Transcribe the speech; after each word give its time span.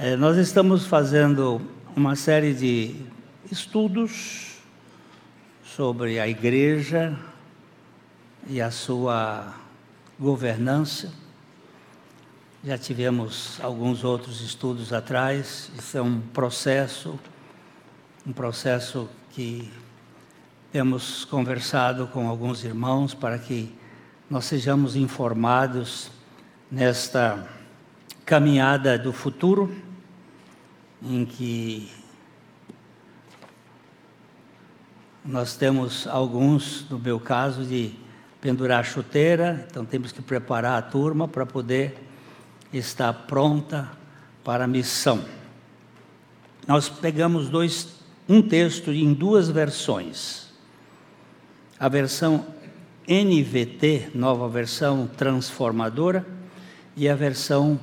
É, 0.00 0.14
nós 0.14 0.36
estamos 0.36 0.86
fazendo 0.86 1.60
uma 1.96 2.14
série 2.14 2.54
de 2.54 2.94
estudos 3.50 4.60
sobre 5.64 6.20
a 6.20 6.28
igreja 6.28 7.18
e 8.46 8.60
a 8.60 8.70
sua 8.70 9.52
governança. 10.16 11.12
Já 12.62 12.78
tivemos 12.78 13.58
alguns 13.60 14.04
outros 14.04 14.40
estudos 14.40 14.92
atrás, 14.92 15.68
isso 15.76 15.98
é 15.98 16.00
um 16.00 16.20
processo, 16.20 17.18
um 18.24 18.32
processo 18.32 19.08
que 19.32 19.68
temos 20.70 21.24
conversado 21.24 22.06
com 22.06 22.28
alguns 22.28 22.62
irmãos 22.62 23.14
para 23.14 23.36
que 23.36 23.74
nós 24.30 24.44
sejamos 24.44 24.94
informados 24.94 26.08
nesta 26.70 27.48
caminhada 28.24 28.96
do 28.96 29.12
futuro 29.12 29.87
em 31.02 31.24
que 31.24 31.90
nós 35.24 35.56
temos 35.56 36.06
alguns, 36.06 36.88
no 36.88 36.98
meu 36.98 37.20
caso, 37.20 37.64
de 37.64 37.92
pendurar 38.40 38.84
chuteira, 38.84 39.66
então 39.70 39.84
temos 39.84 40.12
que 40.12 40.22
preparar 40.22 40.78
a 40.78 40.82
turma 40.82 41.28
para 41.28 41.44
poder 41.44 41.98
estar 42.72 43.12
pronta 43.12 43.90
para 44.44 44.64
a 44.64 44.68
missão. 44.68 45.24
Nós 46.66 46.88
pegamos 46.88 47.48
dois, 47.48 47.96
um 48.28 48.40
texto 48.40 48.92
em 48.92 49.12
duas 49.12 49.48
versões. 49.48 50.48
A 51.78 51.88
versão 51.88 52.46
NVT, 53.06 54.10
nova 54.14 54.48
versão 54.48 55.06
transformadora, 55.06 56.26
e 56.96 57.08
a 57.08 57.14
versão 57.14 57.78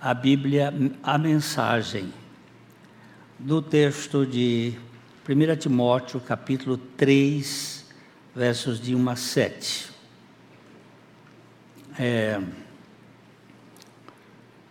a 0.00 0.14
Bíblia, 0.14 0.72
a 1.02 1.18
mensagem 1.18 2.12
do 3.36 3.60
texto 3.60 4.24
de 4.24 4.74
1 5.28 5.56
Timóteo, 5.56 6.20
capítulo 6.20 6.76
3, 6.76 7.84
versos 8.34 8.80
de 8.80 8.94
1 8.94 9.10
a 9.10 9.16
7. 9.16 9.90
É, 11.98 12.40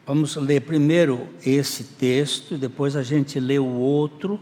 vamos 0.06 0.38
ler 0.38 0.62
primeiro 0.62 1.28
esse 1.46 1.84
texto, 1.84 2.58
depois 2.58 2.96
a 2.96 3.04
gente 3.04 3.38
lê 3.38 3.60
o 3.60 3.66
outro, 3.66 4.40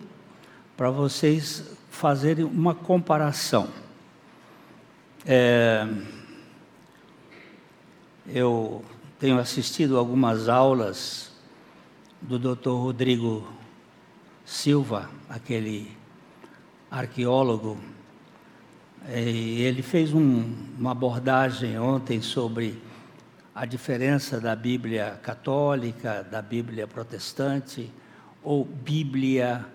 para 0.77 0.91
vocês 0.91 1.63
fazerem 1.89 2.45
uma 2.45 2.75
comparação. 2.75 3.69
É, 5.25 5.87
eu 8.27 8.85
tenho 9.25 9.39
assistido 9.39 9.97
algumas 9.97 10.47
aulas 10.47 11.31
do 12.21 12.37
Dr. 12.37 12.69
Rodrigo 12.69 13.51
Silva, 14.45 15.09
aquele 15.27 15.91
arqueólogo, 16.91 17.79
e 19.09 19.63
ele 19.63 19.81
fez 19.81 20.13
um, 20.13 20.53
uma 20.77 20.91
abordagem 20.91 21.79
ontem 21.79 22.21
sobre 22.21 22.79
a 23.55 23.65
diferença 23.65 24.39
da 24.39 24.55
Bíblia 24.55 25.19
católica, 25.23 26.21
da 26.21 26.43
Bíblia 26.43 26.85
protestante, 26.85 27.91
ou 28.43 28.63
Bíblia 28.63 29.65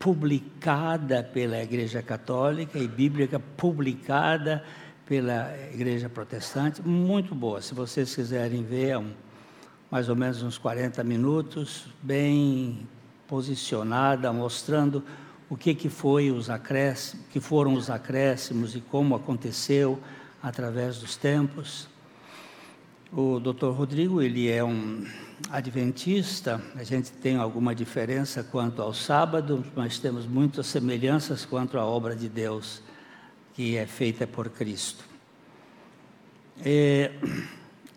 publicada 0.00 1.22
pela 1.22 1.62
Igreja 1.62 2.02
Católica 2.02 2.76
e 2.76 2.88
Bíblia 2.88 3.28
publicada 3.56 4.64
pela 5.08 5.56
Igreja 5.72 6.06
Protestante, 6.06 6.82
muito 6.86 7.34
boa. 7.34 7.62
Se 7.62 7.72
vocês 7.72 8.14
quiserem 8.14 8.62
ver, 8.62 8.88
é 8.88 8.98
um, 8.98 9.10
mais 9.90 10.10
ou 10.10 10.14
menos 10.14 10.42
uns 10.42 10.58
40 10.58 11.02
minutos, 11.02 11.86
bem 12.02 12.86
posicionada, 13.26 14.30
mostrando 14.34 15.02
o 15.48 15.56
que, 15.56 15.74
que 15.74 15.88
foi 15.88 16.30
os 16.30 16.50
acréscimos, 16.50 17.24
que 17.30 17.40
foram 17.40 17.72
os 17.72 17.88
acréscimos 17.88 18.76
e 18.76 18.82
como 18.82 19.16
aconteceu 19.16 19.98
através 20.42 20.98
dos 20.98 21.16
tempos. 21.16 21.88
O 23.10 23.40
Dr. 23.40 23.68
Rodrigo, 23.68 24.20
ele 24.20 24.50
é 24.50 24.62
um 24.62 25.06
adventista, 25.48 26.60
a 26.76 26.84
gente 26.84 27.12
tem 27.12 27.38
alguma 27.38 27.74
diferença 27.74 28.44
quanto 28.44 28.82
ao 28.82 28.92
sábado, 28.92 29.64
mas 29.74 29.98
temos 29.98 30.26
muitas 30.26 30.66
semelhanças 30.66 31.46
quanto 31.46 31.78
à 31.78 31.86
obra 31.86 32.14
de 32.14 32.28
Deus 32.28 32.82
que 33.58 33.76
é 33.76 33.86
feita 33.86 34.24
por 34.24 34.48
Cristo. 34.50 35.04
É, 36.64 37.10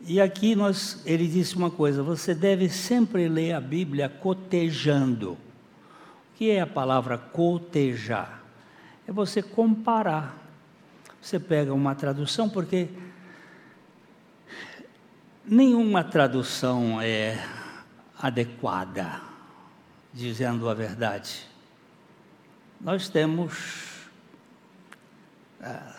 e 0.07 0.19
aqui 0.19 0.55
nós, 0.55 1.03
ele 1.05 1.27
disse 1.27 1.55
uma 1.55 1.69
coisa: 1.69 2.01
você 2.01 2.33
deve 2.33 2.67
sempre 2.67 3.29
ler 3.29 3.53
a 3.53 3.61
Bíblia 3.61 4.09
cotejando. 4.09 5.33
O 5.33 5.37
que 6.35 6.49
é 6.49 6.61
a 6.61 6.65
palavra 6.65 7.15
cotejar? 7.15 8.41
É 9.07 9.11
você 9.11 9.43
comparar. 9.43 10.35
Você 11.21 11.39
pega 11.39 11.71
uma 11.71 11.93
tradução, 11.93 12.49
porque 12.49 12.89
nenhuma 15.45 16.03
tradução 16.03 16.99
é 16.99 17.39
adequada, 18.19 19.21
dizendo 20.11 20.67
a 20.67 20.73
verdade. 20.73 21.45
Nós 22.83 23.07
temos 23.09 23.90
ah, 25.61 25.95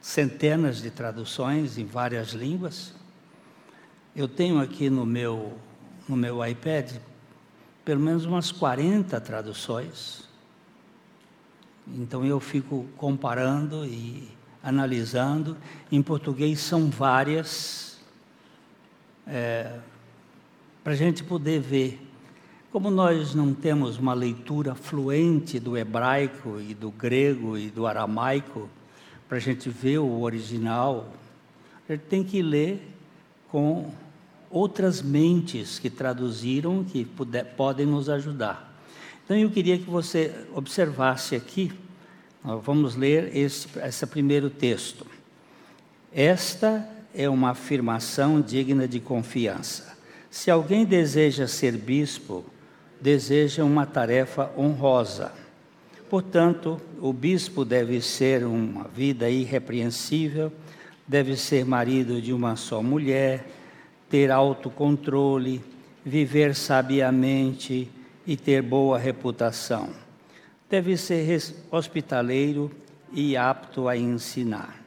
centenas 0.00 0.82
de 0.82 0.90
traduções 0.90 1.78
em 1.78 1.86
várias 1.86 2.30
línguas. 2.30 2.94
Eu 4.14 4.28
tenho 4.28 4.60
aqui 4.60 4.90
no 4.90 5.06
meu, 5.06 5.56
no 6.08 6.16
meu 6.16 6.44
iPad 6.44 6.96
pelo 7.84 8.00
menos 8.00 8.24
umas 8.24 8.52
40 8.52 9.20
traduções. 9.20 10.28
Então 11.86 12.24
eu 12.24 12.38
fico 12.38 12.86
comparando 12.96 13.84
e 13.84 14.28
analisando. 14.62 15.56
Em 15.90 16.02
português 16.02 16.60
são 16.60 16.88
várias, 16.88 17.98
é, 19.26 19.78
para 20.84 20.92
a 20.92 20.96
gente 20.96 21.24
poder 21.24 21.60
ver 21.60 22.11
como 22.72 22.90
nós 22.90 23.34
não 23.34 23.52
temos 23.52 23.98
uma 23.98 24.14
leitura 24.14 24.74
fluente 24.74 25.60
do 25.60 25.76
hebraico 25.76 26.58
e 26.58 26.72
do 26.72 26.90
grego 26.90 27.58
e 27.58 27.68
do 27.68 27.86
aramaico, 27.86 28.66
para 29.28 29.36
a 29.36 29.40
gente 29.40 29.68
ver 29.68 29.98
o 29.98 30.22
original, 30.22 31.12
a 31.86 31.92
gente 31.92 32.04
tem 32.06 32.24
que 32.24 32.40
ler 32.40 32.80
com 33.50 33.92
outras 34.50 35.02
mentes 35.02 35.78
que 35.78 35.90
traduziram, 35.90 36.82
que 36.82 37.04
puder, 37.04 37.44
podem 37.56 37.84
nos 37.84 38.08
ajudar. 38.08 38.74
Então 39.22 39.36
eu 39.36 39.50
queria 39.50 39.76
que 39.76 39.88
você 39.88 40.34
observasse 40.54 41.36
aqui, 41.36 41.70
vamos 42.42 42.96
ler 42.96 43.36
esse, 43.36 43.68
esse 43.80 44.06
primeiro 44.06 44.48
texto. 44.48 45.06
Esta 46.10 46.88
é 47.14 47.28
uma 47.28 47.50
afirmação 47.50 48.40
digna 48.40 48.88
de 48.88 48.98
confiança. 48.98 49.94
Se 50.30 50.50
alguém 50.50 50.86
deseja 50.86 51.46
ser 51.46 51.76
bispo, 51.76 52.42
deseja 53.02 53.64
uma 53.64 53.84
tarefa 53.84 54.52
honrosa. 54.56 55.32
Portanto, 56.08 56.80
o 57.00 57.12
bispo 57.12 57.64
deve 57.64 58.00
ser 58.00 58.44
uma 58.44 58.84
vida 58.84 59.28
irrepreensível, 59.28 60.52
deve 61.06 61.36
ser 61.36 61.64
marido 61.64 62.22
de 62.22 62.32
uma 62.32 62.54
só 62.54 62.80
mulher, 62.80 63.44
ter 64.08 64.30
autocontrole, 64.30 65.60
viver 66.04 66.54
sabiamente 66.54 67.90
e 68.24 68.36
ter 68.36 68.62
boa 68.62 68.98
reputação. 68.98 69.90
Deve 70.70 70.96
ser 70.96 71.42
hospitaleiro 71.72 72.70
e 73.12 73.36
apto 73.36 73.88
a 73.88 73.96
ensinar. 73.96 74.80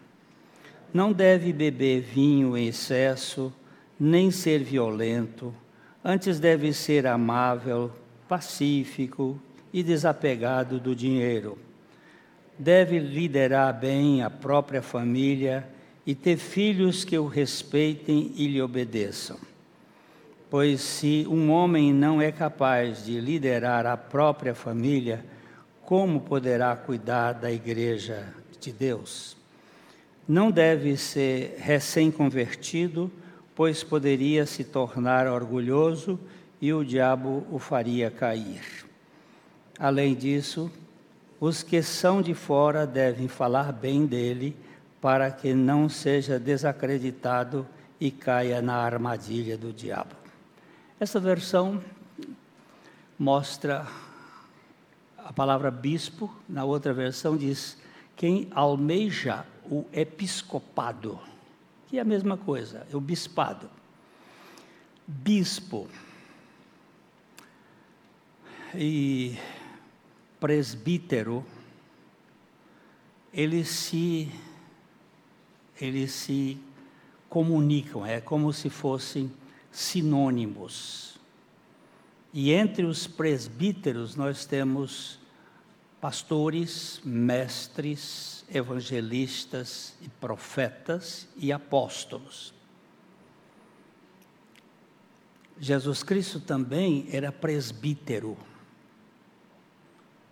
Não 0.93 1.11
deve 1.11 1.51
beber 1.51 2.01
vinho 2.01 2.55
em 2.55 2.67
excesso, 2.67 3.51
nem 3.99 4.31
ser 4.31 4.63
violento, 4.63 5.53
antes 6.03 6.39
deve 6.39 6.71
ser 6.71 7.05
amável, 7.07 7.91
pacífico 8.27 9.39
e 9.73 9.83
desapegado 9.83 10.79
do 10.79 10.95
dinheiro. 10.95 11.57
Deve 12.57 12.99
liderar 12.99 13.77
bem 13.77 14.23
a 14.23 14.29
própria 14.29 14.81
família 14.81 15.67
e 16.05 16.15
ter 16.15 16.37
filhos 16.37 17.03
que 17.03 17.17
o 17.17 17.27
respeitem 17.27 18.31
e 18.35 18.47
lhe 18.47 18.61
obedeçam. 18.61 19.37
Pois 20.49 20.79
se 20.81 21.25
um 21.29 21.51
homem 21.51 21.91
não 21.91 22.21
é 22.21 22.31
capaz 22.31 23.03
de 23.03 23.19
liderar 23.19 23.85
a 23.85 23.97
própria 23.97 24.55
família, 24.55 25.25
como 25.81 26.21
poderá 26.21 26.75
cuidar 26.75 27.33
da 27.33 27.51
igreja 27.51 28.33
de 28.59 28.71
Deus? 28.71 29.35
Não 30.27 30.49
deve 30.49 30.95
ser 30.97 31.57
recém-convertido, 31.59 33.11
pois 33.53 33.83
poderia 33.83 34.45
se 34.45 34.63
tornar 34.63 35.27
orgulhoso 35.27 36.19
e 36.65 36.73
o 36.73 36.83
diabo 36.83 37.45
o 37.51 37.59
faria 37.59 38.09
cair. 38.09 38.87
Além 39.77 40.15
disso, 40.15 40.71
os 41.39 41.61
que 41.61 41.83
são 41.83 42.23
de 42.23 42.33
fora 42.33 42.87
devem 42.87 43.27
falar 43.27 43.71
bem 43.71 44.07
dele, 44.07 44.57
para 44.99 45.29
que 45.29 45.53
não 45.53 45.87
seja 45.87 46.39
desacreditado 46.39 47.67
e 47.99 48.09
caia 48.09 48.63
na 48.63 48.77
armadilha 48.77 49.55
do 49.55 49.71
diabo. 49.71 50.15
Essa 50.99 51.19
versão 51.19 51.79
mostra 53.19 53.85
a 55.19 55.31
palavra 55.31 55.69
bispo, 55.69 56.33
na 56.49 56.63
outra 56.63 56.95
versão 56.95 57.37
diz 57.37 57.77
quem 58.15 58.47
almeja 58.49 59.45
o 59.69 59.85
episcopado, 59.93 61.19
que 61.85 61.99
é 61.99 62.01
a 62.01 62.05
mesma 62.05 62.37
coisa, 62.37 62.87
é 62.91 62.95
o 62.95 62.99
bispado. 62.99 63.69
Bispo 65.07 65.87
e 68.77 69.37
presbítero, 70.39 71.45
eles 73.33 73.67
se, 73.69 74.31
eles 75.79 76.11
se 76.11 76.57
comunicam, 77.29 78.05
é 78.05 78.21
como 78.21 78.53
se 78.53 78.69
fossem 78.69 79.31
sinônimos. 79.71 81.17
E 82.33 82.51
entre 82.51 82.85
os 82.85 83.07
presbíteros 83.07 84.15
nós 84.15 84.45
temos 84.45 85.19
pastores, 85.99 87.01
mestres, 87.03 88.45
evangelistas 88.53 89.95
e 90.01 90.09
profetas 90.09 91.27
e 91.35 91.51
apóstolos. 91.51 92.53
Jesus 95.59 96.03
Cristo 96.03 96.39
também 96.39 97.07
era 97.11 97.31
presbítero. 97.31 98.37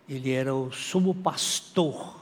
Ele 0.08 0.30
era 0.32 0.54
o 0.54 0.70
sumo 0.70 1.14
pastor. 1.14 2.20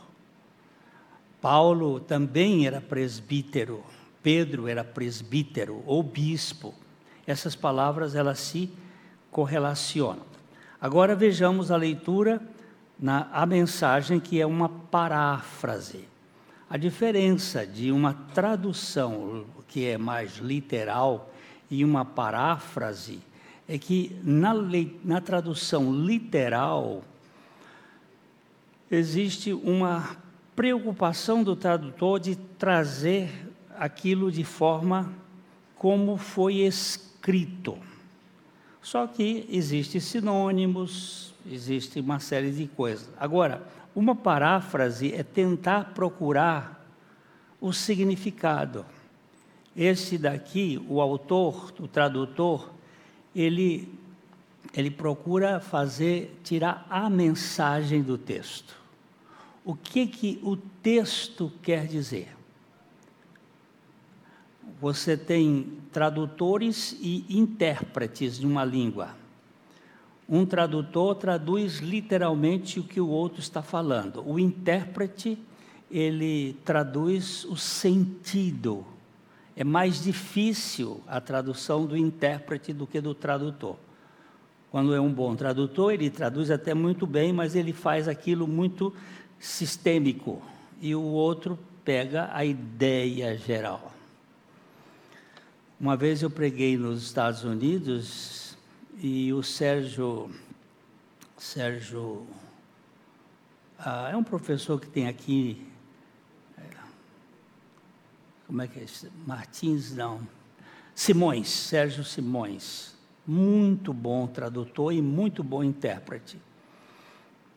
Paulo 1.40 1.98
também 1.98 2.66
era 2.66 2.80
presbítero. 2.80 3.82
Pedro 4.22 4.68
era 4.68 4.84
presbítero 4.84 5.82
ou 5.84 6.02
bispo. 6.02 6.74
Essas 7.26 7.56
palavras 7.56 8.14
elas 8.14 8.38
se 8.38 8.70
correlacionam. 9.30 10.24
Agora 10.80 11.14
vejamos 11.16 11.70
a 11.70 11.76
leitura 11.76 12.40
na 12.98 13.28
a 13.32 13.44
mensagem 13.44 14.20
que 14.20 14.40
é 14.40 14.46
uma 14.46 14.68
paráfrase. 14.68 16.08
A 16.70 16.76
diferença 16.76 17.66
de 17.66 17.90
uma 17.90 18.14
tradução 18.32 19.44
que 19.66 19.86
é 19.86 19.98
mais 19.98 20.36
literal 20.36 21.32
e 21.70 21.84
uma 21.84 22.04
paráfrase 22.04 23.20
é 23.68 23.76
que 23.78 24.18
na, 24.22 24.54
na 25.04 25.20
tradução 25.20 25.92
literal 25.92 27.02
existe 28.94 29.52
uma 29.52 30.16
preocupação 30.54 31.42
do 31.42 31.56
tradutor 31.56 32.20
de 32.20 32.36
trazer 32.36 33.30
aquilo 33.78 34.30
de 34.30 34.44
forma 34.44 35.12
como 35.76 36.16
foi 36.16 36.56
escrito. 36.56 37.78
Só 38.82 39.06
que 39.06 39.46
existem 39.48 40.00
sinônimos, 40.00 41.34
existe 41.50 42.00
uma 42.00 42.20
série 42.20 42.50
de 42.50 42.66
coisas. 42.66 43.08
Agora, 43.18 43.66
uma 43.94 44.14
paráfrase 44.14 45.12
é 45.12 45.22
tentar 45.22 45.92
procurar 45.94 46.86
o 47.60 47.72
significado. 47.72 48.84
Esse 49.74 50.18
daqui, 50.18 50.84
o 50.88 51.00
autor, 51.00 51.72
o 51.80 51.88
tradutor, 51.88 52.70
ele 53.34 53.88
ele 54.74 54.90
procura 54.90 55.60
fazer 55.60 56.38
tirar 56.42 56.86
a 56.88 57.10
mensagem 57.10 58.02
do 58.02 58.16
texto. 58.16 58.81
O 59.64 59.74
que 59.74 60.06
que 60.06 60.40
o 60.42 60.56
texto 60.56 61.52
quer 61.62 61.86
dizer? 61.86 62.36
você 64.82 65.16
tem 65.16 65.78
tradutores 65.92 66.96
e 67.00 67.24
intérpretes 67.28 68.36
de 68.36 68.44
uma 68.44 68.64
língua. 68.64 69.10
Um 70.28 70.44
tradutor 70.44 71.14
traduz 71.14 71.78
literalmente 71.78 72.80
o 72.80 72.82
que 72.82 73.00
o 73.00 73.06
outro 73.06 73.38
está 73.38 73.62
falando. 73.62 74.28
O 74.28 74.40
intérprete, 74.40 75.38
ele 75.88 76.54
traduz 76.64 77.44
o 77.44 77.56
sentido. 77.56 78.84
É 79.54 79.62
mais 79.62 80.02
difícil 80.02 81.00
a 81.06 81.20
tradução 81.20 81.86
do 81.86 81.96
intérprete 81.96 82.72
do 82.72 82.84
que 82.84 83.00
do 83.00 83.14
tradutor. 83.14 83.76
Quando 84.68 84.92
é 84.92 85.00
um 85.00 85.12
bom 85.12 85.36
tradutor, 85.36 85.92
ele 85.92 86.10
traduz 86.10 86.50
até 86.50 86.74
muito 86.74 87.06
bem, 87.06 87.32
mas 87.32 87.54
ele 87.54 87.72
faz 87.72 88.08
aquilo 88.08 88.48
muito 88.48 88.92
sistêmico. 89.42 90.40
E 90.80 90.94
o 90.94 91.02
outro 91.02 91.58
pega 91.84 92.30
a 92.32 92.44
ideia 92.44 93.36
geral. 93.36 93.92
Uma 95.78 95.96
vez 95.96 96.22
eu 96.22 96.30
preguei 96.30 96.76
nos 96.76 97.02
Estados 97.02 97.42
Unidos 97.42 98.56
e 99.00 99.32
o 99.32 99.42
Sérgio, 99.42 100.30
Sérgio, 101.36 102.24
ah, 103.78 104.10
é 104.12 104.16
um 104.16 104.22
professor 104.22 104.80
que 104.80 104.86
tem 104.86 105.08
aqui, 105.08 105.66
é, 106.56 106.62
como 108.46 108.62
é 108.62 108.68
que 108.68 108.78
é? 108.78 108.86
Martins, 109.26 109.92
não, 109.92 110.26
Simões, 110.94 111.48
Sérgio 111.48 112.04
Simões, 112.04 112.94
muito 113.26 113.92
bom 113.92 114.28
tradutor 114.28 114.92
e 114.92 115.02
muito 115.02 115.42
bom 115.42 115.64
intérprete. 115.64 116.38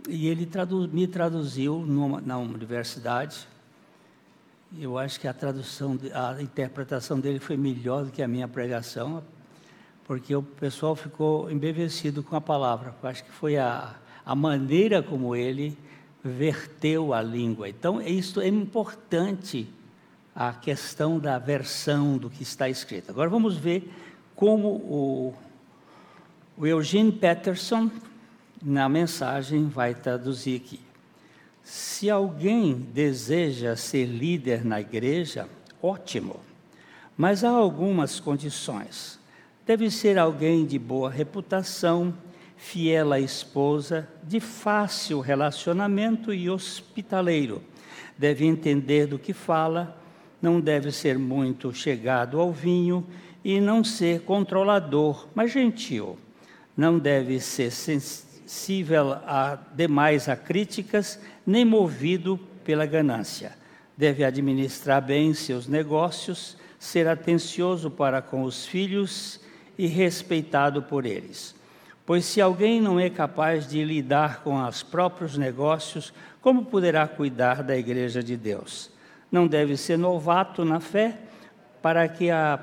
E 0.07 0.27
ele 0.27 0.45
tradu 0.45 0.87
me 0.87 1.07
traduziu 1.07 1.79
numa, 1.79 2.21
na 2.21 2.37
universidade 2.37 3.47
eu 4.77 4.97
acho 4.97 5.19
que 5.19 5.27
a 5.27 5.33
tradução, 5.33 5.97
a 6.13 6.41
interpretação 6.41 7.19
dele 7.19 7.39
foi 7.39 7.55
melhor 7.55 8.03
do 8.03 8.11
que 8.11 8.21
a 8.21 8.27
minha 8.27 8.47
pregação, 8.47 9.23
porque 10.05 10.35
o 10.35 10.43
pessoal 10.43 10.95
ficou 10.95 11.49
embevecido 11.49 12.21
com 12.21 12.35
a 12.35 12.41
palavra. 12.41 12.93
Eu 13.01 13.09
acho 13.09 13.23
que 13.23 13.31
foi 13.31 13.57
a, 13.57 13.95
a 14.25 14.35
maneira 14.35 15.01
como 15.01 15.35
ele 15.35 15.77
verteu 16.21 17.13
a 17.13 17.21
língua. 17.21 17.69
Então, 17.69 18.01
isso 18.01 18.41
é 18.41 18.47
importante, 18.47 19.67
a 20.35 20.51
questão 20.51 21.19
da 21.19 21.39
versão 21.39 22.17
do 22.17 22.29
que 22.29 22.43
está 22.43 22.67
escrito. 22.67 23.09
Agora 23.09 23.29
vamos 23.29 23.55
ver 23.55 23.89
como 24.35 24.67
o, 24.67 25.33
o 26.57 26.67
Eugene 26.67 27.13
Peterson, 27.13 27.89
na 28.65 28.89
mensagem, 28.89 29.67
vai 29.67 29.93
traduzir 29.93 30.55
aqui. 30.55 30.79
Se 31.63 32.09
alguém 32.09 32.73
deseja 32.73 33.75
ser 33.75 34.05
líder 34.05 34.65
na 34.65 34.81
igreja, 34.81 35.47
ótimo, 35.81 36.39
mas 37.15 37.43
há 37.43 37.49
algumas 37.49 38.19
condições. 38.19 39.19
Deve 39.67 39.91
ser 39.91 40.17
alguém 40.17 40.65
de 40.65 40.79
boa 40.79 41.11
reputação, 41.11 42.11
fiel 42.57 43.13
à 43.13 43.19
esposa, 43.19 44.07
de 44.23 44.39
fácil 44.39 45.19
relacionamento 45.19 46.33
e 46.33 46.49
hospitaleiro. 46.49 47.61
Deve 48.17 48.45
entender 48.45 49.05
do 49.05 49.19
que 49.19 49.33
fala, 49.33 49.95
não 50.41 50.59
deve 50.59 50.91
ser 50.91 51.19
muito 51.19 51.71
chegado 51.73 52.39
ao 52.39 52.51
vinho 52.51 53.05
e 53.43 53.59
não 53.59 53.83
ser 53.83 54.21
controlador, 54.21 55.27
mas 55.35 55.51
gentil. 55.51 56.17
Não 56.75 56.97
deve 56.99 57.39
ser 57.39 57.71
sensível 57.71 58.24
a 59.25 59.57
demais 59.73 60.29
a 60.29 60.35
críticas, 60.35 61.19
nem 61.45 61.65
movido 61.65 62.39
pela 62.63 62.85
ganância. 62.85 63.53
Deve 63.97 64.23
administrar 64.23 65.01
bem 65.01 65.33
seus 65.33 65.67
negócios, 65.67 66.57
ser 66.77 67.07
atencioso 67.07 67.89
para 67.89 68.21
com 68.21 68.43
os 68.43 68.65
filhos 68.65 69.39
e 69.77 69.87
respeitado 69.87 70.81
por 70.81 71.05
eles. 71.05 71.55
Pois 72.05 72.25
se 72.25 72.39
alguém 72.39 72.79
não 72.79 72.99
é 72.99 73.09
capaz 73.09 73.67
de 73.67 73.83
lidar 73.83 74.43
com 74.43 74.63
os 74.63 74.83
próprios 74.83 75.37
negócios, 75.37 76.13
como 76.41 76.65
poderá 76.65 77.07
cuidar 77.07 77.63
da 77.63 77.75
igreja 77.75 78.21
de 78.21 78.37
Deus? 78.37 78.91
Não 79.31 79.47
deve 79.47 79.75
ser 79.75 79.97
novato 79.97 80.63
na 80.63 80.79
fé, 80.79 81.17
para 81.81 82.07
que 82.07 82.29
a 82.29 82.59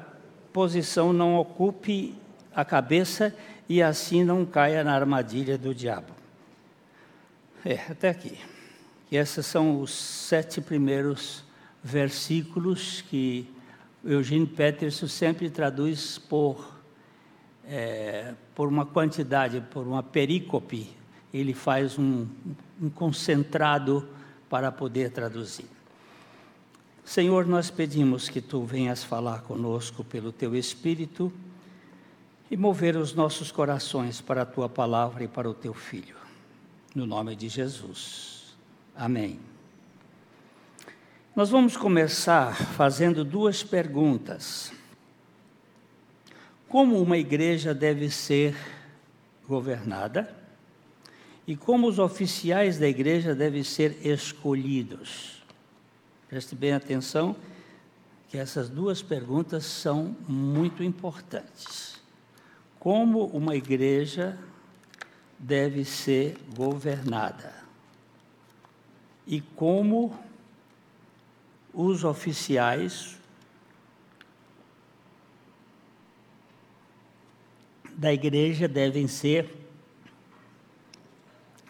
posição 0.52 1.12
não 1.12 1.36
ocupe 1.36 2.14
a 2.54 2.64
cabeça 2.64 3.34
e 3.68 3.82
assim 3.82 4.24
não 4.24 4.44
caia 4.44 4.82
na 4.84 4.94
armadilha 4.94 5.56
do 5.56 5.74
diabo. 5.74 6.12
É, 7.64 7.74
até 7.90 8.08
aqui. 8.08 8.38
E 9.10 9.16
esses 9.16 9.46
são 9.46 9.80
os 9.80 9.92
sete 9.92 10.60
primeiros 10.60 11.44
versículos 11.82 13.02
que 13.02 13.48
Eugene 14.04 14.46
Peterson 14.46 15.06
sempre 15.06 15.48
traduz 15.48 16.18
por, 16.18 16.76
é, 17.64 18.34
por 18.54 18.68
uma 18.68 18.84
quantidade, 18.84 19.60
por 19.70 19.86
uma 19.86 20.02
perícope. 20.02 20.90
Ele 21.32 21.54
faz 21.54 21.98
um, 21.98 22.26
um 22.80 22.90
concentrado 22.90 24.08
para 24.50 24.72
poder 24.72 25.10
traduzir. 25.10 25.66
Senhor, 27.04 27.46
nós 27.46 27.70
pedimos 27.70 28.28
que 28.28 28.40
tu 28.40 28.64
venhas 28.64 29.02
falar 29.02 29.42
conosco 29.42 30.04
pelo 30.04 30.32
teu 30.32 30.54
Espírito 30.54 31.32
e 32.52 32.56
mover 32.56 32.98
os 32.98 33.14
nossos 33.14 33.50
corações 33.50 34.20
para 34.20 34.42
a 34.42 34.44
tua 34.44 34.68
palavra 34.68 35.24
e 35.24 35.28
para 35.28 35.48
o 35.48 35.54
teu 35.54 35.72
filho. 35.72 36.16
No 36.94 37.06
nome 37.06 37.34
de 37.34 37.48
Jesus. 37.48 38.54
Amém. 38.94 39.40
Nós 41.34 41.48
vamos 41.48 41.78
começar 41.78 42.54
fazendo 42.54 43.24
duas 43.24 43.62
perguntas. 43.62 44.70
como 46.68 47.00
uma 47.00 47.16
igreja 47.16 47.74
deve 47.74 48.10
ser 48.10 48.54
governada 49.48 50.34
e 51.46 51.56
como 51.56 51.86
os 51.86 51.98
oficiais 51.98 52.78
da 52.78 52.86
igreja 52.86 53.34
devem 53.34 53.62
ser 53.62 54.06
escolhidos. 54.06 55.42
Preste 56.28 56.54
bem 56.54 56.72
atenção 56.74 57.34
que 58.28 58.36
essas 58.36 58.68
duas 58.68 59.00
perguntas 59.00 59.64
são 59.64 60.14
muito 60.28 60.82
importantes. 60.82 62.01
Como 62.82 63.26
uma 63.26 63.54
igreja 63.54 64.36
deve 65.38 65.84
ser 65.84 66.36
governada? 66.56 67.54
E 69.24 69.40
como 69.40 70.18
os 71.72 72.02
oficiais 72.02 73.16
da 77.94 78.12
igreja 78.12 78.66
devem 78.66 79.06
ser 79.06 79.48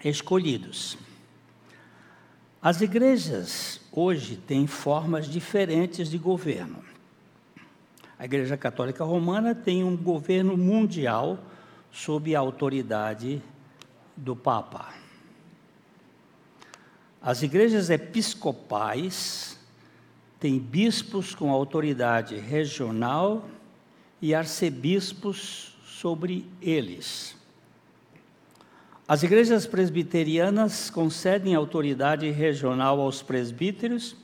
escolhidos. 0.02 0.96
As 2.62 2.80
igrejas 2.80 3.82
hoje 3.92 4.38
têm 4.38 4.66
formas 4.66 5.26
diferentes 5.26 6.08
de 6.08 6.16
governo. 6.16 6.82
A 8.22 8.24
Igreja 8.24 8.56
Católica 8.56 9.02
Romana 9.02 9.52
tem 9.52 9.82
um 9.82 9.96
governo 9.96 10.56
mundial 10.56 11.40
sob 11.90 12.36
a 12.36 12.38
autoridade 12.38 13.42
do 14.16 14.36
Papa. 14.36 14.94
As 17.20 17.42
igrejas 17.42 17.90
episcopais 17.90 19.58
têm 20.38 20.56
bispos 20.56 21.34
com 21.34 21.50
autoridade 21.50 22.36
regional 22.36 23.48
e 24.20 24.36
arcebispos 24.36 25.76
sobre 25.84 26.46
eles. 26.62 27.34
As 29.08 29.24
igrejas 29.24 29.66
presbiterianas 29.66 30.90
concedem 30.90 31.56
autoridade 31.56 32.30
regional 32.30 33.00
aos 33.00 33.20
presbíteros 33.20 34.14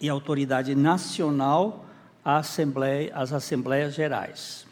e 0.00 0.08
autoridade 0.08 0.76
nacional 0.76 1.86
assembleia, 2.24 3.12
às 3.14 3.32
assembleias 3.32 3.94
gerais. 3.94 4.66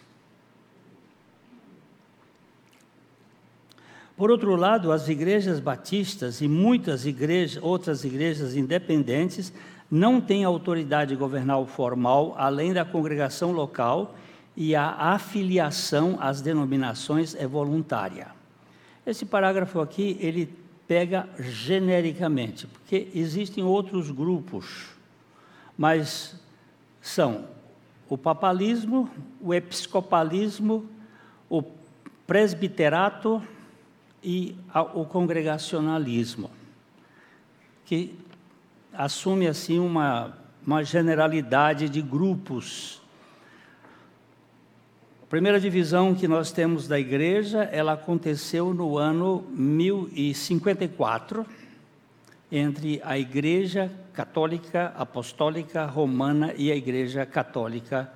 Por 4.17 4.31
outro 4.31 4.55
lado, 4.55 4.93
as 4.93 5.09
igrejas 5.09 5.59
batistas 5.61 6.43
e 6.43 6.49
muitas 6.49 7.07
igrejas, 7.07 7.63
outras 7.63 8.05
igrejas 8.05 8.55
independentes 8.55 9.53
não 9.91 10.21
têm 10.21 10.45
autoridade 10.45 11.17
governal 11.17 11.67
formal 11.67 12.35
além 12.37 12.73
da 12.73 12.85
congregação 12.85 13.51
local 13.51 14.15
e 14.57 14.77
a 14.77 14.91
afiliação 14.91 16.19
às 16.21 16.43
denominações 16.43 17.35
é 17.35 17.47
voluntária. 17.47 18.29
Esse 19.07 19.25
parágrafo 19.25 19.81
aqui, 19.81 20.19
ele 20.21 20.55
pega 20.87 21.27
genericamente, 21.39 22.67
porque 22.67 23.09
existem 23.15 23.65
outros 23.65 24.11
grupos, 24.11 24.89
mas 25.79 26.37
são 27.01 27.45
o 28.09 28.19
papalismo, 28.19 29.09
o 29.41 29.55
episcopalismo, 29.55 30.85
o 31.49 31.63
presbiterato 32.27 33.43
e 34.23 34.57
o 34.95 35.05
congregacionalismo, 35.05 36.51
que 37.85 38.15
assume 38.93 39.47
assim 39.47 39.79
uma, 39.79 40.37
uma 40.67 40.83
generalidade 40.85 41.89
de 41.89 42.03
grupos. 42.03 43.01
Primeira 45.29 45.61
divisão 45.61 46.15
que 46.15 46.27
nós 46.27 46.51
temos 46.51 46.89
da 46.89 46.99
igreja, 46.99 47.63
ela 47.63 47.93
aconteceu 47.93 48.75
no 48.75 48.99
ano 48.99 49.47
1054, 49.51 51.47
entre 52.51 53.01
a 53.05 53.19
Igreja 53.19 53.91
Católica 54.13 54.93
Apostólica 54.97 55.87
Romana 55.87 56.53
e 56.57 56.73
a 56.73 56.77
Igreja 56.77 57.25
Católica 57.25 58.13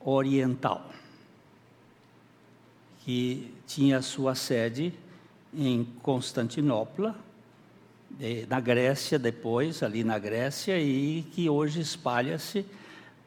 Oriental, 0.00 0.90
que 3.04 3.54
tinha 3.66 4.02
sua 4.02 4.34
sede 4.34 4.92
em 5.54 5.84
Constantinopla, 6.02 7.14
na 8.48 8.60
Grécia 8.60 9.18
depois, 9.18 9.82
ali 9.82 10.02
na 10.02 10.18
Grécia, 10.18 10.78
e 10.78 11.22
que 11.30 11.48
hoje 11.48 11.80
espalha-se 11.80 12.66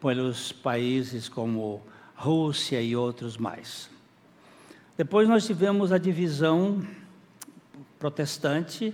pelos 0.01 0.51
países 0.51 1.29
como 1.29 1.81
Rússia 2.15 2.81
e 2.81 2.95
outros 2.95 3.37
mais. 3.37 3.89
Depois 4.97 5.27
nós 5.27 5.45
tivemos 5.45 5.91
a 5.91 5.97
divisão 5.97 6.85
protestante 7.97 8.93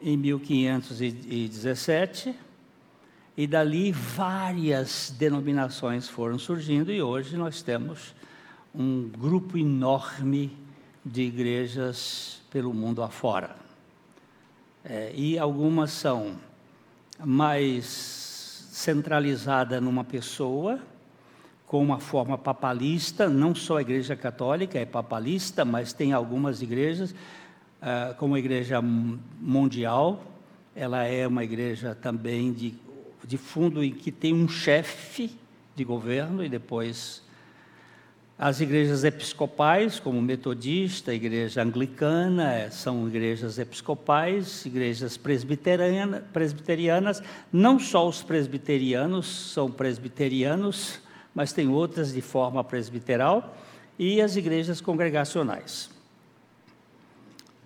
em 0.00 0.16
1517 0.16 2.34
e 3.36 3.46
dali 3.46 3.92
várias 3.92 5.14
denominações 5.16 6.08
foram 6.08 6.38
surgindo 6.38 6.92
e 6.92 7.02
hoje 7.02 7.36
nós 7.36 7.62
temos 7.62 8.14
um 8.74 9.08
grupo 9.08 9.56
enorme 9.56 10.56
de 11.04 11.22
igrejas 11.22 12.42
pelo 12.50 12.74
mundo 12.74 13.02
afora. 13.02 13.56
É, 14.84 15.12
e 15.14 15.38
algumas 15.38 15.90
são 15.90 16.36
mais 17.24 17.84
centralizadas 18.72 19.82
numa 19.82 20.04
pessoa, 20.04 20.78
com 21.66 21.82
uma 21.82 21.98
forma 21.98 22.38
papalista, 22.38 23.28
não 23.28 23.54
só 23.54 23.76
a 23.76 23.82
Igreja 23.82 24.16
Católica 24.16 24.78
é 24.78 24.86
papalista, 24.86 25.64
mas 25.64 25.92
tem 25.92 26.12
algumas 26.12 26.62
igrejas, 26.62 27.14
uh, 27.82 28.14
como 28.16 28.36
Igreja 28.36 28.80
Mundial, 28.82 30.22
ela 30.74 31.04
é 31.04 31.26
uma 31.26 31.42
igreja 31.42 31.94
também 31.94 32.52
de, 32.52 32.74
de 33.24 33.36
fundo 33.36 33.82
em 33.82 33.92
que 33.92 34.12
tem 34.12 34.32
um 34.32 34.48
chefe 34.48 35.36
de 35.74 35.84
governo 35.84 36.44
e 36.44 36.48
depois 36.48 37.22
as 38.38 38.60
igrejas 38.60 39.02
episcopais, 39.02 39.98
como 39.98 40.22
metodista, 40.22 41.12
igreja 41.12 41.60
anglicana, 41.60 42.54
eh, 42.54 42.70
são 42.70 43.08
igrejas 43.08 43.58
episcopais, 43.58 44.64
igrejas 44.64 45.16
presbiteriana, 45.16 46.24
presbiterianas, 46.32 47.20
não 47.52 47.80
só 47.80 48.06
os 48.08 48.22
presbiterianos 48.22 49.52
são 49.52 49.68
presbiterianos, 49.68 51.00
mas 51.34 51.52
tem 51.52 51.68
outras 51.68 52.12
de 52.12 52.20
forma 52.20 52.62
presbiteral, 52.62 53.56
e 53.98 54.20
as 54.20 54.36
igrejas 54.36 54.80
congregacionais. 54.80 55.97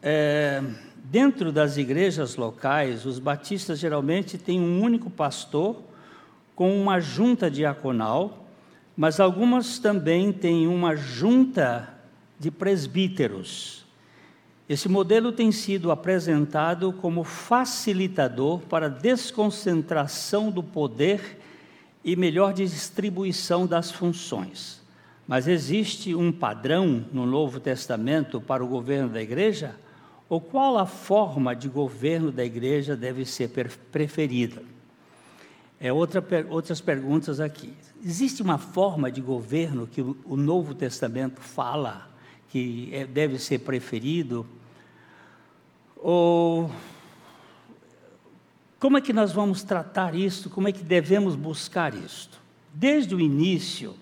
É, 0.05 0.61
dentro 1.05 1.53
das 1.53 1.77
igrejas 1.77 2.35
locais, 2.35 3.07
os 3.07 3.21
batistas 3.21 3.79
geralmente 3.79 4.37
têm 4.37 4.61
um 4.61 4.83
único 4.83 5.09
pastor 5.09 5.81
com 6.57 6.77
uma 6.77 6.99
junta 6.99 7.49
diaconal, 7.49 8.49
mas 8.97 9.21
algumas 9.21 9.79
também 9.79 10.33
têm 10.33 10.67
uma 10.67 10.97
junta 10.97 11.89
de 12.37 12.51
presbíteros. 12.51 13.87
Esse 14.69 14.89
modelo 14.89 15.31
tem 15.31 15.53
sido 15.53 15.93
apresentado 15.93 16.93
como 16.95 17.23
facilitador 17.23 18.59
para 18.61 18.89
desconcentração 18.89 20.51
do 20.51 20.63
poder 20.63 21.39
e 22.05 22.17
melhor 22.17 22.53
distribuição 22.53 23.67
das 23.67 23.93
funções. 23.93 24.83
Mas 25.29 25.47
existe 25.47 26.13
um 26.13 26.33
padrão 26.33 27.05
no 27.13 27.25
Novo 27.25 27.61
Testamento 27.61 28.41
para 28.41 28.65
o 28.65 28.67
governo 28.67 29.09
da 29.09 29.23
igreja? 29.23 29.77
Ou 30.33 30.41
qual 30.41 30.79
a 30.79 30.87
forma 30.87 31.55
de 31.55 31.69
governo 31.69 32.33
da 32.33 32.43
igreja 32.43 32.97
deve 32.97 33.27
ser 33.27 33.51
preferida? 33.93 34.63
É 35.79 35.93
outra, 35.93 36.25
outras 36.49 36.81
perguntas 36.81 37.39
aqui. 37.39 37.75
Existe 38.03 38.41
uma 38.41 38.57
forma 38.57 39.13
de 39.13 39.21
governo 39.21 39.87
que 39.87 40.01
o 40.01 40.35
Novo 40.35 40.75
Testamento 40.75 41.39
fala 41.39 42.09
que 42.49 42.89
é, 42.95 43.05
deve 43.05 43.39
ser 43.39 43.59
preferido? 43.59 44.47
Ou 45.99 46.71
como 48.81 48.97
é 48.97 49.03
que 49.03 49.13
nós 49.13 49.33
vamos 49.33 49.63
tratar 49.63 50.15
isso? 50.15 50.49
Como 50.49 50.67
é 50.67 50.73
que 50.73 50.83
devemos 50.83 51.37
buscar 51.37 51.93
isto? 51.93 52.41
Desde 52.73 53.15
o 53.15 53.21
início, 53.21 53.95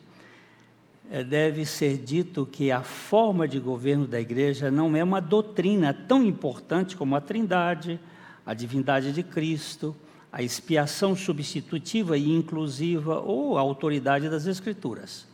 deve 1.28 1.66
ser 1.66 1.98
dito 1.98 2.46
que 2.46 2.70
a 2.70 2.82
forma 2.82 3.48
de 3.48 3.58
governo 3.58 4.06
da 4.06 4.20
igreja 4.20 4.70
não 4.70 4.94
é 4.96 5.02
uma 5.02 5.20
doutrina 5.20 5.92
tão 5.92 6.22
importante 6.22 6.96
como 6.96 7.16
a 7.16 7.20
Trindade, 7.20 7.98
a 8.46 8.54
divindade 8.54 9.12
de 9.12 9.24
Cristo, 9.24 9.94
a 10.32 10.40
expiação 10.40 11.16
substitutiva 11.16 12.16
e 12.16 12.30
inclusiva 12.30 13.18
ou 13.18 13.58
a 13.58 13.60
autoridade 13.60 14.28
das 14.28 14.46
Escrituras. 14.46 15.26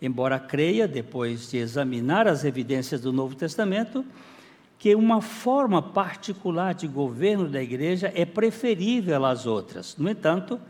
Embora 0.00 0.38
creia, 0.38 0.86
depois 0.86 1.50
de 1.50 1.56
examinar 1.56 2.28
as 2.28 2.44
evidências 2.44 3.00
do 3.00 3.12
Novo 3.12 3.34
Testamento, 3.34 4.04
que 4.78 4.94
uma 4.94 5.20
forma 5.20 5.82
particular 5.82 6.74
de 6.74 6.86
governo 6.86 7.48
da 7.48 7.60
igreja 7.60 8.12
é 8.14 8.24
preferível 8.24 9.24
às 9.24 9.46
outras. 9.46 9.96
No 9.96 10.08
entanto, 10.08 10.60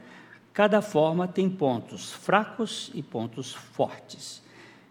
cada 0.54 0.80
forma 0.80 1.28
tem 1.28 1.50
pontos 1.50 2.12
fracos 2.12 2.90
e 2.94 3.02
pontos 3.02 3.52
fortes. 3.52 4.45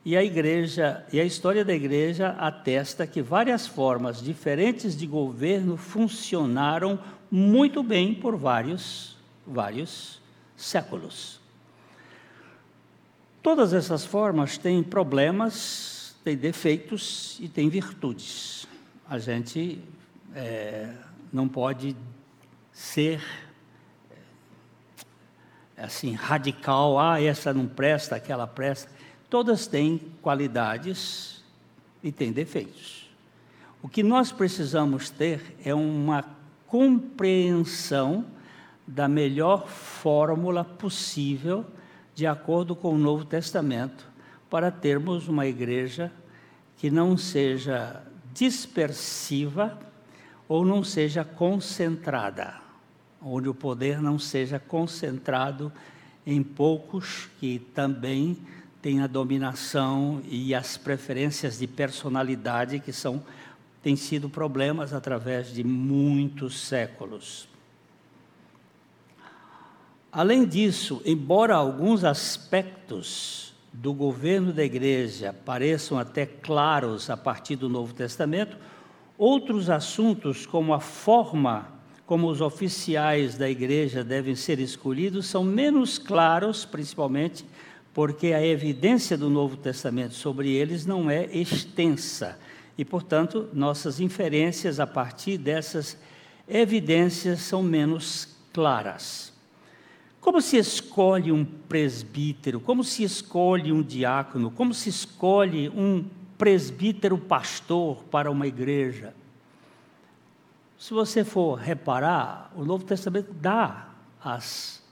E 0.05 0.15
a 0.15 0.23
igreja, 0.23 1.03
e 1.11 1.19
a 1.19 1.23
história 1.25 1.65
da 1.65 1.73
igreja 1.73 2.29
atesta 2.37 3.07
que 3.07 3.23
várias 3.23 3.65
formas 3.65 4.21
diferentes 4.21 4.95
de 4.95 5.07
governo 5.07 5.75
funcionaram 5.75 6.99
muito 7.31 7.81
bem 7.81 8.13
por 8.13 8.37
vários, 8.37 9.17
vários 9.47 10.21
séculos. 10.55 11.41
Todas 13.41 13.73
essas 13.73 14.05
formas 14.05 14.59
têm 14.59 14.83
problemas, 14.83 16.15
têm 16.23 16.37
defeitos 16.37 17.37
e 17.39 17.49
têm 17.49 17.67
virtudes. 17.67 18.67
A 19.09 19.17
gente 19.17 19.81
é, 20.35 20.93
não 21.33 21.47
pode 21.47 21.95
ser 22.71 23.23
assim 25.75 26.13
radical, 26.13 26.99
ah, 26.99 27.19
essa 27.19 27.53
não 27.53 27.67
presta, 27.67 28.15
aquela 28.15 28.45
presta. 28.45 28.94
Todas 29.29 29.67
têm 29.67 29.99
qualidades 30.21 31.43
e 32.03 32.11
têm 32.11 32.31
defeitos. 32.31 33.09
O 33.81 33.89
que 33.89 34.03
nós 34.03 34.31
precisamos 34.31 35.09
ter 35.09 35.55
é 35.63 35.73
uma 35.73 36.23
compreensão 36.67 38.25
da 38.87 39.07
melhor 39.07 39.67
fórmula 39.67 40.63
possível, 40.63 41.65
de 42.13 42.27
acordo 42.27 42.75
com 42.75 42.93
o 42.93 42.97
Novo 42.97 43.25
Testamento, 43.25 44.07
para 44.49 44.71
termos 44.71 45.27
uma 45.27 45.45
igreja 45.47 46.11
que 46.77 46.89
não 46.89 47.17
seja 47.17 48.03
dispersiva 48.33 49.79
ou 50.47 50.63
não 50.63 50.83
seja 50.83 51.23
concentrada, 51.23 52.55
onde 53.21 53.49
o 53.49 53.53
poder 53.53 54.01
não 54.01 54.19
seja 54.19 54.59
concentrado 54.59 55.71
em 56.25 56.43
poucos 56.43 57.29
que 57.39 57.59
também 57.59 58.37
têm 58.85 59.01
a 59.01 59.07
dominação 59.07 60.21
e 60.29 60.53
as 60.53 60.77
preferências 60.77 61.57
de 61.57 61.65
personalidade 61.65 62.79
que 62.79 62.93
são 62.93 63.23
têm 63.81 63.95
sido 63.95 64.29
problemas 64.29 64.93
através 64.93 65.51
de 65.51 65.63
muitos 65.63 66.59
séculos. 66.59 67.49
Além 70.11 70.45
disso, 70.45 71.01
embora 71.03 71.55
alguns 71.55 72.03
aspectos 72.03 73.55
do 73.73 73.91
governo 73.91 74.53
da 74.53 74.63
igreja 74.63 75.33
pareçam 75.33 75.97
até 75.97 76.27
claros 76.27 77.09
a 77.09 77.17
partir 77.17 77.55
do 77.55 77.67
Novo 77.67 77.91
Testamento, 77.91 78.55
outros 79.17 79.67
assuntos, 79.67 80.45
como 80.45 80.75
a 80.75 80.79
forma 80.79 81.73
como 82.05 82.27
os 82.27 82.39
oficiais 82.39 83.35
da 83.35 83.49
igreja 83.49 84.03
devem 84.03 84.35
ser 84.35 84.59
escolhidos, 84.59 85.25
são 85.25 85.43
menos 85.43 85.97
claros, 85.97 86.65
principalmente 86.65 87.43
porque 87.95 88.33
a 88.33 88.45
evidência 88.45 89.17
do 89.17 89.29
Novo 89.29 89.55
Testamento 89.55 90.15
sobre 90.15 90.51
eles 90.51 90.85
não 90.85 91.09
é 91.09 91.27
extensa. 91.27 92.37
E, 92.77 92.83
portanto, 92.83 93.47
nossas 93.53 94.01
inferências 94.01 94.81
a 94.81 94.85
partir 94.85 95.37
dessas 95.37 95.97
evidências 96.45 97.39
são 97.39 97.63
menos 97.63 98.35
claras. 98.51 99.31
Como 100.19 100.41
se 100.41 100.57
escolhe 100.57 101.31
um 101.31 101.45
presbítero? 101.45 102.59
Como 102.59 102.83
se 102.83 103.01
escolhe 103.01 103.71
um 103.71 103.81
diácono? 103.81 104.51
Como 104.51 104.73
se 104.73 104.89
escolhe 104.89 105.69
um 105.69 106.03
presbítero 106.37 107.17
pastor 107.17 108.03
para 108.11 108.29
uma 108.29 108.45
igreja? 108.45 109.15
Se 110.77 110.93
você 110.93 111.23
for 111.23 111.55
reparar, 111.55 112.51
o 112.57 112.65
Novo 112.65 112.83
Testamento 112.83 113.31
dá 113.31 113.87
as 114.21 114.83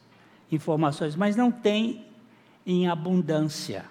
informações, 0.49 1.17
mas 1.17 1.35
não 1.35 1.51
tem 1.51 2.12
em 2.65 2.87
abundância. 2.87 3.85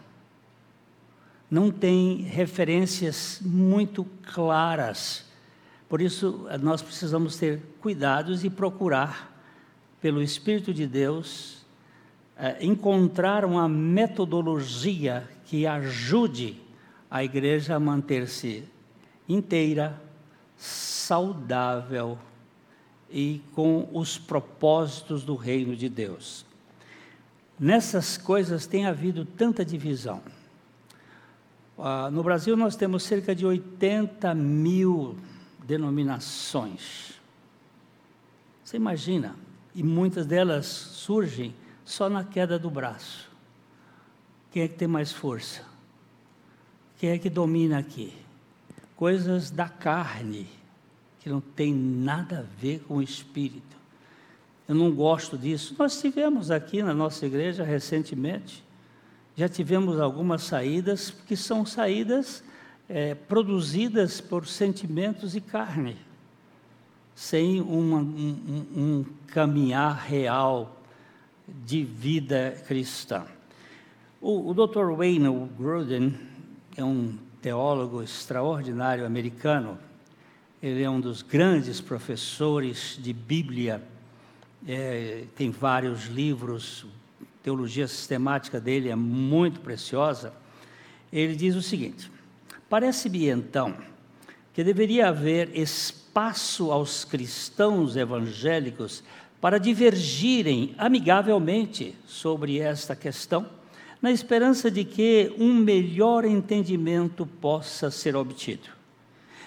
Não 1.51 1.71
tem 1.71 2.23
referências 2.23 3.41
muito 3.43 4.07
claras. 4.33 5.25
Por 5.89 6.01
isso, 6.01 6.47
nós 6.63 6.81
precisamos 6.81 7.37
ter 7.37 7.61
cuidados 7.81 8.45
e 8.45 8.51
procurar 8.51 9.31
pelo 10.01 10.23
Espírito 10.23 10.73
de 10.73 10.87
Deus, 10.87 11.59
é, 12.37 12.65
encontrar 12.65 13.45
uma 13.45 13.69
metodologia 13.69 15.29
que 15.45 15.67
ajude 15.67 16.61
a 17.11 17.23
igreja 17.23 17.77
a 17.77 17.81
manter-se 17.81 18.65
inteira, 19.29 20.01
saudável 20.57 22.19
e 23.11 23.43
com 23.55 23.89
os 23.93 24.17
propósitos 24.17 25.23
do 25.23 25.37
reino 25.37 25.77
de 25.77 25.89
Deus. 25.89 26.47
Nessas 27.63 28.19
coisas 28.19 28.67
tem 28.67 28.87
havido 28.87 29.25
tanta 29.25 29.65
divisão. 29.65 30.21
Ah, 31.79 32.11
no 32.11 32.21
Brasil 32.21 32.57
nós 32.57 32.75
temos 32.75 33.05
cerca 33.05 33.37
de 33.37 33.47
80 33.47 34.35
mil 34.35 35.17
denominações. 35.65 37.21
Você 38.65 38.77
imagina, 38.77 39.37
e 39.77 39.81
muitas 39.85 40.27
delas 40.27 40.67
surgem 40.67 41.55
só 41.85 42.11
na 42.11 42.25
queda 42.25 42.59
do 42.59 42.69
braço. 42.69 43.31
Quem 44.51 44.65
é 44.65 44.67
que 44.67 44.75
tem 44.75 44.89
mais 44.89 45.13
força? 45.13 45.63
Quem 46.99 47.11
é 47.11 47.19
que 47.19 47.31
domina 47.31 47.79
aqui? 47.79 48.13
Coisas 48.97 49.53
da 49.53 49.69
carne, 49.69 50.49
que 51.21 51.29
não 51.29 51.41
tem 51.41 51.73
nada 51.73 52.41
a 52.41 52.61
ver 52.61 52.81
com 52.81 52.97
o 52.97 53.03
espírito. 53.03 53.82
Eu 54.73 54.77
não 54.77 54.91
gosto 54.91 55.37
disso. 55.37 55.77
Nós 55.79 56.01
tivemos 56.01 56.51
aqui 56.51 56.83
na 56.83 56.95
nossa 56.95 57.27
igreja 57.27 57.63
recentemente, 57.63 58.65
já 59.37 59.47
tivemos 59.47 60.01
algumas 60.01 60.45
saídas 60.45 61.11
que 61.11 61.37
são 61.37 61.67
saídas 61.67 62.43
é, 62.89 63.15
produzidas 63.15 64.19
por 64.19 64.47
sentimentos 64.47 65.37
e 65.37 65.43
carne 65.43 65.99
sem 67.15 67.61
uma, 67.61 67.99
um, 67.99 68.67
um 68.75 69.05
caminhar 69.27 69.95
real 70.07 70.81
de 71.47 71.85
vida 71.85 72.57
cristã. 72.67 73.27
O, 74.23 74.53
o 74.53 74.55
Dr. 74.55 74.91
Wayne 74.97 75.51
Gruden 75.55 76.19
é 76.79 76.83
um 76.83 77.19
teólogo 77.43 78.03
extraordinário 78.03 79.05
americano. 79.05 79.79
Ele 80.63 80.83
é 80.83 80.89
um 80.89 80.99
dos 80.99 81.21
grandes 81.21 81.79
professores 81.79 82.99
de 82.99 83.13
Bíblia. 83.13 83.92
É, 84.67 85.25
tem 85.35 85.51
vários 85.51 86.07
livros. 86.07 86.87
A 87.21 87.25
teologia 87.43 87.89
sistemática 87.89 88.61
dele 88.61 88.89
é 88.89 88.97
muito 88.97 89.61
preciosa. 89.61 90.33
Ele 91.13 91.35
diz 91.35 91.57
o 91.57 91.63
seguinte: 91.63 92.11
Parece-me 92.69 93.29
então 93.29 93.75
que 94.55 94.63
deveria 94.63 95.09
haver 95.09 95.57
espaço 95.59 96.71
aos 96.71 97.05
cristãos 97.05 97.97
evangélicos 97.97 99.03
para 99.41 99.59
divergirem 99.59 100.75
amigavelmente 100.79 101.97
sobre 102.07 102.59
esta 102.59 102.95
questão, 102.95 103.47
na 104.01 104.13
esperança 104.13 104.71
de 104.71 104.85
que 104.85 105.35
um 105.39 105.55
melhor 105.55 106.25
entendimento 106.25 107.27
possa 107.27 107.91
ser 107.91 108.15
obtido. 108.15 108.69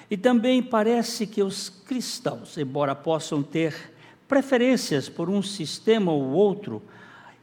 E 0.09 0.17
também 0.17 0.61
parece 0.61 1.25
que 1.25 1.41
os 1.41 1.69
cristãos, 1.69 2.57
embora 2.57 2.93
possam 2.93 3.41
ter 3.41 3.94
preferências 4.27 5.09
por 5.09 5.29
um 5.29 5.41
sistema 5.41 6.11
ou 6.11 6.31
outro, 6.31 6.81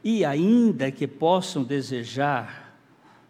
e 0.03 0.25
ainda 0.25 0.91
que 0.91 1.07
possam 1.07 1.63
desejar 1.63 2.63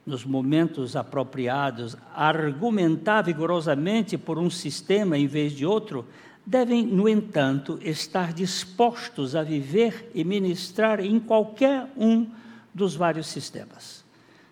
nos 0.06 0.26
momentos 0.26 0.96
apropriados, 0.96 1.96
argumentar 2.14 3.22
vigorosamente 3.22 4.18
por 4.18 4.38
um 4.38 4.50
sistema 4.50 5.18
em 5.18 5.28
vez 5.28 5.54
de 5.54 5.66
outro, 5.66 6.06
devem, 6.46 6.86
no 6.86 7.08
entanto, 7.08 7.80
estar 7.82 8.34
dispostos 8.34 9.36
a 9.36 9.44
viver 9.44 10.12
e 10.14 10.24
ministrar 10.24 11.00
em 11.00 11.20
qualquer 11.20 11.88
um 11.96 12.28
dos 12.74 12.96
vários 12.96 13.28
sistemas. 13.28 14.04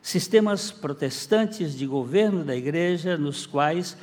Sistemas 0.01 0.71
protestantes 0.71 1.77
de 1.77 1.85
governo 1.85 2.43
da 2.43 2.55
igreja, 2.55 3.17
nos 3.17 3.45
quais 3.45 3.97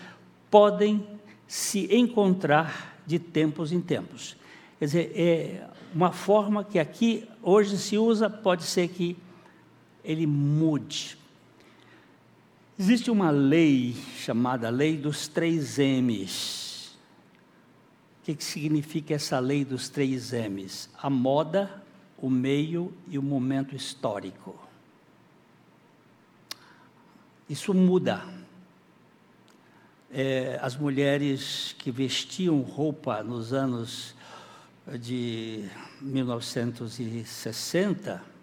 podem 0.51 1.05
se 1.47 1.89
encontrar 1.95 3.01
de 3.07 3.19
tempos 3.19 3.73
em 3.73 3.81
tempos. 3.81 4.37
Quer 4.79 4.85
dizer, 4.85 5.13
é 5.15 5.69
uma 5.95 6.13
forma 6.13 6.65
que 6.65 6.79
aqui 6.79 7.29
hoje 7.43 7.77
se 7.79 7.99
usa, 7.99 8.31
pode 8.31 8.63
ser 8.63 8.89
que 8.89 9.17
ele 10.05 10.27
mude, 10.27 11.19
Existe 12.81 13.11
uma 13.11 13.33
lei 13.33 13.97
chamada 14.19 14.71
Lei 14.71 14.97
dos 14.97 15.27
Três 15.27 15.79
M's. 15.79 16.97
O 18.21 18.25
que, 18.25 18.37
que 18.37 18.45
significa 18.45 19.15
essa 19.15 19.41
lei 19.41 19.65
dos 19.65 19.89
três 19.89 20.33
M's? 20.33 20.89
A 20.97 21.11
moda, 21.11 21.83
o 22.17 22.31
meio 22.31 22.95
e 23.09 23.19
o 23.19 23.23
momento 23.23 23.75
histórico. 23.75 24.57
Isso 27.49 27.75
muda. 27.75 28.25
É, 30.13 30.61
as 30.63 30.77
mulheres 30.77 31.75
que 31.81 31.91
vestiam 31.91 32.61
roupa 32.61 33.25
nos 33.25 33.53
anos 33.53 34.15
de 34.97 35.69
1960 36.01 38.39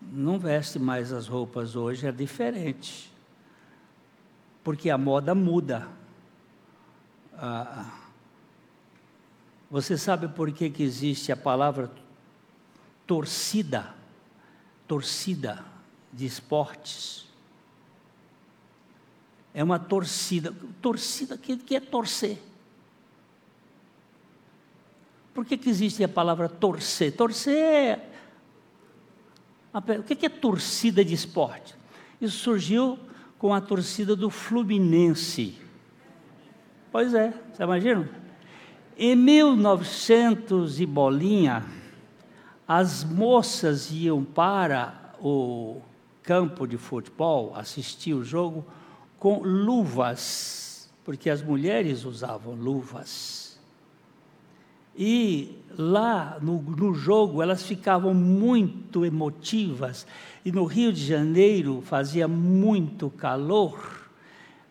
não 0.00 0.38
veste 0.38 0.78
mais 0.78 1.12
as 1.12 1.26
roupas 1.26 1.74
hoje, 1.74 2.06
é 2.06 2.12
diferente. 2.12 3.12
Porque 4.62 4.90
a 4.90 4.98
moda 4.98 5.34
muda. 5.34 5.88
Ah, 7.34 7.90
você 9.70 9.98
sabe 9.98 10.28
por 10.28 10.52
que, 10.52 10.70
que 10.70 10.82
existe 10.82 11.32
a 11.32 11.36
palavra 11.36 11.90
torcida? 13.06 13.94
Torcida 14.86 15.64
de 16.12 16.26
esportes. 16.26 17.26
É 19.52 19.62
uma 19.62 19.78
torcida. 19.78 20.54
Torcida, 20.80 21.34
o 21.34 21.38
que, 21.38 21.56
que 21.56 21.76
é 21.76 21.80
torcer? 21.80 22.38
Por 25.38 25.44
que, 25.44 25.56
que 25.56 25.70
existe 25.70 26.02
a 26.02 26.08
palavra 26.08 26.48
torcer? 26.48 27.12
Torcer 27.12 27.54
é. 27.54 28.00
O 29.72 30.02
que 30.02 30.26
é 30.26 30.28
torcida 30.28 31.04
de 31.04 31.14
esporte? 31.14 31.76
Isso 32.20 32.38
surgiu 32.38 32.98
com 33.38 33.54
a 33.54 33.60
torcida 33.60 34.16
do 34.16 34.30
Fluminense. 34.30 35.56
Pois 36.90 37.14
é, 37.14 37.32
você 37.52 37.62
imagina? 37.62 38.10
Em 38.96 39.14
1900 39.14 40.80
e 40.80 40.86
bolinha, 40.86 41.64
as 42.66 43.04
moças 43.04 43.92
iam 43.92 44.24
para 44.24 45.14
o 45.20 45.80
campo 46.20 46.66
de 46.66 46.76
futebol 46.76 47.54
assistir 47.54 48.12
o 48.12 48.24
jogo 48.24 48.66
com 49.20 49.38
luvas, 49.44 50.90
porque 51.04 51.30
as 51.30 51.40
mulheres 51.40 52.04
usavam 52.04 52.54
luvas. 52.54 53.47
E 55.00 55.56
lá 55.78 56.38
no, 56.42 56.60
no, 56.60 56.92
jogo 56.92 57.40
elas 57.40 57.62
ficavam 57.62 58.12
muito 58.12 59.06
emotivas. 59.06 60.04
E 60.44 60.50
no 60.50 60.64
Rio 60.64 60.92
de 60.92 61.06
Janeiro 61.06 61.80
fazia 61.82 62.26
muito 62.26 63.08
calor. 63.08 64.10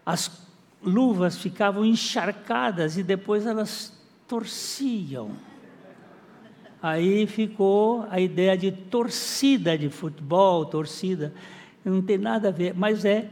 As 0.06 0.46
luvas 0.84 1.38
ficavam 1.38 1.86
encharcadas 1.86 2.98
e 2.98 3.04
depois 3.04 3.46
elas 3.46 3.98
torciam. 4.28 5.32
Aí 6.84 7.26
ficou 7.26 8.06
a 8.12 8.20
ideia 8.20 8.58
de 8.58 8.70
torcida 8.74 9.78
de 9.78 9.90
futebol, 9.90 10.66
torcida. 10.66 11.34
Não 11.86 12.02
tem 12.02 12.18
nada 12.18 12.50
a 12.50 12.52
ver, 12.52 12.74
mas 12.76 13.06
é 13.06 13.30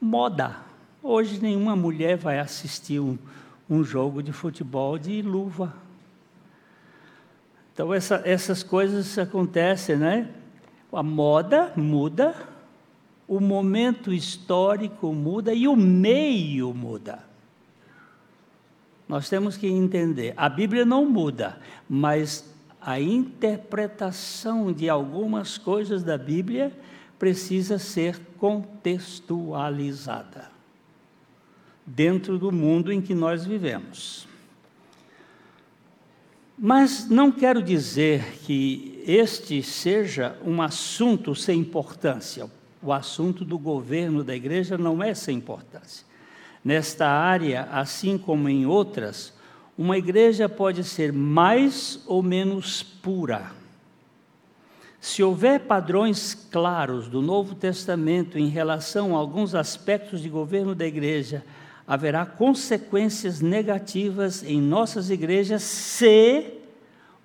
moda. 0.00 0.56
Hoje 1.02 1.38
nenhuma 1.42 1.76
mulher 1.76 2.16
vai 2.16 2.38
assistir 2.38 3.00
um, 3.00 3.18
um 3.68 3.84
jogo 3.84 4.22
de 4.22 4.32
futebol 4.32 4.98
de 4.98 5.20
luva 5.20 5.87
então, 7.78 7.94
essa, 7.94 8.20
essas 8.24 8.64
coisas 8.64 9.16
acontecem, 9.16 9.94
né? 9.94 10.28
A 10.92 11.00
moda 11.00 11.72
muda, 11.76 12.34
o 13.28 13.38
momento 13.38 14.12
histórico 14.12 15.12
muda 15.12 15.54
e 15.54 15.68
o 15.68 15.76
meio 15.76 16.74
muda. 16.74 17.22
Nós 19.08 19.28
temos 19.28 19.56
que 19.56 19.68
entender: 19.68 20.34
a 20.36 20.48
Bíblia 20.48 20.84
não 20.84 21.06
muda, 21.06 21.56
mas 21.88 22.52
a 22.80 23.00
interpretação 23.00 24.72
de 24.72 24.88
algumas 24.88 25.56
coisas 25.56 26.02
da 26.02 26.18
Bíblia 26.18 26.76
precisa 27.16 27.78
ser 27.78 28.18
contextualizada 28.38 30.50
dentro 31.86 32.40
do 32.40 32.50
mundo 32.50 32.92
em 32.92 33.00
que 33.00 33.14
nós 33.14 33.46
vivemos. 33.46 34.26
Mas 36.60 37.08
não 37.08 37.30
quero 37.30 37.62
dizer 37.62 38.40
que 38.44 39.00
este 39.06 39.62
seja 39.62 40.36
um 40.44 40.60
assunto 40.60 41.32
sem 41.32 41.60
importância. 41.60 42.50
O 42.82 42.92
assunto 42.92 43.44
do 43.44 43.56
governo 43.56 44.24
da 44.24 44.34
igreja 44.34 44.76
não 44.76 45.00
é 45.00 45.14
sem 45.14 45.36
importância. 45.36 46.04
Nesta 46.64 47.06
área, 47.06 47.68
assim 47.70 48.18
como 48.18 48.48
em 48.48 48.66
outras, 48.66 49.32
uma 49.76 49.96
igreja 49.96 50.48
pode 50.48 50.82
ser 50.82 51.12
mais 51.12 52.02
ou 52.06 52.24
menos 52.24 52.82
pura. 52.82 53.52
Se 55.00 55.22
houver 55.22 55.60
padrões 55.60 56.34
claros 56.34 57.06
do 57.06 57.22
Novo 57.22 57.54
Testamento 57.54 58.36
em 58.36 58.48
relação 58.48 59.14
a 59.14 59.18
alguns 59.20 59.54
aspectos 59.54 60.20
de 60.20 60.28
governo 60.28 60.74
da 60.74 60.84
igreja, 60.84 61.44
haverá 61.88 62.24
consequências 62.26 63.40
negativas 63.40 64.44
em 64.44 64.60
nossas 64.60 65.08
igrejas 65.08 65.62
se 65.62 66.52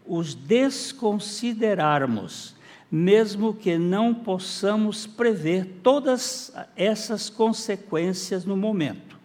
os 0.07 0.33
desconsiderarmos, 0.33 2.55
mesmo 2.89 3.53
que 3.53 3.77
não 3.77 4.13
possamos 4.13 5.05
prever 5.05 5.81
todas 5.83 6.53
essas 6.77 7.29
consequências 7.29 8.45
no 8.45 8.55
momento. 8.55 9.19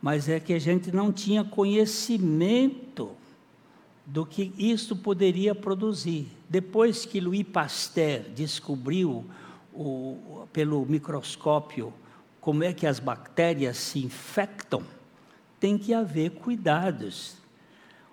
Mas 0.02 0.30
é 0.30 0.40
que 0.40 0.54
a 0.54 0.60
gente 0.60 0.92
não 0.92 1.12
tinha 1.12 1.44
conhecimento 1.44 3.12
do 4.06 4.26
que 4.26 4.54
isso 4.58 4.96
poderia 4.96 5.54
produzir. 5.54 6.28
Depois 6.50 7.06
que 7.06 7.20
Louis 7.20 7.44
Pasteur 7.44 8.22
descobriu 8.36 9.26
o, 9.74 10.48
pelo 10.52 10.86
microscópio 10.86 11.94
como 12.42 12.64
é 12.64 12.74
que 12.74 12.88
as 12.88 13.00
bactérias 13.00 13.78
se 13.78 14.00
infectam, 14.00 14.82
tem 15.60 15.78
que 15.78 15.94
haver 15.94 16.32
cuidados. 16.32 17.36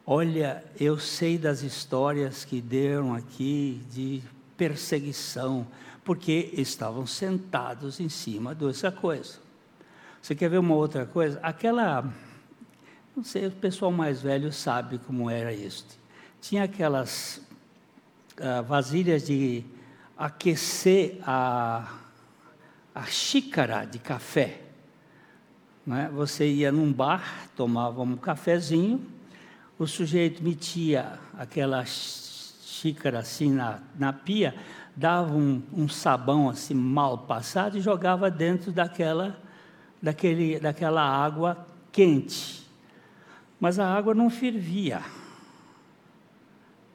Olha, 0.05 0.65
eu 0.79 0.99
sei 0.99 1.39
das 1.39 1.63
histórias 1.63 2.45
que 2.45 2.61
deram 2.61 3.15
aqui 3.15 3.81
de 3.91 4.23
perseguição, 4.57 5.67
porque 6.07 6.51
estavam 6.55 7.07
sentados 7.07 8.01
em 8.01 8.09
cima 8.09 8.55
dessa 8.55 8.91
coisa. 8.91 9.35
Você 10.23 10.35
quer 10.35 10.49
ver 10.49 10.59
uma 10.59 10.75
outra 10.75 11.05
coisa? 11.05 11.39
Aquela 11.43 12.11
não 13.17 13.25
sei, 13.25 13.47
o 13.47 13.51
pessoal 13.51 13.91
mais 13.91 14.21
velho 14.21 14.53
sabe 14.53 14.99
como 14.99 15.31
era 15.31 15.51
isso. 15.51 15.87
Tinha 16.39 16.65
aquelas 16.65 17.41
uh, 18.39 18.63
vasilhas 18.63 19.27
de 19.27 19.65
aquecer 20.19 21.19
a, 21.23 21.95
a 22.95 23.05
xícara 23.05 23.87
de 23.87 23.99
café. 23.99 24.61
Né? 25.87 26.11
Você 26.13 26.47
ia 26.47 26.71
num 26.71 26.93
bar, 26.93 27.49
tomava 27.57 28.03
um 28.03 28.17
cafezinho, 28.19 29.03
o 29.79 29.87
sujeito 29.87 30.45
metia 30.45 31.19
aquela 31.39 31.87
xícara 31.87 33.21
assim 33.21 33.51
na, 33.51 33.81
na 33.99 34.13
pia, 34.13 34.55
dava 34.97 35.35
um, 35.35 35.63
um 35.73 35.87
sabão 35.89 36.49
assim 36.49 36.73
mal 36.73 37.19
passado 37.19 37.77
e 37.77 37.83
jogava 37.83 38.31
dentro 38.31 38.73
daquela, 38.73 39.39
daquele, 40.01 40.59
daquela 40.59 41.03
água 41.03 41.67
quente. 41.93 42.67
Mas 43.61 43.79
a 43.79 43.87
água 43.87 44.15
não 44.15 44.31
fervia. 44.31 45.03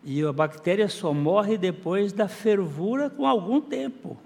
E 0.04 0.24
a 0.24 0.34
bactéria 0.34 0.90
só 0.90 1.14
morre 1.14 1.60
depois 1.60 2.12
da 2.12 2.28
fervura 2.28 3.08
com 3.08 3.28
algum 3.28 3.62
tempo. 3.62 4.18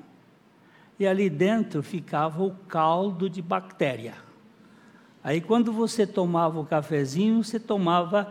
E 0.97 1.05
ali 1.05 1.29
dentro 1.29 1.83
ficava 1.83 2.41
o 2.41 2.51
caldo 2.69 3.29
de 3.29 3.41
bactéria. 3.41 4.13
Aí 5.21 5.41
quando 5.41 5.73
você 5.73 6.07
tomava 6.07 6.59
o 6.59 6.65
cafezinho, 6.65 7.43
você 7.43 7.59
tomava 7.59 8.29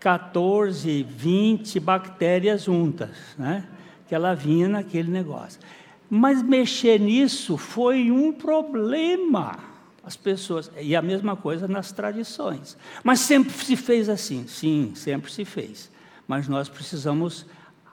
14, 0.00 1.02
20 1.02 1.80
bactérias 1.80 2.62
juntas, 2.62 3.34
né? 3.36 3.68
Ela 4.14 4.34
vinha 4.34 4.68
naquele 4.68 5.10
negócio. 5.10 5.60
Mas 6.08 6.42
mexer 6.42 7.00
nisso 7.00 7.56
foi 7.56 8.10
um 8.10 8.32
problema. 8.32 9.58
As 10.02 10.16
pessoas, 10.16 10.70
e 10.78 10.94
a 10.94 11.00
mesma 11.00 11.34
coisa 11.34 11.66
nas 11.66 11.90
tradições. 11.90 12.76
Mas 13.02 13.20
sempre 13.20 13.52
se 13.52 13.74
fez 13.74 14.08
assim, 14.08 14.46
sim, 14.46 14.92
sempre 14.94 15.32
se 15.32 15.44
fez. 15.44 15.90
Mas 16.28 16.46
nós 16.46 16.68
precisamos, 16.68 17.46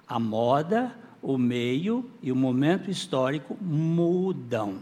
a 0.08 0.20
moda, 0.20 0.94
o 1.22 1.38
meio 1.38 2.10
e 2.22 2.32
o 2.32 2.36
momento 2.36 2.92
histórico 2.92 3.58
mudam. 3.62 4.78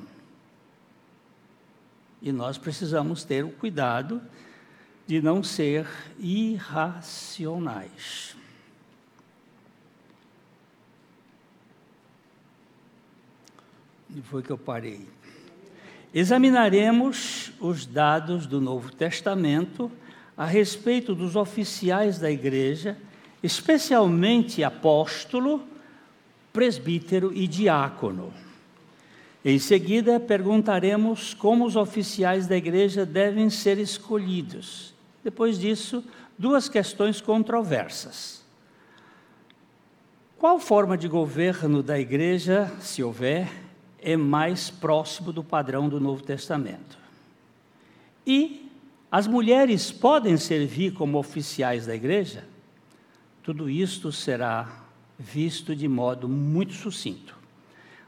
E 2.21 2.32
nós 2.32 2.58
precisamos 2.58 3.23
ter 3.23 3.45
o 3.45 3.49
cuidado 3.49 4.21
de 5.06 5.21
não 5.21 5.43
ser 5.43 5.88
irracionais. 6.19 7.60
Foi 14.23 14.41
que 14.41 14.51
eu 14.51 14.58
parei. 14.58 15.08
Examinaremos 16.13 17.51
os 17.60 17.86
dados 17.86 18.45
do 18.47 18.60
Novo 18.60 18.91
Testamento 18.91 19.91
a 20.36 20.45
respeito 20.45 21.13
dos 21.13 21.36
oficiais 21.36 22.17
da 22.17 22.32
igreja, 22.32 22.97
especialmente 23.43 24.63
apóstolo, 24.63 25.63
presbítero 26.51 27.32
e 27.34 27.47
diácono. 27.47 28.34
Em 29.45 29.60
seguida, 29.60 30.19
perguntaremos 30.19 31.34
como 31.34 31.65
os 31.65 31.75
oficiais 31.75 32.47
da 32.47 32.58
igreja 32.58 33.05
devem 33.05 33.49
ser 33.49 33.77
escolhidos 33.77 34.93
depois 35.23 35.60
disso, 35.60 36.03
duas 36.38 36.69
questões 36.69 37.19
controversas. 37.19 38.43
Qual 40.38 40.60
forma 40.60 40.97
de 40.97 41.08
governo 41.08 41.84
da 41.84 41.99
igreja, 41.99 42.71
se 42.79 43.03
houver, 43.03 43.49
é 44.01 44.15
mais 44.17 44.69
próximo 44.69 45.31
do 45.31 45.43
padrão 45.43 45.89
do 45.89 45.99
Novo 45.99 46.23
Testamento? 46.23 46.97
E 48.25 48.69
as 49.12 49.25
mulheres 49.27 49.91
podem 49.91 50.38
servir 50.38 50.93
como 50.93 51.17
oficiais 51.17 51.85
da 51.85 51.95
igreja? 51.95 52.43
Tudo 53.41 53.69
isto 53.69 54.12
será 54.12 54.83
visto 55.17 55.75
de 55.75 55.88
modo 55.88 56.29
muito 56.29 56.73
sucinto. 56.73 57.35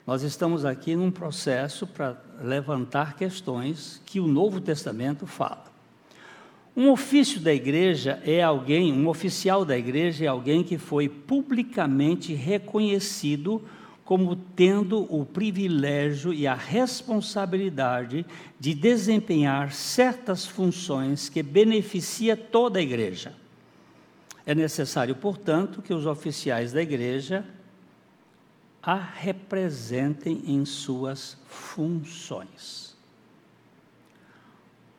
Nós 0.05 0.23
estamos 0.23 0.65
aqui 0.65 0.95
num 0.95 1.11
processo 1.11 1.85
para 1.85 2.21
levantar 2.41 3.15
questões 3.15 4.01
que 4.05 4.19
o 4.19 4.27
Novo 4.27 4.59
Testamento 4.59 5.25
fala. 5.25 5.71
Um 6.75 6.89
ofício 6.89 7.39
da 7.39 7.53
igreja 7.53 8.21
é 8.25 8.41
alguém, 8.41 8.93
um 8.93 9.07
oficial 9.07 9.65
da 9.65 9.77
igreja 9.77 10.25
é 10.25 10.27
alguém 10.27 10.63
que 10.63 10.77
foi 10.77 11.09
publicamente 11.09 12.33
reconhecido 12.33 13.61
como 14.11 14.35
tendo 14.35 15.07
o 15.09 15.25
privilégio 15.25 16.33
e 16.33 16.45
a 16.45 16.53
responsabilidade 16.53 18.25
de 18.59 18.73
desempenhar 18.73 19.71
certas 19.71 20.45
funções 20.45 21.29
que 21.29 21.41
beneficia 21.41 22.35
toda 22.35 22.79
a 22.79 22.81
igreja. 22.81 23.33
É 24.45 24.53
necessário, 24.53 25.15
portanto, 25.15 25.81
que 25.81 25.93
os 25.93 26.05
oficiais 26.05 26.73
da 26.73 26.81
igreja 26.81 27.45
a 28.83 28.95
representem 28.95 30.43
em 30.45 30.65
suas 30.65 31.37
funções. 31.47 32.97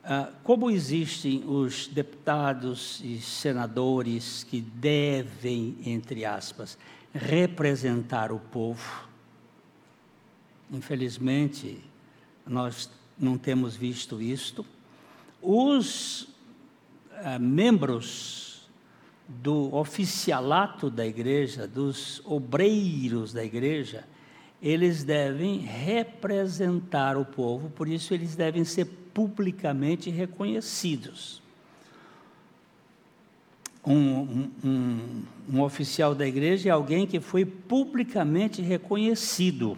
Ah, 0.03 0.31
como 0.43 0.71
existem 0.71 1.43
os 1.45 1.85
deputados 1.85 2.99
e 3.03 3.21
senadores 3.21 4.43
que 4.43 4.59
devem, 4.59 5.77
entre 5.85 6.25
aspas, 6.25 6.79
representar 7.13 8.31
o 8.31 8.39
povo, 8.39 9.07
infelizmente, 10.71 11.79
nós 12.45 12.89
não 13.17 13.37
temos 13.37 13.75
visto 13.75 14.21
isto. 14.21 14.65
Os 15.41 16.23
uh, 16.23 17.39
membros 17.39 18.67
do 19.27 19.73
oficialato 19.75 20.89
da 20.89 21.05
igreja, 21.05 21.67
dos 21.67 22.21
obreiros 22.25 23.31
da 23.31 23.43
igreja, 23.43 24.05
eles 24.61 25.03
devem 25.03 25.59
representar 25.59 27.17
o 27.17 27.25
povo, 27.25 27.69
por 27.69 27.87
isso 27.87 28.13
eles 28.13 28.35
devem 28.35 28.63
ser 28.63 28.85
publicamente 29.13 30.09
reconhecidos. 30.09 31.42
Um, 33.85 34.49
um, 34.63 35.23
um, 35.49 35.61
oficial 35.61 36.15
da 36.15 36.25
igreja 36.25 36.69
é 36.69 36.71
alguém 36.71 37.05
que 37.05 37.19
foi 37.19 37.45
publicamente 37.45 38.61
reconhecido 38.61 39.77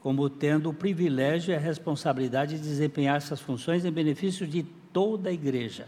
como 0.00 0.30
tendo 0.30 0.70
o 0.70 0.74
privilégio 0.74 1.52
e 1.52 1.54
a 1.54 1.58
responsabilidade 1.58 2.56
de 2.56 2.62
desempenhar 2.62 3.18
essas 3.18 3.38
funções 3.38 3.84
em 3.84 3.92
benefício 3.92 4.46
de 4.46 4.62
toda 4.62 5.28
a 5.28 5.32
igreja. 5.32 5.86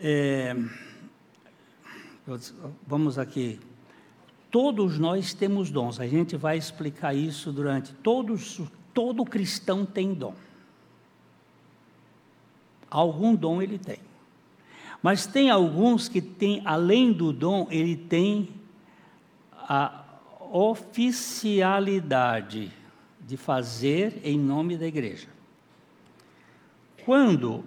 É, 0.00 0.56
vamos 2.84 3.16
aqui 3.16 3.60
Todos 4.50 4.98
nós 4.98 5.34
temos 5.34 5.70
dons. 5.70 6.00
A 6.00 6.06
gente 6.06 6.36
vai 6.36 6.56
explicar 6.56 7.14
isso 7.14 7.52
durante 7.52 7.92
todos. 7.94 8.60
Todo 8.94 9.24
cristão 9.24 9.84
tem 9.84 10.14
dom. 10.14 10.34
Algum 12.90 13.34
dom 13.34 13.60
ele 13.60 13.78
tem. 13.78 13.98
Mas 15.02 15.26
tem 15.26 15.50
alguns 15.50 16.08
que 16.08 16.20
têm, 16.20 16.62
além 16.64 17.12
do 17.12 17.32
dom, 17.32 17.66
ele 17.70 17.96
tem 17.96 18.48
a 19.52 20.04
oficialidade 20.50 22.72
de 23.20 23.36
fazer 23.36 24.20
em 24.24 24.38
nome 24.38 24.76
da 24.76 24.86
igreja. 24.86 25.28
Quando 27.04 27.64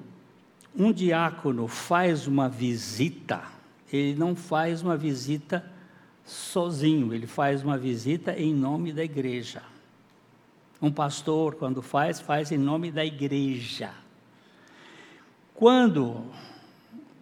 um 0.76 0.92
diácono 0.92 1.68
faz 1.68 2.28
uma 2.28 2.50
visita, 2.50 3.44
ele 3.92 4.18
não 4.18 4.36
faz 4.36 4.82
uma 4.82 4.98
visita 4.98 5.64
sozinho, 6.26 7.14
ele 7.14 7.28
faz 7.28 7.64
uma 7.64 7.78
visita 7.78 8.34
em 8.34 8.54
nome 8.54 8.92
da 8.92 9.04
igreja. 9.04 9.62
Um 10.82 10.92
pastor, 10.92 11.56
quando 11.56 11.82
faz, 11.82 12.20
faz 12.20 12.52
em 12.52 12.58
nome 12.58 12.92
da 12.92 13.06
igreja. 13.06 13.92
Quando 15.62 16.24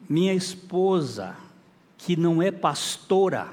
minha 0.08 0.34
esposa, 0.34 1.36
que 1.98 2.16
não 2.16 2.42
é 2.42 2.50
pastora, 2.50 3.52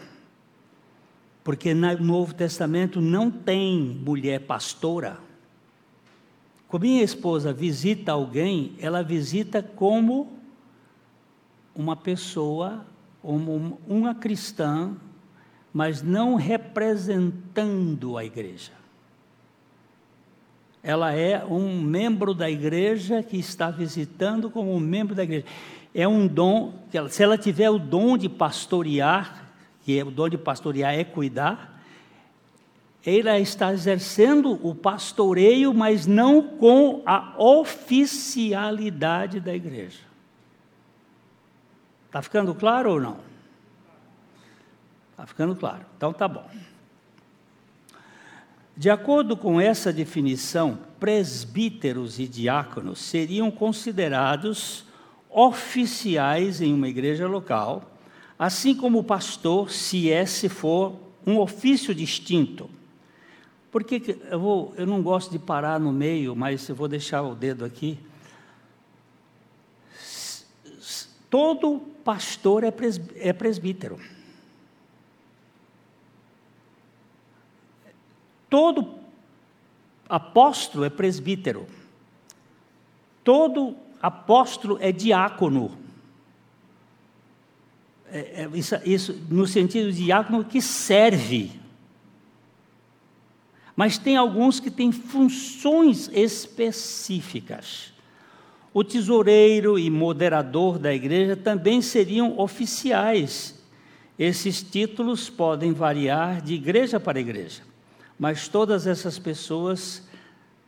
porque 1.43 1.75
no 1.75 1.99
Novo 1.99 2.33
Testamento 2.33 3.01
não 3.01 3.29
tem 3.29 3.81
mulher 3.81 4.43
pastora, 4.47 5.19
quando 6.69 6.83
minha 6.83 7.03
esposa 7.03 7.53
visita 7.53 8.13
alguém, 8.13 8.77
ela 8.79 9.03
visita 9.03 9.61
como 9.61 10.39
uma 11.75 11.97
pessoa, 11.97 12.87
uma 13.25 14.15
cristã 14.15 14.95
mas 15.75 16.01
não 16.01 16.37
representando 16.37 18.17
a 18.17 18.25
igreja. 18.25 18.71
Ela 20.87 21.13
é 21.13 21.45
um 21.45 21.83
membro 21.83 22.33
da 22.33 22.49
igreja 22.49 23.21
que 23.21 23.37
está 23.37 23.73
visitando 23.73 24.49
como 24.49 24.73
um 24.73 24.79
membro 24.79 25.17
da 25.17 25.25
igreja. 25.25 25.45
É 25.93 26.07
um 26.07 26.29
dom, 26.29 26.75
se 27.11 27.25
ela 27.25 27.37
tiver 27.37 27.69
o 27.69 27.77
dom 27.77 28.17
de 28.17 28.29
pastorear, 28.29 29.49
que 29.85 29.99
é, 29.99 30.05
o 30.05 30.13
dom 30.13 30.29
de 30.29 30.39
pastorear 30.39 30.95
é 30.95 31.03
cuidar, 31.03 31.83
ela 33.05 33.37
está 33.37 33.73
exercendo 33.73 34.65
o 34.65 34.77
pastoreio, 34.77 35.75
mas 35.75 36.07
não 36.07 36.41
com 36.41 37.03
a 37.05 37.35
oficialidade 37.37 39.41
da 39.41 39.53
igreja. 39.53 39.99
Está 42.07 42.23
ficando 42.23 42.55
claro 42.55 42.93
ou 42.93 43.01
não? 43.01 43.19
Está 45.11 45.27
ficando 45.27 45.57
claro? 45.57 45.85
Então 45.97 46.13
tá 46.13 46.29
bom. 46.29 46.49
De 48.77 48.91
acordo 48.91 49.39
com 49.39 49.59
essa 49.59 49.91
definição, 49.91 50.79
presbíteros 51.01 52.19
e 52.19 52.29
diáconos 52.29 52.99
seriam 52.99 53.51
considerados 53.51 54.85
oficiais 55.31 56.61
em 56.61 56.75
uma 56.75 56.87
igreja 56.87 57.27
local, 57.27 57.99
assim 58.39 58.75
como 58.75 58.99
o 58.99 59.05
pastor, 59.05 59.71
se 59.71 60.09
esse 60.09 60.51
for 60.51 60.95
um 61.27 61.39
ofício 61.39 61.95
distinto. 61.95 62.69
Porque 63.73 64.19
eu, 64.31 64.39
vou, 64.39 64.75
eu 64.77 64.87
não 64.87 65.03
gosto 65.03 65.31
de 65.31 65.39
parar 65.39 65.81
no 65.81 65.91
meio, 65.91 66.37
mas 66.37 66.69
eu 66.69 66.75
vou 66.75 66.87
deixar 66.87 67.23
o 67.23 67.35
dedo 67.35 67.65
aqui. 67.65 67.99
Todo 71.31 71.81
pastor 72.05 72.63
é, 72.63 72.73
é 73.17 73.33
presbítero. 73.33 73.99
Todo 78.57 78.89
apóstolo 80.09 80.87
é 80.87 80.89
presbítero. 80.89 81.67
Todo 83.23 83.77
apóstolo 84.01 84.79
é 84.81 84.91
diácono. 84.91 85.77
É, 88.11 88.19
é, 88.19 88.51
isso, 88.55 88.75
isso, 88.83 89.21
no 89.29 89.47
sentido 89.47 89.93
de 89.93 90.05
diácono 90.05 90.43
que 90.43 90.63
serve. 90.63 91.53
Mas 93.77 93.99
tem 93.99 94.17
alguns 94.17 94.59
que 94.59 94.71
têm 94.71 94.91
funções 94.91 96.09
específicas. 96.11 97.93
O 98.73 98.83
tesoureiro 98.83 99.79
e 99.79 99.91
moderador 99.91 100.79
da 100.79 100.95
igreja 100.95 101.37
também 101.37 101.83
seriam 101.83 102.41
oficiais. 102.41 103.63
Esses 104.19 104.63
títulos 104.63 105.29
podem 105.29 105.75
variar 105.75 106.41
de 106.41 106.55
igreja 106.55 106.99
para 106.99 107.21
igreja 107.21 107.76
mas 108.19 108.49
todas 108.49 108.87
essas 108.87 109.19
pessoas 109.19 110.07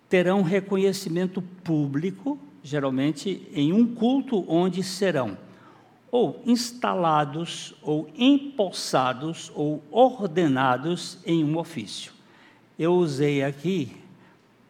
terão 0.08 0.42
reconhecimento 0.42 1.42
público, 1.62 2.38
geralmente 2.62 3.48
em 3.52 3.72
um 3.72 3.94
culto 3.94 4.44
onde 4.48 4.82
serão 4.82 5.36
ou 6.10 6.42
instalados, 6.46 7.74
ou 7.82 8.08
empossados, 8.16 9.52
ou 9.54 9.82
ordenados 9.90 11.18
em 11.24 11.44
um 11.44 11.58
ofício. 11.58 12.12
Eu 12.78 12.94
usei 12.94 13.42
aqui 13.42 13.94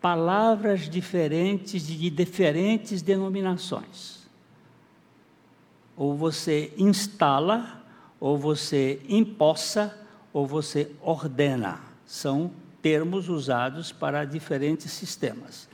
palavras 0.00 0.88
diferentes 0.88 1.86
de 1.86 2.10
diferentes 2.10 3.02
denominações. 3.02 4.26
Ou 5.96 6.16
você 6.16 6.72
instala, 6.76 7.82
ou 8.20 8.38
você 8.38 9.00
impossa, 9.08 9.96
ou 10.32 10.46
você 10.46 10.90
ordena. 11.02 11.80
São 12.06 12.50
termos 12.82 13.28
usados 13.28 13.92
para 13.92 14.24
diferentes 14.24 14.92
sistemas. 14.92 15.68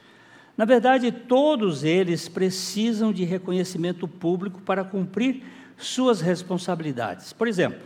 Na 0.56 0.64
verdade, 0.64 1.10
todos 1.10 1.82
eles 1.82 2.28
precisam 2.28 3.12
de 3.12 3.24
reconhecimento 3.24 4.06
público 4.06 4.60
para 4.62 4.84
cumprir 4.84 5.42
suas 5.76 6.20
responsabilidades. 6.20 7.32
Por 7.32 7.48
exemplo, 7.48 7.80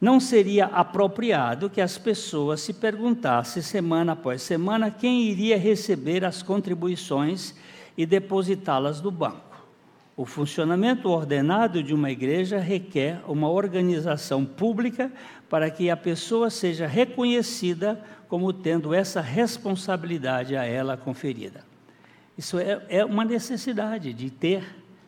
não 0.00 0.20
seria 0.20 0.66
apropriado 0.66 1.70
que 1.70 1.80
as 1.80 1.96
pessoas 1.96 2.60
se 2.60 2.74
perguntassem 2.74 3.62
semana 3.62 4.12
após 4.12 4.42
semana 4.42 4.90
quem 4.90 5.22
iria 5.22 5.56
receber 5.56 6.24
as 6.24 6.42
contribuições 6.42 7.54
e 7.96 8.04
depositá-las 8.04 9.00
no 9.00 9.10
banco. 9.10 9.54
O 10.16 10.26
funcionamento 10.26 11.08
ordenado 11.08 11.82
de 11.82 11.94
uma 11.94 12.10
igreja 12.10 12.58
requer 12.58 13.20
uma 13.26 13.48
organização 13.48 14.44
pública 14.44 15.10
para 15.48 15.70
que 15.70 15.88
a 15.88 15.96
pessoa 15.96 16.50
seja 16.50 16.86
reconhecida 16.86 18.00
como 18.34 18.52
tendo 18.52 18.92
essa 18.92 19.20
responsabilidade 19.20 20.56
a 20.56 20.64
ela 20.64 20.96
conferida. 20.96 21.64
Isso 22.36 22.58
é, 22.58 22.84
é 22.88 23.04
uma 23.04 23.24
necessidade 23.24 24.12
de 24.12 24.28
ter 24.28 24.64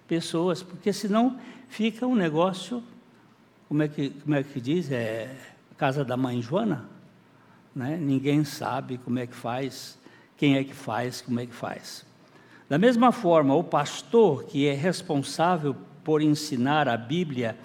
pessoas, 0.06 0.62
porque 0.62 0.92
senão 0.92 1.36
fica 1.66 2.06
um 2.06 2.14
negócio, 2.14 2.80
como 3.66 3.82
é 3.82 3.88
que, 3.88 4.10
como 4.10 4.36
é 4.36 4.44
que 4.44 4.60
diz? 4.60 4.92
É 4.92 5.34
casa 5.76 6.04
da 6.04 6.16
mãe 6.16 6.40
Joana? 6.40 6.88
Né? 7.74 7.96
Ninguém 8.00 8.44
sabe 8.44 8.96
como 8.96 9.18
é 9.18 9.26
que 9.26 9.34
faz, 9.34 9.98
quem 10.36 10.56
é 10.56 10.62
que 10.62 10.72
faz, 10.72 11.20
como 11.20 11.40
é 11.40 11.46
que 11.46 11.54
faz. 11.54 12.06
Da 12.68 12.78
mesma 12.78 13.10
forma, 13.10 13.56
o 13.56 13.64
pastor 13.64 14.44
que 14.44 14.68
é 14.68 14.72
responsável 14.72 15.74
por 16.04 16.22
ensinar 16.22 16.88
a 16.88 16.96
Bíblia 16.96 17.58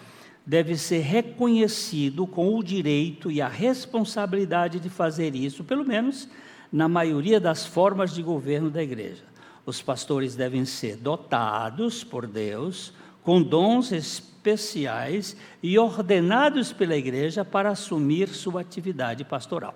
deve 0.52 0.76
ser 0.78 1.00
reconhecido 1.00 2.28
com 2.28 2.58
o 2.58 2.62
direito 2.62 3.32
e 3.32 3.42
a 3.42 3.48
responsabilidade 3.48 4.82
de 4.82 4.90
fazer 4.90 5.34
isso, 5.34 5.64
pelo 5.64 5.86
menos 5.86 6.28
na 6.70 6.90
maioria 6.90 7.40
das 7.40 7.66
formas 7.66 8.14
de 8.14 8.22
governo 8.22 8.70
da 8.70 8.84
igreja. 8.84 9.24
Os 9.66 9.82
pastores 9.82 10.36
devem 10.36 10.66
ser 10.66 10.98
dotados 10.98 12.04
por 12.04 12.28
Deus 12.28 12.92
com 13.24 13.42
dons 13.42 13.94
especiais 13.94 15.38
e 15.64 15.80
ordenados 15.80 16.74
pela 16.74 16.98
igreja 16.98 17.46
para 17.46 17.70
assumir 17.70 18.28
sua 18.28 18.60
atividade 18.60 19.24
pastoral. 19.24 19.74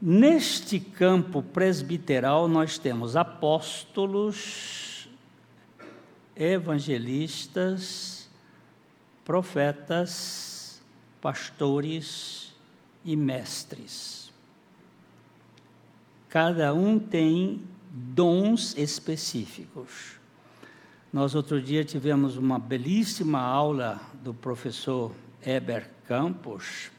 Neste 0.00 0.80
campo 0.80 1.42
presbiteral, 1.42 2.48
nós 2.48 2.78
temos 2.78 3.16
apóstolos, 3.16 5.10
evangelistas, 6.34 8.27
profetas, 9.28 10.80
pastores 11.20 12.54
e 13.04 13.14
mestres. 13.14 14.32
Cada 16.30 16.72
um 16.72 16.98
tem 16.98 17.60
dons 17.90 18.74
específicos. 18.78 20.18
Nós 21.12 21.34
outro 21.34 21.60
dia 21.60 21.84
tivemos 21.84 22.38
uma 22.38 22.58
belíssima 22.58 23.38
aula 23.38 24.00
do 24.24 24.32
professor 24.32 25.12
Eber 25.44 25.90
Campos, 26.06 26.90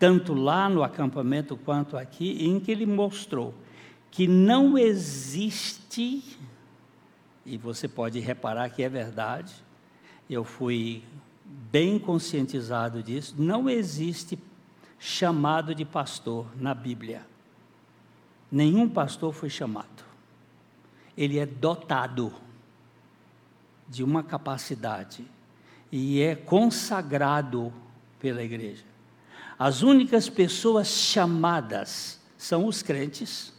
tanto 0.00 0.34
lá 0.34 0.68
no 0.68 0.82
acampamento 0.82 1.56
quanto 1.56 1.96
aqui, 1.96 2.44
em 2.44 2.58
que 2.58 2.72
ele 2.72 2.86
mostrou 2.86 3.54
que 4.10 4.26
não 4.26 4.76
existe, 4.76 6.24
e 7.46 7.56
você 7.56 7.86
pode 7.86 8.18
reparar 8.18 8.68
que 8.70 8.82
é 8.82 8.88
verdade, 8.88 9.69
eu 10.34 10.44
fui 10.44 11.02
bem 11.44 11.98
conscientizado 11.98 13.02
disso, 13.02 13.34
não 13.36 13.68
existe 13.68 14.38
chamado 14.98 15.74
de 15.74 15.84
pastor 15.84 16.46
na 16.56 16.72
Bíblia. 16.72 17.26
Nenhum 18.50 18.88
pastor 18.88 19.32
foi 19.32 19.50
chamado. 19.50 20.04
Ele 21.16 21.38
é 21.38 21.46
dotado 21.46 22.32
de 23.88 24.04
uma 24.04 24.22
capacidade 24.22 25.26
e 25.90 26.20
é 26.20 26.36
consagrado 26.36 27.72
pela 28.20 28.42
igreja. 28.42 28.84
As 29.58 29.82
únicas 29.82 30.28
pessoas 30.28 30.86
chamadas 30.86 32.20
são 32.38 32.66
os 32.66 32.82
crentes, 32.82 33.52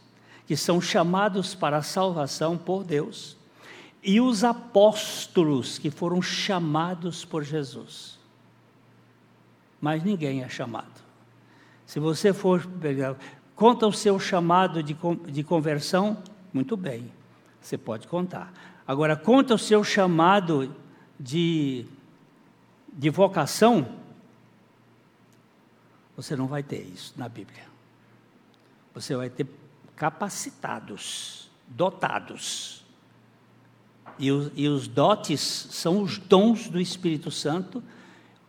que 0.46 0.56
são 0.56 0.80
chamados 0.80 1.54
para 1.54 1.76
a 1.76 1.82
salvação 1.82 2.56
por 2.56 2.82
Deus 2.82 3.36
e 4.02 4.20
os 4.20 4.42
apóstolos 4.42 5.78
que 5.78 5.90
foram 5.90 6.20
chamados 6.20 7.24
por 7.24 7.44
Jesus. 7.44 8.18
Mas 9.80 10.02
ninguém 10.02 10.42
é 10.42 10.48
chamado. 10.48 11.00
Se 11.86 12.00
você 12.00 12.32
for 12.32 12.66
pegar, 12.66 13.16
conta 13.54 13.86
o 13.86 13.92
seu 13.92 14.18
chamado 14.18 14.82
de, 14.82 14.96
de 15.30 15.44
conversão, 15.44 16.20
muito 16.52 16.76
bem, 16.76 17.12
você 17.60 17.78
pode 17.78 18.08
contar. 18.08 18.52
Agora, 18.86 19.14
conta 19.14 19.54
o 19.54 19.58
seu 19.58 19.84
chamado 19.84 20.74
de, 21.18 21.86
de 22.92 23.08
vocação, 23.08 24.00
você 26.16 26.34
não 26.34 26.46
vai 26.46 26.62
ter 26.62 26.82
isso 26.82 27.14
na 27.16 27.28
Bíblia. 27.28 27.64
Você 28.94 29.14
vai 29.14 29.30
ter 29.30 29.46
capacitados, 29.94 31.48
dotados 31.68 32.81
e, 34.22 34.28
e 34.54 34.68
os 34.68 34.86
dotes 34.86 35.40
são 35.40 36.00
os 36.00 36.16
dons 36.16 36.68
do 36.68 36.80
Espírito 36.80 37.28
Santo 37.28 37.82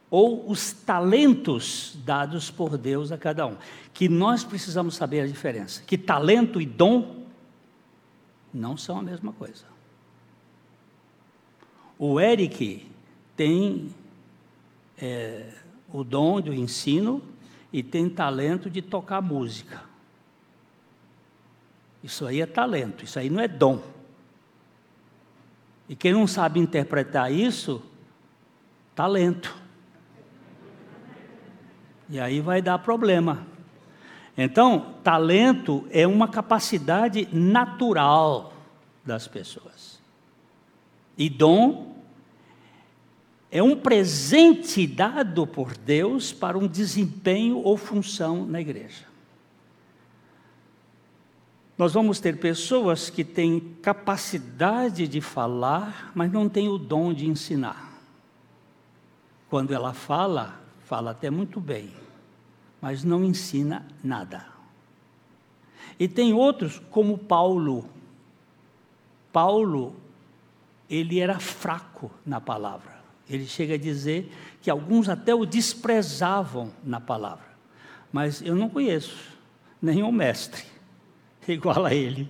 ou 0.08 0.48
os 0.48 0.72
talentos 0.72 1.98
dados 2.06 2.52
por 2.52 2.78
Deus 2.78 3.12
a 3.12 3.18
cada 3.18 3.48
um. 3.48 3.58
Que 3.92 4.08
nós 4.08 4.44
precisamos 4.44 4.96
saber 4.96 5.22
a 5.22 5.28
diferença. 5.28 5.82
Que 5.82 5.98
talento 5.98 6.62
e 6.62 6.66
dom 6.68 7.26
não 8.54 8.78
são 8.78 9.00
a 9.00 9.02
mesma 9.02 9.34
coisa. 9.34 9.66
O 11.98 12.20
Eric 12.20 12.86
tem 13.36 13.90
é, 14.96 15.56
o 15.92 16.04
dom 16.04 16.40
do 16.40 16.54
ensino 16.54 17.20
e 17.72 17.82
tem 17.82 18.08
talento 18.08 18.70
de 18.70 18.84
tocar 18.84 19.22
música. 19.22 19.82
Isso 22.04 22.28
aí 22.28 22.42
é 22.42 22.46
talento, 22.46 23.04
isso 23.04 23.18
aí 23.18 23.32
não 23.32 23.42
é 23.42 23.48
dom. 23.48 23.93
E 25.88 25.96
quem 25.96 26.14
não 26.14 26.26
sabe 26.26 26.60
interpretar 26.60 27.32
isso, 27.32 27.82
talento. 28.96 29.56
E 32.10 32.20
aí 32.20 32.40
vai 32.40 32.62
dar 32.62 32.80
problema. 32.80 33.46
Então, 34.38 34.96
talento 35.04 35.88
é 35.92 36.08
uma 36.08 36.28
capacidade 36.28 37.28
natural 37.32 38.54
das 39.06 39.28
pessoas. 39.28 40.02
E 41.18 41.30
dom 41.30 41.96
é 43.52 43.62
um 43.62 43.76
presente 43.76 44.88
dado 44.88 45.46
por 45.46 45.78
Deus 45.78 46.34
para 46.34 46.58
um 46.58 46.68
desempenho 46.68 47.58
ou 47.58 47.78
função 47.78 48.46
na 48.46 48.60
igreja. 48.60 49.13
Nós 51.84 51.92
vamos 51.92 52.22
ter 52.22 52.38
pessoas 52.38 53.10
que 53.10 53.26
têm 53.26 53.60
capacidade 53.82 55.06
de 55.06 55.20
falar, 55.20 56.14
mas 56.16 56.32
não 56.32 56.48
têm 56.48 56.70
o 56.70 56.78
dom 56.78 57.14
de 57.14 57.28
ensinar. 57.28 58.00
Quando 59.50 59.74
ela 59.74 59.92
fala, 59.92 60.62
fala 60.86 61.12
até 61.12 61.30
muito 61.30 61.60
bem, 61.60 61.92
mas 62.80 63.04
não 63.04 63.22
ensina 63.22 63.86
nada. 64.02 64.46
E 66.00 66.08
tem 66.08 66.34
outros, 66.34 66.82
como 66.90 67.18
Paulo. 67.18 67.90
Paulo, 69.34 69.94
ele 70.90 71.20
era 71.20 71.38
fraco 71.38 72.10
na 72.26 72.40
palavra. 72.40 72.98
Ele 73.30 73.46
chega 73.46 73.74
a 73.74 73.78
dizer 73.78 74.32
que 74.62 74.72
alguns 74.72 75.10
até 75.10 75.36
o 75.36 75.46
desprezavam 75.46 76.72
na 76.82 77.02
palavra. 77.02 77.52
Mas 78.10 78.42
eu 78.42 78.56
não 78.56 78.70
conheço 78.70 79.34
nenhum 79.82 80.14
mestre 80.14 80.72
igual 81.52 81.86
a 81.86 81.94
ele. 81.94 82.30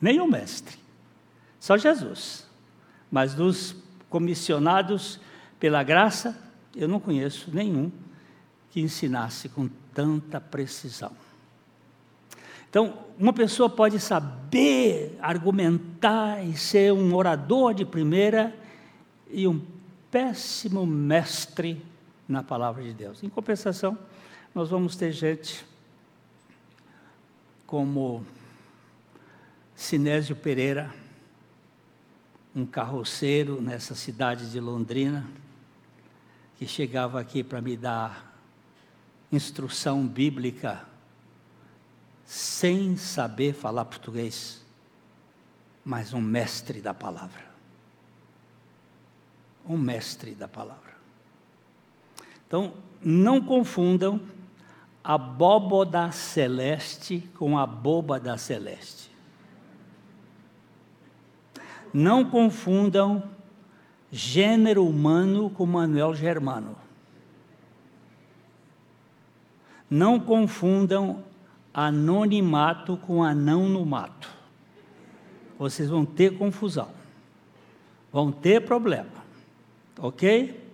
Nenhum 0.00 0.26
mestre. 0.26 0.76
Só 1.58 1.76
Jesus. 1.76 2.46
Mas 3.10 3.34
dos 3.34 3.76
comissionados 4.08 5.20
pela 5.58 5.82
graça, 5.82 6.38
eu 6.74 6.86
não 6.86 7.00
conheço 7.00 7.50
nenhum 7.52 7.90
que 8.70 8.80
ensinasse 8.80 9.48
com 9.48 9.68
tanta 9.94 10.40
precisão. 10.40 11.12
Então, 12.68 13.06
uma 13.18 13.32
pessoa 13.32 13.70
pode 13.70 13.98
saber 13.98 15.16
argumentar 15.22 16.44
e 16.44 16.54
ser 16.56 16.92
um 16.92 17.14
orador 17.14 17.72
de 17.72 17.86
primeira 17.86 18.54
e 19.30 19.48
um 19.48 19.64
péssimo 20.10 20.84
mestre 20.84 21.82
na 22.28 22.42
palavra 22.42 22.82
de 22.82 22.92
Deus. 22.92 23.22
Em 23.22 23.28
compensação, 23.28 23.96
nós 24.54 24.68
vamos 24.68 24.94
ter 24.94 25.12
gente 25.12 25.64
como 27.66 28.24
Sinésio 29.74 30.36
Pereira, 30.36 30.94
um 32.54 32.64
carroceiro 32.64 33.60
nessa 33.60 33.94
cidade 33.94 34.50
de 34.50 34.60
Londrina, 34.60 35.26
que 36.56 36.66
chegava 36.66 37.20
aqui 37.20 37.42
para 37.42 37.60
me 37.60 37.76
dar 37.76 38.38
instrução 39.30 40.06
bíblica 40.06 40.86
sem 42.24 42.96
saber 42.96 43.52
falar 43.52 43.84
português, 43.84 44.64
mas 45.84 46.12
um 46.12 46.20
mestre 46.20 46.80
da 46.80 46.94
palavra. 46.94 47.44
Um 49.68 49.76
mestre 49.76 50.34
da 50.34 50.48
palavra. 50.48 50.96
Então, 52.46 52.74
não 53.02 53.40
confundam 53.40 54.20
a 55.06 55.16
bóboda 55.16 56.10
celeste 56.10 57.20
com 57.38 57.56
a 57.56 57.64
boba 57.64 58.18
da 58.18 58.36
celeste. 58.36 59.08
Não 61.94 62.24
confundam 62.24 63.22
gênero 64.10 64.84
humano 64.84 65.48
com 65.48 65.64
Manuel 65.64 66.12
Germano. 66.12 66.74
Não 69.88 70.18
confundam 70.18 71.22
anonimato 71.72 72.96
com 72.96 73.22
anão 73.22 73.68
no 73.68 73.86
mato. 73.86 74.28
Vocês 75.56 75.88
vão 75.88 76.04
ter 76.04 76.36
confusão. 76.36 76.88
Vão 78.12 78.32
ter 78.32 78.62
problema. 78.62 79.24
Ok? 80.00 80.65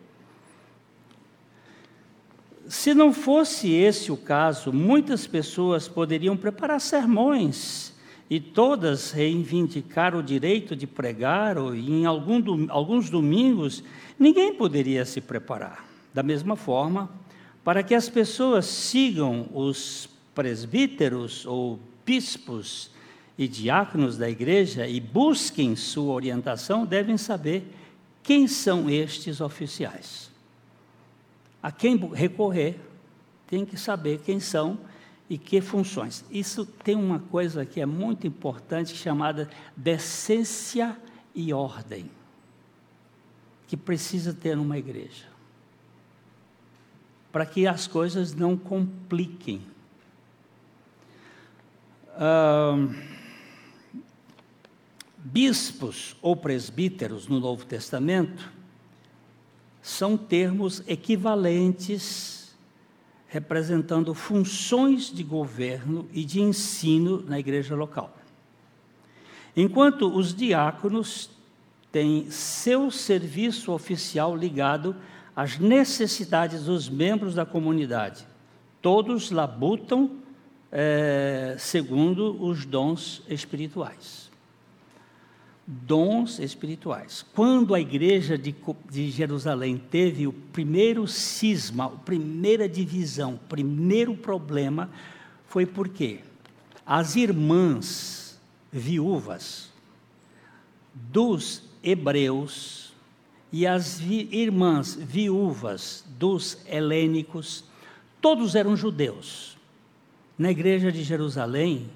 Se 2.73 2.95
não 2.95 3.13
fosse 3.13 3.71
esse 3.71 4.11
o 4.11 4.17
caso, 4.17 4.73
muitas 4.73 5.27
pessoas 5.27 5.89
poderiam 5.89 6.35
preparar 6.35 6.81
sermões 6.81 7.93
e 8.31 8.41
todas 8.41 9.11
reivindicar 9.11 10.17
o 10.17 10.23
direito 10.23 10.75
de 10.75 10.87
pregar, 10.87 11.59
ou 11.59 11.75
em 11.75 12.07
algum, 12.07 12.67
alguns 12.71 13.11
domingos, 13.11 13.85
ninguém 14.19 14.55
poderia 14.55 15.05
se 15.05 15.21
preparar. 15.21 15.85
Da 16.15 16.23
mesma 16.23 16.57
forma, 16.57 17.11
para 17.63 17.83
que 17.83 17.95
as 17.95 18.09
pessoas 18.09 18.65
sigam 18.65 19.51
os 19.53 20.09
presbíteros 20.35 21.45
ou 21.45 21.79
bispos 22.07 22.91
e 23.37 23.47
diáconos 23.47 24.17
da 24.17 24.31
igreja 24.31 24.89
e 24.89 24.99
busquem 24.99 25.77
sua 25.77 26.15
orientação, 26.15 26.87
devem 26.87 27.19
saber 27.19 27.71
quem 28.23 28.49
são 28.49 28.89
estes 28.89 29.43
oficiais. 29.43 30.32
A 31.63 31.71
quem 31.71 31.97
recorrer, 31.97 32.81
tem 33.47 33.65
que 33.65 33.77
saber 33.77 34.21
quem 34.25 34.41
são 34.41 34.79
e 35.31 35.39
que 35.39 35.61
funções. 35.61 36.25
Isso 36.31 36.67
tem 36.67 36.97
uma 36.97 37.19
coisa 37.19 37.65
que 37.65 37.81
é 37.81 37.87
muito 37.87 38.27
importante 38.27 38.95
chamada 38.97 39.49
decência 39.77 40.97
e 41.35 41.53
ordem, 41.53 42.11
que 43.67 43.77
precisa 43.77 44.35
ter 44.35 44.57
numa 44.57 44.77
igreja. 44.77 45.27
Para 47.31 47.47
que 47.47 47.67
as 47.67 47.87
coisas 47.87 48.35
não 48.35 48.57
compliquem 48.57 49.63
bispos 55.17 56.17
ou 56.21 56.37
presbíteros 56.37 57.27
no 57.27 57.41
Novo 57.41 57.65
Testamento 57.65 58.53
são 59.83 60.17
termos 60.17 60.83
equivalentes 60.87 62.55
representando 63.27 64.15
funções 64.15 65.13
de 65.13 65.25
governo 65.25 66.07
e 66.13 66.25
de 66.25 66.41
ensino 66.41 67.23
na 67.23 67.41
igreja 67.41 67.75
local. 67.75 68.15
Enquanto 69.57 70.07
os 70.15 70.35
diáconos 70.35 71.31
têm 71.91 72.31
seu 72.31 72.91
serviço 72.91 73.73
oficial 73.73 74.37
ligado 74.37 74.95
às 75.35 75.59
necessidades 75.59 76.65
dos 76.65 76.89
membros 76.89 77.35
da 77.35 77.45
comunidade, 77.45 78.27
todos 78.83 79.31
labutam 79.31 80.19
é, 80.71 81.57
segundo 81.59 82.43
os 82.43 82.67
dons 82.67 83.23
espirituais. 83.29 84.22
Dons 85.67 86.39
espirituais. 86.39 87.25
Quando 87.35 87.75
a 87.75 87.81
igreja 87.81 88.37
de, 88.37 88.55
de 88.91 89.11
Jerusalém 89.11 89.81
teve 89.91 90.27
o 90.27 90.33
primeiro 90.33 91.07
cisma, 91.07 91.87
a 91.87 91.91
primeira 91.91 92.69
divisão, 92.69 93.35
o 93.35 93.49
primeiro 93.49 94.17
problema, 94.17 94.91
foi 95.47 95.65
porque 95.65 96.21
as 96.85 97.15
irmãs 97.15 98.41
viúvas 98.73 99.71
dos 100.95 101.63
hebreus 101.83 102.93
e 103.53 103.67
as 103.67 104.01
vi 104.01 104.29
irmãs 104.33 104.95
viúvas 104.95 106.05
dos 106.19 106.59
helênicos, 106.67 107.65
todos 108.21 108.55
eram 108.55 108.75
judeus 108.77 109.57
na 110.39 110.51
igreja 110.51 110.91
de 110.91 111.03
Jerusalém, 111.03 111.89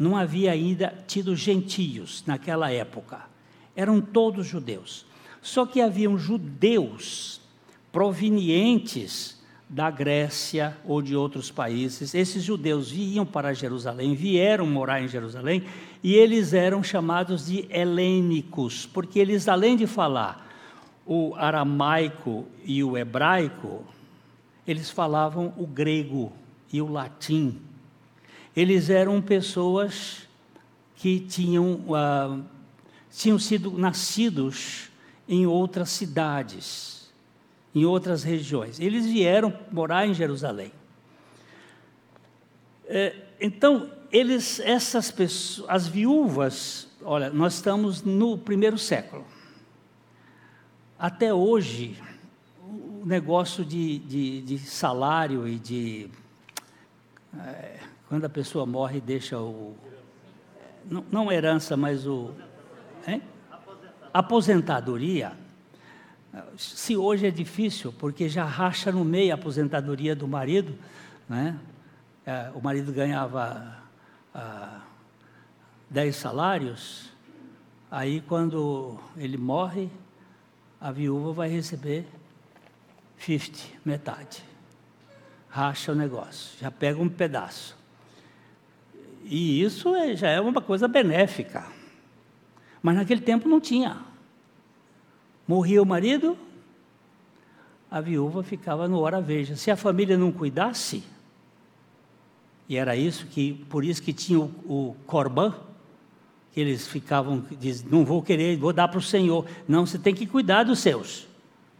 não 0.00 0.16
havia 0.16 0.50
ainda 0.50 0.94
tido 1.06 1.36
gentios 1.36 2.24
naquela 2.26 2.72
época. 2.72 3.20
Eram 3.76 4.00
todos 4.00 4.46
judeus. 4.46 5.04
Só 5.42 5.66
que 5.66 5.78
haviam 5.78 6.16
judeus 6.16 7.38
provenientes 7.92 9.38
da 9.68 9.90
Grécia 9.90 10.74
ou 10.86 11.02
de 11.02 11.14
outros 11.14 11.50
países. 11.50 12.14
Esses 12.14 12.42
judeus 12.42 12.90
vinham 12.90 13.26
para 13.26 13.52
Jerusalém, 13.52 14.14
vieram 14.14 14.66
morar 14.66 15.02
em 15.02 15.06
Jerusalém, 15.06 15.64
e 16.02 16.14
eles 16.14 16.54
eram 16.54 16.82
chamados 16.82 17.46
de 17.46 17.66
helênicos, 17.68 18.86
porque 18.86 19.18
eles, 19.18 19.48
além 19.48 19.76
de 19.76 19.86
falar 19.86 20.48
o 21.04 21.34
aramaico 21.36 22.46
e 22.64 22.82
o 22.82 22.96
hebraico, 22.96 23.84
eles 24.66 24.90
falavam 24.90 25.52
o 25.58 25.66
grego 25.66 26.32
e 26.72 26.80
o 26.80 26.90
latim. 26.90 27.60
Eles 28.56 28.90
eram 28.90 29.20
pessoas 29.22 30.28
que 30.96 31.20
tinham, 31.20 31.74
uh, 31.88 32.44
tinham 33.10 33.38
sido 33.38 33.70
nascidos 33.72 34.90
em 35.28 35.46
outras 35.46 35.90
cidades, 35.90 37.10
em 37.74 37.84
outras 37.84 38.22
regiões. 38.22 38.80
Eles 38.80 39.06
vieram 39.06 39.56
morar 39.70 40.06
em 40.06 40.12
Jerusalém. 40.12 40.72
É, 42.86 43.14
então, 43.40 43.90
eles, 44.10 44.58
essas 44.58 45.10
pessoas, 45.10 45.70
as 45.70 45.86
viúvas, 45.86 46.88
olha, 47.02 47.30
nós 47.30 47.54
estamos 47.54 48.02
no 48.02 48.36
primeiro 48.36 48.76
século. 48.76 49.24
Até 50.98 51.32
hoje, 51.32 51.96
o 53.00 53.06
negócio 53.06 53.64
de, 53.64 54.00
de, 54.00 54.42
de 54.42 54.58
salário 54.58 55.46
e 55.46 55.58
de. 55.58 56.10
É, 57.38 57.78
quando 58.10 58.24
a 58.24 58.28
pessoa 58.28 58.66
morre, 58.66 59.00
deixa 59.00 59.38
o. 59.38 59.76
Não, 60.84 61.04
não 61.12 61.32
herança, 61.32 61.76
mas 61.76 62.08
o. 62.08 62.32
Hein? 63.06 63.22
Aposentadoria. 64.12 65.32
Se 66.58 66.96
hoje 66.96 67.28
é 67.28 67.30
difícil, 67.30 67.92
porque 67.92 68.28
já 68.28 68.44
racha 68.44 68.90
no 68.90 69.04
meio 69.04 69.30
a 69.30 69.36
aposentadoria 69.36 70.16
do 70.16 70.26
marido, 70.26 70.76
né? 71.28 71.56
É, 72.26 72.50
o 72.52 72.60
marido 72.60 72.92
ganhava 72.92 73.76
ah, 74.34 74.80
10 75.88 76.16
salários, 76.16 77.12
aí 77.88 78.20
quando 78.22 78.98
ele 79.16 79.38
morre, 79.38 79.88
a 80.80 80.90
viúva 80.90 81.32
vai 81.32 81.48
receber 81.48 82.08
50, 83.18 83.78
metade. 83.84 84.44
Racha 85.48 85.92
o 85.92 85.94
negócio, 85.94 86.58
já 86.58 86.72
pega 86.72 87.00
um 87.00 87.08
pedaço. 87.08 87.78
E 89.24 89.62
isso 89.62 89.94
é, 89.94 90.16
já 90.16 90.28
é 90.28 90.40
uma 90.40 90.60
coisa 90.60 90.88
benéfica. 90.88 91.66
Mas 92.82 92.96
naquele 92.96 93.20
tempo 93.20 93.48
não 93.48 93.60
tinha. 93.60 93.98
Morria 95.46 95.82
o 95.82 95.86
marido, 95.86 96.36
a 97.90 98.00
viúva 98.00 98.42
ficava 98.42 98.86
no 98.86 99.00
hora 99.00 99.20
veja. 99.20 99.56
Se 99.56 99.70
a 99.70 99.76
família 99.76 100.16
não 100.16 100.30
cuidasse, 100.30 101.02
e 102.68 102.76
era 102.76 102.94
isso 102.94 103.26
que, 103.26 103.54
por 103.68 103.84
isso 103.84 104.00
que 104.00 104.12
tinha 104.12 104.38
o, 104.38 104.50
o 104.64 104.96
corban, 105.06 105.52
que 106.52 106.60
eles 106.60 106.86
ficavam, 106.86 107.44
diz, 107.58 107.82
não 107.82 108.04
vou 108.04 108.22
querer, 108.22 108.56
vou 108.56 108.72
dar 108.72 108.88
para 108.88 108.98
o 108.98 109.02
Senhor. 109.02 109.46
Não, 109.66 109.86
você 109.86 109.98
tem 109.98 110.14
que 110.14 110.26
cuidar 110.26 110.64
dos 110.64 110.78
seus. 110.78 111.28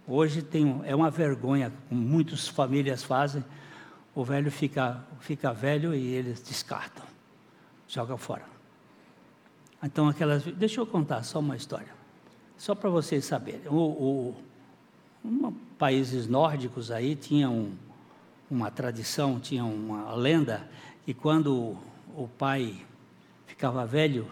Hoje 0.07 0.43
tem, 0.43 0.81
é 0.85 0.95
uma 0.95 1.11
vergonha, 1.11 1.73
como 1.89 2.01
muitas 2.01 2.49
famílias 2.49 3.05
fazem, 3.05 3.45
o 4.13 4.25
velho 4.25 4.51
fica, 4.51 5.05
fica 5.21 5.53
velho 5.53 5.95
e 5.95 6.09
eles 6.09 6.43
descartam, 6.43 7.05
jogam 7.91 8.17
fora. 8.17 8.45
Então 9.83 10.09
aquelas, 10.09 10.45
deixa 10.45 10.81
eu 10.81 10.87
contar 10.87 11.23
só 11.25 11.41
uma 11.41 11.57
história, 11.57 11.93
só 12.57 12.75
para 12.75 12.89
vocês 12.89 13.25
saberem. 13.25 13.67
O, 13.69 13.75
o 13.75 14.37
um, 15.25 15.53
países 15.79 16.27
nórdicos 16.27 16.91
aí 16.91 17.17
tinham 17.17 17.73
uma 18.51 18.71
tradição, 18.71 19.41
tinha 19.41 19.65
uma 19.65 20.15
lenda 20.15 20.69
que 21.05 21.13
quando 21.13 21.77
o 22.15 22.29
pai 22.39 22.81
ficava 23.47 23.85
velho, 23.85 24.29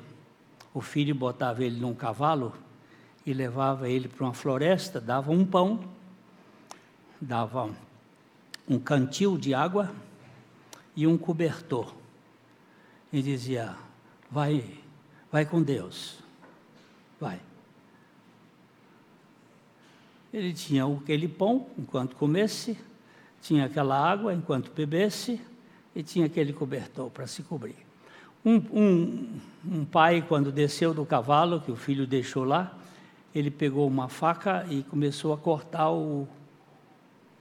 o 0.73 0.81
filho 0.81 1.15
botava 1.15 1.65
ele 1.65 1.81
num 1.81 1.95
cavalo 1.95 2.53
e 3.27 3.33
levava 3.33 3.89
ele 3.89 4.09
para 4.09 4.25
uma 4.25 4.35
floresta, 4.35 5.01
dava 5.01 5.31
um 5.33 5.45
pão, 5.45 5.81
dava 7.21 7.71
um 8.69 8.79
cantil 8.79 9.37
de 9.37 9.55
água 9.55 9.91
e 10.95 11.07
um 11.07 11.19
cobertor. 11.19 11.93
E 13.13 13.23
dizia: 13.23 13.75
Vai, 14.31 14.65
vai 15.33 15.47
com 15.47 15.63
Deus, 15.63 16.19
vai. 17.21 17.41
Ele 20.33 20.53
tinha 20.53 20.85
aquele 20.85 21.27
pão 21.27 21.67
enquanto 21.79 22.15
comesse, 22.17 22.77
tinha 23.41 23.65
aquela 23.65 23.99
água 23.99 24.35
enquanto 24.35 24.71
bebesse 24.71 25.41
e 25.97 26.03
tinha 26.03 26.27
aquele 26.27 26.53
cobertor 26.53 27.11
para 27.11 27.27
se 27.27 27.43
cobrir. 27.43 27.77
Um, 28.45 28.57
um, 28.73 29.41
um, 29.65 29.85
pai, 29.85 30.23
quando 30.27 30.53
desceu 30.53 30.93
do 30.93 31.05
cavalo, 31.05 31.61
que 31.61 31.73
o 31.73 31.77
filho 31.77 32.07
deixou 32.07 32.45
lá, 32.45 32.77
ele 33.35 33.51
pegou 33.51 33.89
uma 33.89 34.09
faca 34.09 34.67
e 34.71 34.83
começou 34.83 35.33
a 35.33 35.37
cortar 35.39 35.91
o, 35.91 36.29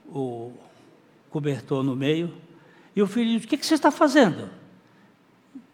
o 0.06 0.52
cobertor 1.30 1.82
no 1.82 1.94
meio. 1.94 2.34
E 2.96 3.02
o 3.02 3.06
filho 3.06 3.30
disse: 3.32 3.46
O 3.46 3.48
que, 3.48 3.58
que 3.58 3.66
você 3.66 3.74
está 3.74 3.90
fazendo? 3.90 4.50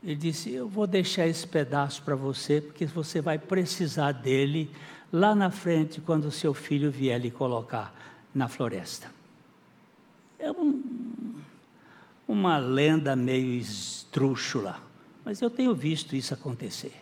Ele 0.04 0.14
disse: 0.14 0.52
Eu 0.52 0.68
vou 0.68 0.86
deixar 0.86 1.26
esse 1.26 1.46
pedaço 1.46 2.02
para 2.02 2.14
você, 2.14 2.60
porque 2.60 2.86
você 2.86 3.20
vai 3.20 3.38
precisar 3.38 4.12
dele 4.12 4.70
lá 5.12 5.34
na 5.34 5.50
frente, 5.50 6.00
quando 6.00 6.26
o 6.26 6.30
seu 6.30 6.54
filho 6.54 6.90
vier 6.90 7.20
lhe 7.20 7.30
colocar 7.30 7.92
na 8.34 8.46
floresta. 8.46 9.10
É 10.38 10.52
um, 10.52 11.34
uma 12.28 12.58
lenda 12.58 13.16
meio 13.16 13.54
estrúxula 13.54 14.84
mas 15.24 15.40
eu 15.40 15.48
tenho 15.48 15.74
visto 15.74 16.14
isso 16.14 16.34
acontecer. 16.34 16.94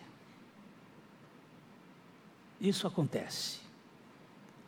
Isso 2.59 2.87
acontece. 2.87 3.59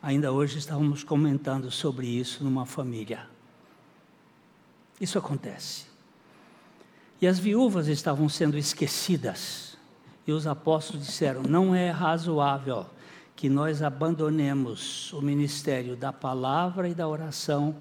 Ainda 0.02 0.30
hoje 0.30 0.58
estávamos 0.58 1.02
comentando 1.02 1.70
sobre 1.70 2.06
isso 2.06 2.44
numa 2.44 2.66
família. 2.66 3.26
Isso 5.00 5.18
acontece. 5.18 5.86
E 7.20 7.26
as 7.26 7.38
viúvas 7.38 7.88
estavam 7.88 8.28
sendo 8.28 8.58
esquecidas. 8.58 9.76
E 10.26 10.32
os 10.32 10.46
apóstolos 10.46 11.06
disseram: 11.06 11.42
não 11.42 11.74
é 11.74 11.90
razoável 11.90 12.86
que 13.34 13.48
nós 13.48 13.82
abandonemos 13.82 15.12
o 15.12 15.20
ministério 15.20 15.96
da 15.96 16.12
palavra 16.12 16.88
e 16.88 16.94
da 16.94 17.06
oração 17.06 17.76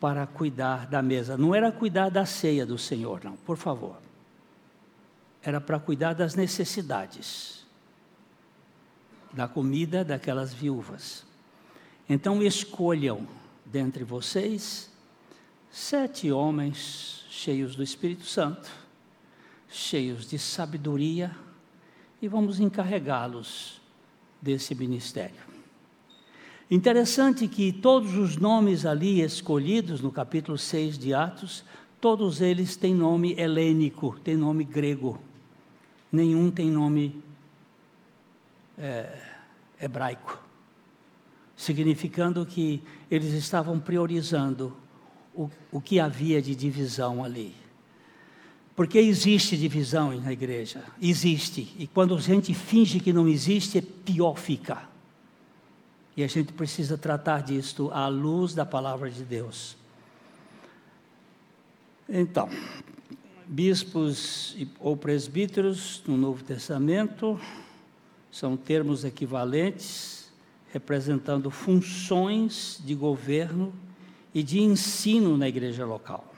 para 0.00 0.26
cuidar 0.26 0.86
da 0.86 1.02
mesa. 1.02 1.36
Não 1.36 1.54
era 1.54 1.70
cuidar 1.70 2.10
da 2.10 2.26
ceia 2.26 2.64
do 2.66 2.78
Senhor, 2.78 3.20
não, 3.22 3.36
por 3.36 3.56
favor 3.56 3.96
era 5.44 5.60
para 5.60 5.78
cuidar 5.78 6.14
das 6.14 6.34
necessidades 6.34 7.62
da 9.32 9.46
comida 9.46 10.04
daquelas 10.04 10.54
viúvas. 10.54 11.26
Então 12.08 12.42
escolham 12.42 13.28
dentre 13.64 14.04
vocês 14.04 14.90
sete 15.70 16.32
homens 16.32 17.23
cheios 17.34 17.74
do 17.74 17.82
Espírito 17.82 18.24
Santo, 18.24 18.70
cheios 19.68 20.28
de 20.28 20.38
sabedoria, 20.38 21.34
e 22.22 22.28
vamos 22.28 22.60
encarregá-los 22.60 23.80
desse 24.40 24.74
ministério. 24.74 25.42
Interessante 26.70 27.48
que 27.48 27.72
todos 27.72 28.14
os 28.14 28.36
nomes 28.36 28.86
ali 28.86 29.20
escolhidos 29.20 30.00
no 30.00 30.10
capítulo 30.10 30.56
6 30.56 30.96
de 30.96 31.12
Atos, 31.12 31.64
todos 32.00 32.40
eles 32.40 32.76
têm 32.76 32.94
nome 32.94 33.34
helênico, 33.34 34.18
têm 34.20 34.36
nome 34.36 34.64
grego 34.64 35.20
nenhum 36.14 36.48
tem 36.48 36.70
nome 36.70 37.20
é, 38.78 39.20
hebraico, 39.80 40.40
significando 41.56 42.46
que 42.46 42.80
eles 43.10 43.32
estavam 43.32 43.80
priorizando 43.80 44.76
o, 45.34 45.50
o 45.72 45.80
que 45.80 45.98
havia 45.98 46.40
de 46.40 46.54
divisão 46.54 47.24
ali. 47.24 47.54
Porque 48.76 48.98
existe 48.98 49.56
divisão 49.56 50.18
na 50.20 50.32
igreja, 50.32 50.82
existe. 51.00 51.72
E 51.78 51.86
quando 51.86 52.14
a 52.14 52.20
gente 52.20 52.52
finge 52.52 52.98
que 52.98 53.12
não 53.12 53.28
existe, 53.28 53.78
é 53.78 53.82
pior 53.82 54.36
fica. 54.36 54.88
E 56.16 56.22
a 56.24 56.26
gente 56.26 56.52
precisa 56.52 56.98
tratar 56.98 57.42
disto 57.42 57.90
à 57.92 58.08
luz 58.08 58.54
da 58.54 58.64
palavra 58.64 59.10
de 59.10 59.24
Deus. 59.24 59.76
Então, 62.08 62.48
bispos 63.46 64.56
ou 64.78 64.96
presbíteros 64.96 66.02
no 66.06 66.16
Novo 66.16 66.42
Testamento 66.42 67.40
são 68.30 68.56
termos 68.56 69.04
equivalentes 69.04 70.32
representando 70.72 71.50
funções 71.50 72.82
de 72.84 72.96
governo 72.96 73.72
e 74.34 74.42
de 74.42 74.60
ensino 74.60 75.38
na 75.38 75.48
igreja 75.48 75.86
local. 75.86 76.34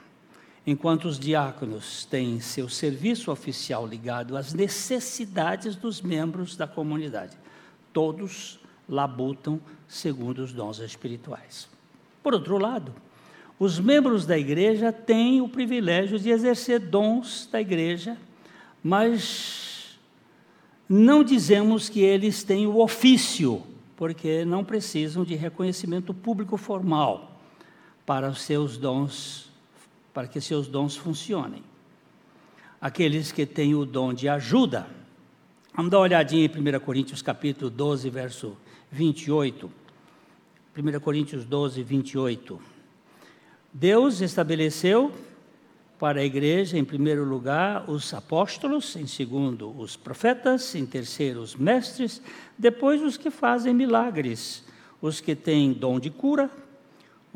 Enquanto 0.65 1.05
os 1.05 1.17
diáconos 1.17 2.05
têm 2.05 2.39
seu 2.39 2.69
serviço 2.69 3.31
oficial 3.31 3.87
ligado 3.87 4.37
às 4.37 4.53
necessidades 4.53 5.75
dos 5.75 6.01
membros 6.01 6.55
da 6.55 6.67
comunidade, 6.67 7.37
todos 7.91 8.59
labutam 8.87 9.59
segundo 9.87 10.39
os 10.39 10.53
dons 10.53 10.79
espirituais. 10.79 11.67
Por 12.21 12.33
outro 12.33 12.57
lado, 12.57 12.93
os 13.57 13.79
membros 13.79 14.25
da 14.25 14.37
igreja 14.37 14.91
têm 14.91 15.41
o 15.41 15.49
privilégio 15.49 16.19
de 16.19 16.29
exercer 16.29 16.79
dons 16.79 17.47
da 17.51 17.59
igreja, 17.59 18.17
mas 18.83 19.97
não 20.87 21.23
dizemos 21.23 21.89
que 21.89 22.01
eles 22.01 22.43
têm 22.43 22.67
o 22.67 22.79
ofício, 22.79 23.63
porque 23.95 24.45
não 24.45 24.63
precisam 24.63 25.23
de 25.23 25.33
reconhecimento 25.33 26.13
público 26.13 26.57
formal 26.57 27.26
para 28.07 28.29
os 28.29 28.41
seus 28.41 28.77
dons, 28.77 29.51
para 30.13 30.29
que 30.29 30.39
seus 30.39 30.65
dons 30.65 30.95
funcionem. 30.95 31.61
Aqueles 32.79 33.33
que 33.33 33.45
têm 33.45 33.75
o 33.75 33.85
dom 33.85 34.13
de 34.13 34.29
ajuda. 34.29 34.87
Vamos 35.75 35.91
dar 35.91 35.97
uma 35.97 36.03
olhadinha 36.03 36.45
em 36.45 36.77
1 36.77 36.79
Coríntios 36.79 37.21
capítulo 37.21 37.69
12, 37.69 38.09
verso 38.09 38.55
28. 38.89 39.69
1 40.77 40.99
Coríntios 41.01 41.43
12, 41.43 41.83
28. 41.83 42.61
Deus 43.73 44.21
estabeleceu 44.21 45.13
para 45.99 46.21
a 46.21 46.23
igreja, 46.23 46.77
em 46.77 46.85
primeiro 46.85 47.25
lugar, 47.25 47.89
os 47.89 48.13
apóstolos, 48.13 48.95
em 48.95 49.05
segundo, 49.05 49.77
os 49.77 49.97
profetas, 49.97 50.73
em 50.75 50.85
terceiro, 50.85 51.41
os 51.41 51.57
mestres, 51.57 52.21
depois, 52.57 53.01
os 53.01 53.17
que 53.17 53.29
fazem 53.29 53.73
milagres, 53.73 54.63
os 55.01 55.19
que 55.19 55.35
têm 55.35 55.73
dom 55.73 55.99
de 55.99 56.09
cura, 56.09 56.49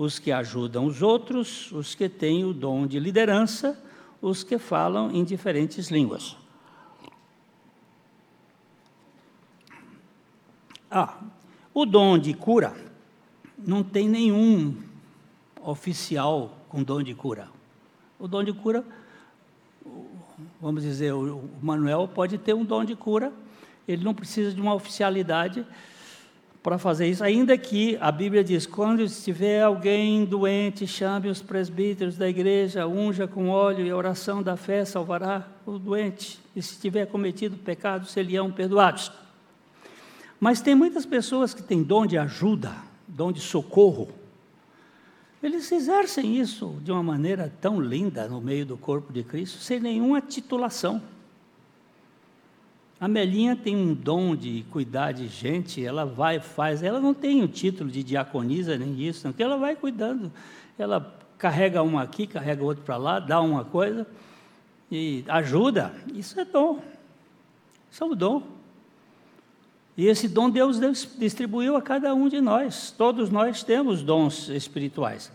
os 0.02 0.18
que 0.18 0.32
ajudam 0.32 0.88
os 0.88 1.04
outros, 1.04 1.72
os 1.72 1.93
que 1.93 2.10
têm 2.10 2.43
o 2.43 2.54
dom 2.54 2.88
de 2.88 2.99
liderança, 2.99 3.80
os 4.20 4.43
que 4.43 4.58
falam 4.58 5.12
em 5.12 5.24
diferentes 5.24 5.91
línguas. 5.91 6.36
Ah, 10.89 11.20
o 11.72 11.86
dom 11.86 12.18
de 12.18 12.34
cura 12.34 12.76
não 13.56 13.84
tem 13.84 14.10
nenhum 14.10 14.76
oficial 15.64 16.58
com 16.68 16.82
dom 16.82 17.04
de 17.04 17.14
cura. 17.14 17.47
O 18.20 18.28
dom 18.28 18.43
de 18.43 18.54
cura, 18.54 18.84
vamos 20.60 20.82
dizer, 20.82 21.14
o 21.14 21.47
Manuel 21.62 22.08
pode 22.08 22.39
ter 22.39 22.56
um 22.56 22.66
dom 22.66 22.84
de 22.84 22.95
cura, 22.95 23.32
ele 23.88 24.04
não 24.04 24.16
precisa 24.16 24.52
de 24.52 24.60
uma 24.60 24.74
oficialidade 24.74 25.64
para 26.64 26.78
fazer 26.78 27.07
isso, 27.07 27.24
ainda 27.24 27.57
que 27.57 27.97
a 27.99 28.12
Bíblia 28.12 28.43
diz: 28.43 28.66
quando 28.66 29.01
estiver 29.01 29.64
alguém 29.64 30.26
doente, 30.26 30.86
chame 30.86 31.28
os 31.28 31.41
presbíteros 31.41 32.18
da 32.18 32.30
igreja, 32.30 32.88
unja 32.88 33.28
com 33.28 33.49
óleo 33.49 33.86
e 33.86 33.89
a 33.89 33.95
oração 33.95 34.43
da 34.43 34.55
fé 34.55 34.86
salvará 34.86 35.47
o 35.66 35.80
doente, 35.80 36.39
e 36.55 36.62
se 36.62 36.80
tiver 36.80 37.07
cometido 37.07 37.57
pecado, 37.57 38.05
seriam 38.05 38.51
perdoados. 38.51 39.12
Mas 40.39 40.62
tem 40.62 40.76
muitas 40.76 41.05
pessoas 41.05 41.53
que 41.53 41.64
têm 41.64 41.84
dom 41.84 42.05
de 42.05 42.18
ajuda, 42.18 42.74
dom 43.07 43.32
de 43.32 43.39
socorro. 43.39 44.09
Eles 45.41 45.72
exercem 45.72 46.39
isso 46.39 46.78
de 46.84 46.91
uma 46.91 47.01
maneira 47.01 47.51
tão 47.59 47.82
linda 47.82 48.28
no 48.28 48.39
meio 48.39 48.66
do 48.66 48.78
corpo 48.78 49.12
de 49.12 49.24
Cristo, 49.24 49.57
sem 49.57 49.80
nenhuma 49.80 50.22
titulação. 50.22 51.01
A 53.02 53.08
Melinha 53.08 53.56
tem 53.56 53.76
um 53.76 53.95
dom 53.95 54.36
de 54.36 54.64
cuidar 54.70 55.12
de 55.12 55.28
gente, 55.28 55.84
ela 55.84 56.06
vai, 56.06 56.39
faz, 56.39 56.84
ela 56.84 56.99
não 56.99 57.16
tem 57.16 57.43
o 57.43 57.47
título 57.47 57.89
de 57.89 58.04
diaconisa 58.04 58.78
nem 58.78 59.02
isso, 59.02 59.28
porque 59.28 59.41
ela 59.41 59.58
vai 59.58 59.76
cuidando. 59.76 60.32
Ela 60.78 61.12
carrega 61.36 61.82
uma 61.82 62.04
aqui, 62.04 62.28
carrega 62.28 62.64
outro 62.64 62.84
para 62.84 62.97
lá, 62.97 63.20
dá 63.20 63.41
uma 63.41 63.66
coisa 63.66 64.06
e 64.91 65.26
ajuda. 65.28 65.91
Isso 66.14 66.39
é 66.39 66.45
dom. 66.45 66.80
Isso 67.89 68.04
é 68.04 68.06
um 68.06 68.16
dom. 68.16 68.43
E 69.97 70.06
esse 70.06 70.28
dom 70.28 70.52
Deus 70.52 70.80
distribuiu 71.18 71.76
a 71.76 71.82
cada 71.82 72.14
um 72.14 72.30
de 72.30 72.39
nós. 72.39 72.93
Todos 72.95 73.32
nós 73.32 73.64
temos 73.64 74.04
dons 74.04 74.47
espirituais. 74.47 75.32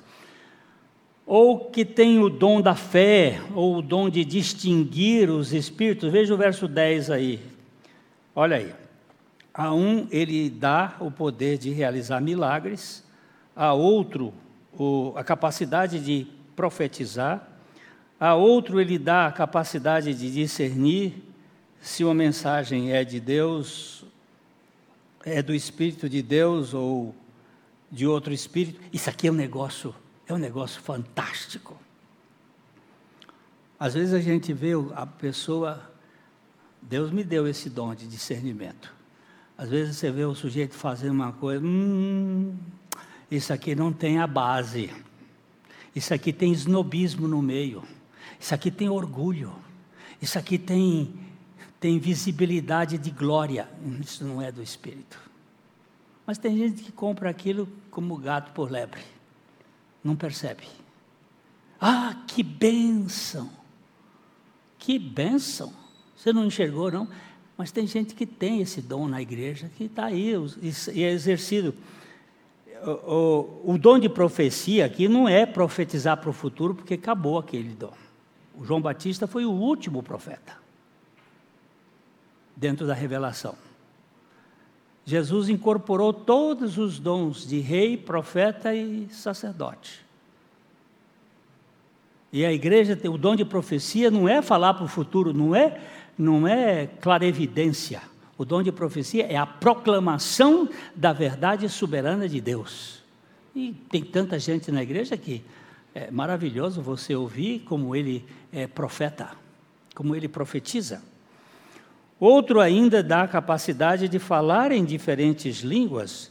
Ou 1.26 1.64
que 1.64 1.84
tem 1.84 2.20
o 2.20 2.30
dom 2.30 2.60
da 2.60 2.76
fé, 2.76 3.40
ou 3.56 3.78
o 3.78 3.82
dom 3.82 4.08
de 4.08 4.24
distinguir 4.24 5.28
os 5.28 5.52
espíritos. 5.52 6.12
Veja 6.12 6.32
o 6.32 6.36
verso 6.36 6.68
10 6.68 7.10
aí. 7.10 7.55
Olha 8.38 8.58
aí. 8.58 8.74
A 9.54 9.72
um 9.72 10.06
ele 10.10 10.50
dá 10.50 10.94
o 11.00 11.10
poder 11.10 11.56
de 11.56 11.70
realizar 11.70 12.20
milagres, 12.20 13.02
a 13.56 13.72
outro 13.72 14.34
o, 14.78 15.14
a 15.16 15.24
capacidade 15.24 15.98
de 15.98 16.26
profetizar, 16.54 17.48
a 18.20 18.34
outro 18.34 18.78
ele 18.78 18.98
dá 18.98 19.26
a 19.26 19.32
capacidade 19.32 20.12
de 20.12 20.30
discernir 20.30 21.14
se 21.80 22.04
uma 22.04 22.12
mensagem 22.12 22.92
é 22.92 23.02
de 23.02 23.18
Deus, 23.18 24.04
é 25.24 25.42
do 25.42 25.54
Espírito 25.54 26.06
de 26.06 26.20
Deus 26.20 26.74
ou 26.74 27.14
de 27.90 28.06
outro 28.06 28.34
espírito. 28.34 28.78
Isso 28.92 29.08
aqui 29.08 29.28
é 29.28 29.30
um 29.30 29.34
negócio, 29.34 29.94
é 30.28 30.34
um 30.34 30.38
negócio 30.38 30.82
fantástico. 30.82 31.74
Às 33.80 33.94
vezes 33.94 34.12
a 34.12 34.20
gente 34.20 34.52
vê 34.52 34.72
a 34.94 35.06
pessoa 35.06 35.95
Deus 36.88 37.10
me 37.10 37.24
deu 37.24 37.48
esse 37.48 37.68
dom 37.68 37.94
de 37.94 38.06
discernimento. 38.06 38.94
Às 39.58 39.70
vezes 39.70 39.96
você 39.96 40.10
vê 40.10 40.24
o 40.24 40.34
sujeito 40.34 40.74
fazendo 40.74 41.12
uma 41.12 41.32
coisa, 41.32 41.64
hum, 41.64 42.56
isso 43.28 43.52
aqui 43.52 43.74
não 43.74 43.92
tem 43.92 44.18
a 44.18 44.26
base. 44.26 44.92
Isso 45.94 46.14
aqui 46.14 46.32
tem 46.32 46.52
snobismo 46.52 47.26
no 47.26 47.42
meio. 47.42 47.82
Isso 48.38 48.54
aqui 48.54 48.70
tem 48.70 48.88
orgulho. 48.88 49.52
Isso 50.22 50.38
aqui 50.38 50.58
tem, 50.58 51.12
tem 51.80 51.98
visibilidade 51.98 52.98
de 52.98 53.10
glória. 53.10 53.68
Isso 54.00 54.24
não 54.24 54.40
é 54.40 54.52
do 54.52 54.62
Espírito. 54.62 55.18
Mas 56.24 56.38
tem 56.38 56.56
gente 56.56 56.82
que 56.82 56.92
compra 56.92 57.30
aquilo 57.30 57.68
como 57.90 58.16
gato 58.16 58.52
por 58.52 58.70
lebre. 58.70 59.00
Não 60.04 60.14
percebe. 60.14 60.68
Ah, 61.80 62.22
que 62.28 62.44
bênção! 62.44 63.50
Que 64.78 64.98
bênção! 64.98 65.85
Você 66.16 66.32
não 66.32 66.46
enxergou, 66.46 66.90
não? 66.90 67.08
Mas 67.56 67.70
tem 67.70 67.86
gente 67.86 68.14
que 68.14 68.26
tem 68.26 68.60
esse 68.60 68.82
dom 68.82 69.06
na 69.08 69.20
igreja, 69.20 69.70
que 69.76 69.84
está 69.84 70.06
aí 70.06 70.34
e 70.92 71.02
é 71.02 71.10
exercido. 71.10 71.74
O, 72.84 72.90
o, 72.90 73.72
o, 73.74 73.78
dom 73.78 73.98
de 73.98 74.08
profecia 74.08 74.84
aqui 74.84 75.08
não 75.08 75.28
é 75.28 75.46
profetizar 75.46 76.18
para 76.18 76.28
o 76.28 76.32
futuro, 76.32 76.74
porque 76.74 76.94
acabou 76.94 77.38
aquele 77.38 77.74
dom. 77.74 77.92
O 78.58 78.64
João 78.64 78.80
Batista 78.80 79.26
foi 79.26 79.46
o 79.46 79.50
último 79.50 80.02
profeta, 80.02 80.54
dentro 82.54 82.86
da 82.86 82.94
revelação. 82.94 83.54
Jesus 85.04 85.48
incorporou 85.48 86.12
todos 86.12 86.76
os 86.76 86.98
dons 86.98 87.46
de 87.46 87.60
rei, 87.60 87.96
profeta 87.96 88.74
e 88.74 89.08
sacerdote. 89.10 90.04
E 92.32 92.44
a 92.44 92.52
igreja 92.52 92.96
tem 92.96 93.10
o 93.10 93.16
dom 93.16 93.36
de 93.36 93.44
profecia, 93.44 94.10
não 94.10 94.28
é 94.28 94.42
falar 94.42 94.74
para 94.74 94.84
o 94.84 94.88
futuro, 94.88 95.32
não 95.32 95.54
é 95.54 95.80
não 96.18 96.46
é 96.46 96.86
clarevidência. 96.86 98.00
O 98.38 98.44
dom 98.44 98.62
de 98.62 98.70
profecia 98.70 99.26
é 99.26 99.36
a 99.36 99.46
proclamação 99.46 100.68
da 100.94 101.12
verdade 101.12 101.68
soberana 101.68 102.28
de 102.28 102.40
Deus. 102.40 103.02
E 103.54 103.72
tem 103.90 104.04
tanta 104.04 104.38
gente 104.38 104.70
na 104.70 104.82
igreja 104.82 105.16
que 105.16 105.42
é 105.94 106.10
maravilhoso 106.10 106.82
você 106.82 107.14
ouvir 107.14 107.60
como 107.60 107.96
ele 107.96 108.24
é 108.52 108.66
profeta, 108.66 109.30
como 109.94 110.14
ele 110.14 110.28
profetiza. 110.28 111.02
Outro 112.20 112.60
ainda 112.60 113.02
dá 113.02 113.22
a 113.22 113.28
capacidade 113.28 114.08
de 114.08 114.18
falar 114.18 114.72
em 114.72 114.84
diferentes 114.84 115.60
línguas, 115.60 116.30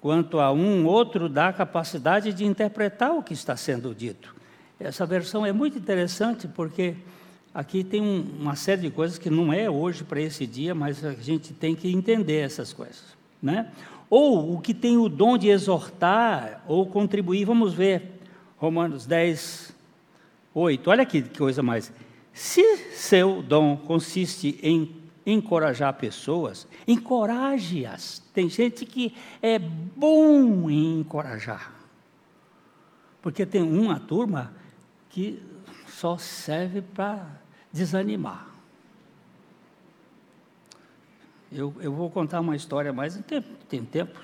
quanto 0.00 0.40
a 0.40 0.52
um 0.52 0.84
outro 0.84 1.28
dá 1.28 1.48
a 1.48 1.52
capacidade 1.52 2.32
de 2.32 2.44
interpretar 2.44 3.12
o 3.12 3.22
que 3.22 3.32
está 3.32 3.56
sendo 3.56 3.94
dito. 3.94 4.34
Essa 4.78 5.06
versão 5.06 5.46
é 5.46 5.52
muito 5.52 5.78
interessante 5.78 6.48
porque 6.48 6.96
aqui 7.54 7.84
tem 7.84 8.02
um, 8.02 8.26
uma 8.40 8.56
série 8.56 8.82
de 8.82 8.90
coisas 8.90 9.16
que 9.16 9.30
não 9.30 9.52
é 9.52 9.70
hoje 9.70 10.02
para 10.02 10.20
esse 10.20 10.46
dia, 10.46 10.74
mas 10.74 11.04
a 11.04 11.12
gente 11.12 11.54
tem 11.54 11.76
que 11.76 11.90
entender 11.90 12.40
essas 12.40 12.72
coisas, 12.72 13.04
né? 13.40 13.70
Ou 14.10 14.54
o 14.54 14.60
que 14.60 14.74
tem 14.74 14.98
o 14.98 15.08
dom 15.08 15.38
de 15.38 15.48
exortar 15.48 16.62
ou 16.66 16.84
contribuir, 16.86 17.44
vamos 17.44 17.72
ver, 17.72 18.20
Romanos 18.58 19.06
10, 19.06 19.74
8. 20.52 20.90
Olha 20.90 21.02
aqui 21.02 21.22
que 21.22 21.38
coisa 21.38 21.62
mais. 21.62 21.92
Se 22.32 22.76
seu 22.92 23.42
dom 23.42 23.76
consiste 23.76 24.58
em 24.62 25.04
encorajar 25.24 25.94
pessoas, 25.94 26.66
encoraje-as. 26.86 28.22
Tem 28.34 28.48
gente 28.48 28.84
que 28.84 29.14
é 29.40 29.58
bom 29.58 30.68
em 30.68 31.00
encorajar. 31.00 31.72
Porque 33.22 33.46
tem 33.46 33.62
uma 33.62 33.98
turma 33.98 34.52
que 35.08 35.40
só 35.86 36.18
serve 36.18 36.82
para 36.82 37.43
desanimar. 37.74 38.46
Eu, 41.50 41.74
eu 41.80 41.92
vou 41.92 42.08
contar 42.08 42.40
uma 42.40 42.54
história, 42.54 42.92
mas 42.92 43.20
tem, 43.26 43.42
tem 43.68 43.84
tempo. 43.84 44.20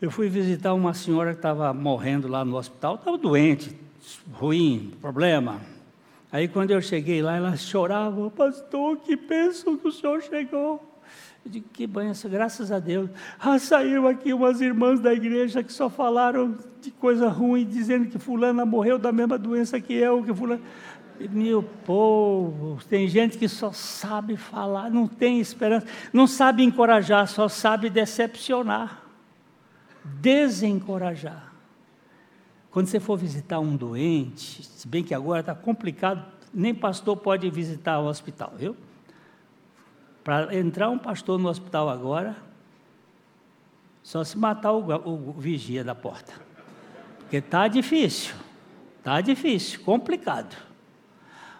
Eu 0.00 0.12
fui 0.12 0.28
visitar 0.28 0.72
uma 0.74 0.94
senhora 0.94 1.32
que 1.32 1.38
estava 1.38 1.74
morrendo 1.74 2.28
lá 2.28 2.44
no 2.44 2.56
hospital, 2.56 2.94
estava 2.94 3.18
doente, 3.18 3.76
ruim, 4.32 4.94
problema. 5.00 5.60
Aí 6.30 6.46
quando 6.46 6.70
eu 6.70 6.80
cheguei 6.80 7.20
lá, 7.20 7.36
ela 7.36 7.56
chorava, 7.56 8.30
pastor, 8.30 8.98
que 8.98 9.16
bênção 9.16 9.76
que 9.76 9.88
o 9.88 9.92
senhor 9.92 10.22
chegou. 10.22 10.88
Eu 11.44 11.50
digo, 11.50 11.68
que 11.72 11.86
benção, 11.86 12.30
graças 12.30 12.70
a 12.70 12.78
Deus. 12.78 13.10
Ah, 13.40 13.58
saiu 13.58 14.06
aqui 14.06 14.32
umas 14.32 14.60
irmãs 14.60 15.00
da 15.00 15.12
igreja 15.12 15.62
que 15.64 15.72
só 15.72 15.90
falaram 15.90 16.56
de 16.80 16.90
coisa 16.92 17.28
ruim, 17.28 17.64
dizendo 17.64 18.08
que 18.08 18.18
fulana 18.18 18.64
morreu 18.64 18.98
da 18.98 19.10
mesma 19.10 19.36
doença 19.36 19.80
que 19.80 19.94
eu, 19.94 20.22
que 20.22 20.32
fulana 20.32 20.60
meu 21.28 21.62
povo, 21.62 22.78
tem 22.88 23.06
gente 23.08 23.36
que 23.36 23.48
só 23.48 23.72
sabe 23.72 24.36
falar, 24.36 24.90
não 24.90 25.06
tem 25.06 25.40
esperança, 25.40 25.86
não 26.12 26.26
sabe 26.26 26.62
encorajar, 26.62 27.26
só 27.28 27.48
sabe 27.48 27.90
decepcionar, 27.90 29.02
desencorajar. 30.04 31.52
Quando 32.70 32.86
você 32.86 33.00
for 33.00 33.18
visitar 33.18 33.58
um 33.58 33.76
doente, 33.76 34.62
se 34.62 34.86
bem 34.86 35.02
que 35.02 35.12
agora 35.12 35.40
está 35.40 35.54
complicado, 35.54 36.24
nem 36.54 36.74
pastor 36.74 37.16
pode 37.16 37.50
visitar 37.50 37.98
o 37.98 38.06
hospital, 38.06 38.54
viu? 38.56 38.76
Para 40.22 40.56
entrar 40.56 40.88
um 40.88 40.98
pastor 40.98 41.38
no 41.38 41.48
hospital 41.48 41.88
agora, 41.88 42.36
só 44.02 44.24
se 44.24 44.38
matar 44.38 44.72
o, 44.72 44.80
o, 44.80 45.30
o 45.30 45.32
vigia 45.32 45.84
da 45.84 45.94
porta. 45.94 46.32
Porque 47.18 47.36
está 47.36 47.68
difícil, 47.68 48.34
está 48.98 49.20
difícil, 49.20 49.80
complicado. 49.80 50.69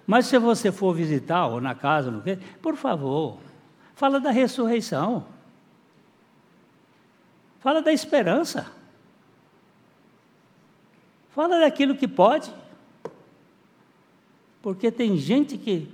Mas 0.06 0.26
se 0.26 0.38
você 0.38 0.72
for 0.72 0.94
visitar, 0.94 1.46
ou 1.46 1.60
na 1.60 1.74
casa, 1.74 2.10
no 2.10 2.22
quê, 2.22 2.38
por 2.60 2.76
favor, 2.76 3.38
fala 3.94 4.18
da 4.18 4.30
ressurreição. 4.30 5.26
Fala 7.60 7.82
da 7.82 7.92
esperança. 7.92 8.70
Fala 11.30 11.60
daquilo 11.60 11.94
que 11.94 12.08
pode. 12.08 12.52
Porque 14.62 14.90
tem 14.90 15.16
gente 15.16 15.56
que 15.56 15.92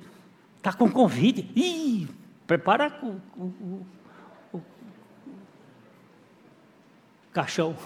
está 0.56 0.72
com 0.72 0.90
Covid. 0.90 1.48
Ih, 1.54 2.08
prepara 2.46 2.92
o, 3.02 3.20
o, 3.36 3.86
o, 4.52 4.56
o 4.58 4.62
caixão. 7.32 7.76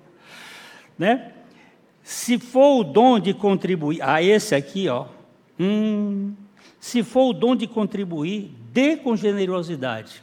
né? 0.98 1.32
Se 2.02 2.38
for 2.38 2.80
o 2.80 2.84
dom 2.84 3.18
de 3.18 3.32
contribuir, 3.32 4.02
ah, 4.02 4.22
esse 4.22 4.54
aqui, 4.54 4.88
ó. 4.88 5.06
Hum, 5.62 6.34
se 6.80 7.02
for 7.02 7.28
o 7.28 7.32
dom 7.34 7.54
de 7.54 7.66
contribuir, 7.66 8.50
dê 8.72 8.96
com 8.96 9.14
generosidade. 9.14 10.22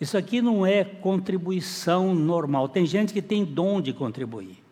Isso 0.00 0.16
aqui 0.16 0.40
não 0.40 0.64
é 0.64 0.82
contribuição 0.82 2.14
normal. 2.14 2.70
Tem 2.70 2.86
gente 2.86 3.12
que 3.12 3.20
tem 3.20 3.44
dom 3.44 3.82
de 3.82 3.92
contribuir. 3.92 4.64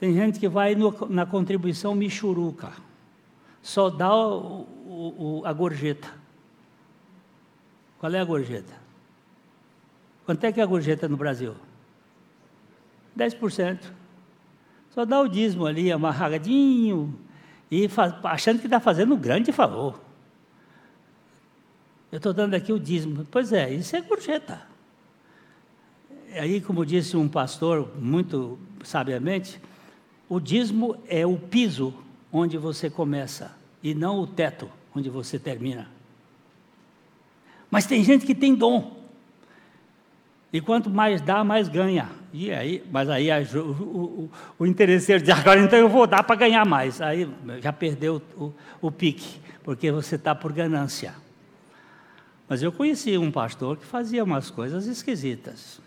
Tem 0.00 0.12
gente 0.12 0.40
que 0.40 0.48
vai 0.48 0.74
no, 0.74 0.92
na 1.08 1.24
contribuição 1.24 1.94
michuruca. 1.94 2.72
Só 3.62 3.88
dá 3.88 4.12
o, 4.12 4.66
o, 4.84 5.42
a 5.44 5.52
gorjeta. 5.52 6.12
Qual 8.00 8.12
é 8.12 8.18
a 8.18 8.24
gorjeta? 8.24 8.74
Quanto 10.24 10.42
é 10.42 10.50
que 10.50 10.60
é 10.60 10.64
a 10.64 10.66
gorjeta 10.66 11.08
no 11.08 11.16
Brasil? 11.16 11.54
10%. 13.16 13.78
Só 14.90 15.04
dá 15.04 15.20
o 15.20 15.28
dízimo 15.28 15.64
ali, 15.64 15.92
amarradinho, 15.92 17.14
e 17.70 17.88
achando 18.24 18.60
que 18.60 18.66
está 18.66 18.80
fazendo 18.80 19.14
um 19.14 19.18
grande 19.18 19.52
favor. 19.52 20.00
Eu 22.10 22.18
estou 22.18 22.32
dando 22.32 22.54
aqui 22.54 22.72
o 22.72 22.78
dízimo. 22.78 23.26
Pois 23.30 23.52
é, 23.52 23.72
isso 23.72 23.96
é 23.96 24.00
gorjeta. 24.00 24.62
Aí, 26.32 26.60
como 26.60 26.86
disse 26.86 27.16
um 27.16 27.28
pastor 27.28 27.90
muito 27.98 28.58
sabiamente, 28.84 29.60
o 30.28 30.38
dízimo 30.38 30.96
é 31.08 31.26
o 31.26 31.36
piso 31.36 31.94
onde 32.32 32.58
você 32.58 32.90
começa 32.90 33.56
e 33.82 33.94
não 33.94 34.20
o 34.20 34.26
teto 34.26 34.70
onde 34.94 35.10
você 35.10 35.38
termina. 35.38 35.88
Mas 37.70 37.86
tem 37.86 38.04
gente 38.04 38.24
que 38.24 38.34
tem 38.34 38.54
dom. 38.54 38.96
E 40.52 40.60
quanto 40.60 40.88
mais 40.88 41.20
dá, 41.20 41.42
mais 41.42 41.68
ganha. 41.68 42.08
E 42.38 42.52
aí, 42.52 42.84
mas 42.92 43.08
aí 43.08 43.30
a, 43.30 43.38
o, 43.38 43.58
o, 43.58 44.30
o, 44.58 44.66
interesseiro 44.66 45.24
diz, 45.24 45.34
agora 45.34 45.58
então 45.58 45.78
eu 45.78 45.88
vou 45.88 46.06
dar 46.06 46.22
para 46.22 46.36
ganhar 46.36 46.66
mais. 46.66 47.00
Aí 47.00 47.26
já 47.62 47.72
perdeu 47.72 48.20
o, 48.36 48.52
o 48.82 48.90
pique, 48.90 49.40
porque 49.64 49.90
você 49.90 50.16
está 50.16 50.34
por 50.34 50.52
ganância. 50.52 51.14
Mas 52.46 52.62
eu 52.62 52.70
conheci 52.70 53.16
um 53.16 53.30
pastor 53.30 53.78
que 53.78 53.86
fazia 53.86 54.22
umas 54.22 54.50
coisas 54.50 54.86
esquisitas. 54.86 55.80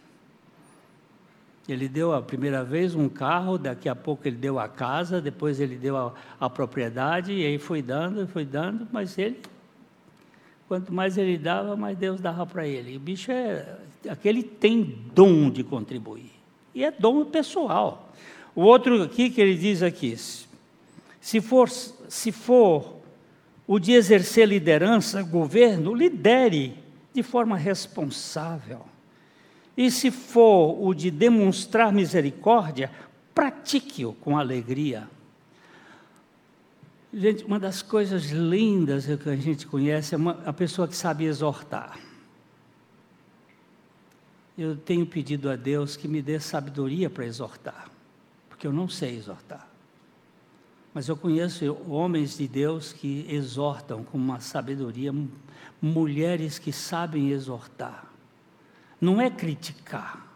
Ele 1.67 1.87
deu 1.87 2.15
a 2.15 2.21
primeira 2.21 2.63
vez 2.63 2.95
um 2.95 3.07
carro, 3.07 3.59
daqui 3.59 3.87
a 3.87 3.95
pouco 3.95 4.27
ele 4.27 4.37
deu 4.37 4.57
a 4.57 4.67
casa, 4.67 5.21
depois 5.21 5.59
ele 5.59 5.75
deu 5.75 5.95
a, 5.95 6.13
a 6.39 6.49
propriedade, 6.49 7.31
e 7.31 7.45
aí 7.45 7.59
foi 7.59 7.83
dando, 7.83 8.27
foi 8.27 8.43
dando, 8.43 8.87
mas 8.91 9.19
ele, 9.19 9.39
quanto 10.67 10.91
mais 10.91 11.15
ele 11.15 11.37
dava, 11.37 11.75
mais 11.75 11.95
Deus 11.95 12.19
dava 12.19 12.43
para 12.43 12.65
ele. 12.65 12.93
E 12.93 12.97
o 12.97 12.99
bicho 12.99 13.31
é, 13.31 13.77
aquele 14.09 14.41
tem 14.41 14.83
dom 15.13 15.51
de 15.51 15.63
contribuir, 15.63 16.38
e 16.73 16.83
é 16.83 16.91
dom 16.91 17.25
pessoal. 17.25 18.11
O 18.55 18.61
outro 18.61 19.03
aqui 19.03 19.29
que 19.29 19.39
ele 19.39 19.55
diz 19.55 19.81
aqui, 19.81 20.15
se 21.21 21.41
for, 21.41 21.69
se 21.69 22.31
for 22.31 22.95
o 23.67 23.79
de 23.79 23.93
exercer 23.93 24.47
liderança, 24.47 25.21
governo, 25.21 25.93
lidere 25.93 26.73
de 27.13 27.23
forma 27.23 27.55
responsável 27.55 28.81
e 29.77 29.89
se 29.89 30.11
for 30.11 30.77
o 30.81 30.93
de 30.93 31.09
demonstrar 31.09 31.93
misericórdia, 31.93 32.91
pratique-o 33.33 34.11
com 34.13 34.37
alegria. 34.37 35.09
Gente, 37.13 37.45
uma 37.45 37.57
das 37.57 37.81
coisas 37.81 38.25
lindas 38.25 39.05
que 39.05 39.29
a 39.29 39.35
gente 39.35 39.65
conhece 39.65 40.13
é 40.13 40.17
uma, 40.17 40.41
a 40.45 40.51
pessoa 40.51 40.85
que 40.85 40.97
sabe 40.97 41.23
exortar. 41.23 41.97
Eu 44.59 44.75
tenho 44.75 45.05
pedido 45.05 45.49
a 45.49 45.55
Deus 45.55 45.95
que 45.95 46.07
me 46.07 46.21
dê 46.21 46.39
sabedoria 46.39 47.09
para 47.09 47.25
exortar, 47.25 47.89
porque 48.49 48.67
eu 48.67 48.73
não 48.73 48.89
sei 48.89 49.15
exortar. 49.15 49.67
Mas 50.93 51.07
eu 51.07 51.15
conheço 51.15 51.77
homens 51.87 52.37
de 52.37 52.47
Deus 52.47 52.91
que 52.91 53.25
exortam 53.29 54.03
com 54.03 54.17
uma 54.17 54.39
sabedoria, 54.39 55.13
mulheres 55.81 56.59
que 56.59 56.73
sabem 56.73 57.29
exortar 57.29 58.09
não 58.99 59.21
é 59.21 59.29
criticar, 59.29 60.27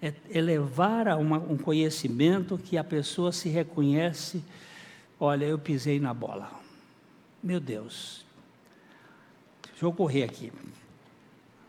é 0.00 0.14
elevar 0.30 1.08
a 1.08 1.16
uma, 1.16 1.38
um 1.38 1.56
conhecimento 1.56 2.56
que 2.56 2.78
a 2.78 2.84
pessoa 2.84 3.32
se 3.32 3.48
reconhece: 3.48 4.42
olha, 5.18 5.44
eu 5.44 5.58
pisei 5.58 5.98
na 5.98 6.14
bola. 6.14 6.50
Meu 7.42 7.58
Deus. 7.58 8.24
Deixa 9.68 9.84
eu 9.84 9.92
correr 9.92 10.22
aqui. 10.22 10.52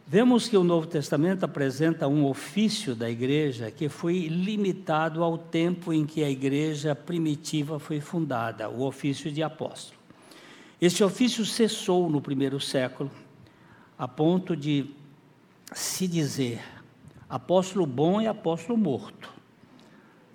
Vemos 0.05 0.49
que 0.49 0.57
o 0.57 0.63
Novo 0.63 0.85
Testamento 0.85 1.45
apresenta 1.45 2.07
um 2.07 2.25
ofício 2.25 2.93
da 2.93 3.09
igreja 3.09 3.71
que 3.71 3.87
foi 3.87 4.27
limitado 4.27 5.23
ao 5.23 5.37
tempo 5.37 5.93
em 5.93 6.05
que 6.05 6.23
a 6.23 6.29
igreja 6.29 6.93
primitiva 6.93 7.79
foi 7.79 8.01
fundada, 8.01 8.69
o 8.69 8.83
ofício 8.83 9.31
de 9.31 9.41
apóstolo. 9.41 9.97
Esse 10.81 11.03
ofício 11.03 11.45
cessou 11.45 12.09
no 12.09 12.21
primeiro 12.21 12.59
século, 12.59 13.09
a 13.97 14.05
ponto 14.05 14.55
de 14.57 14.87
se 15.71 16.05
dizer 16.07 16.61
apóstolo 17.29 17.85
bom 17.85 18.21
e 18.21 18.27
apóstolo 18.27 18.77
morto. 18.77 19.31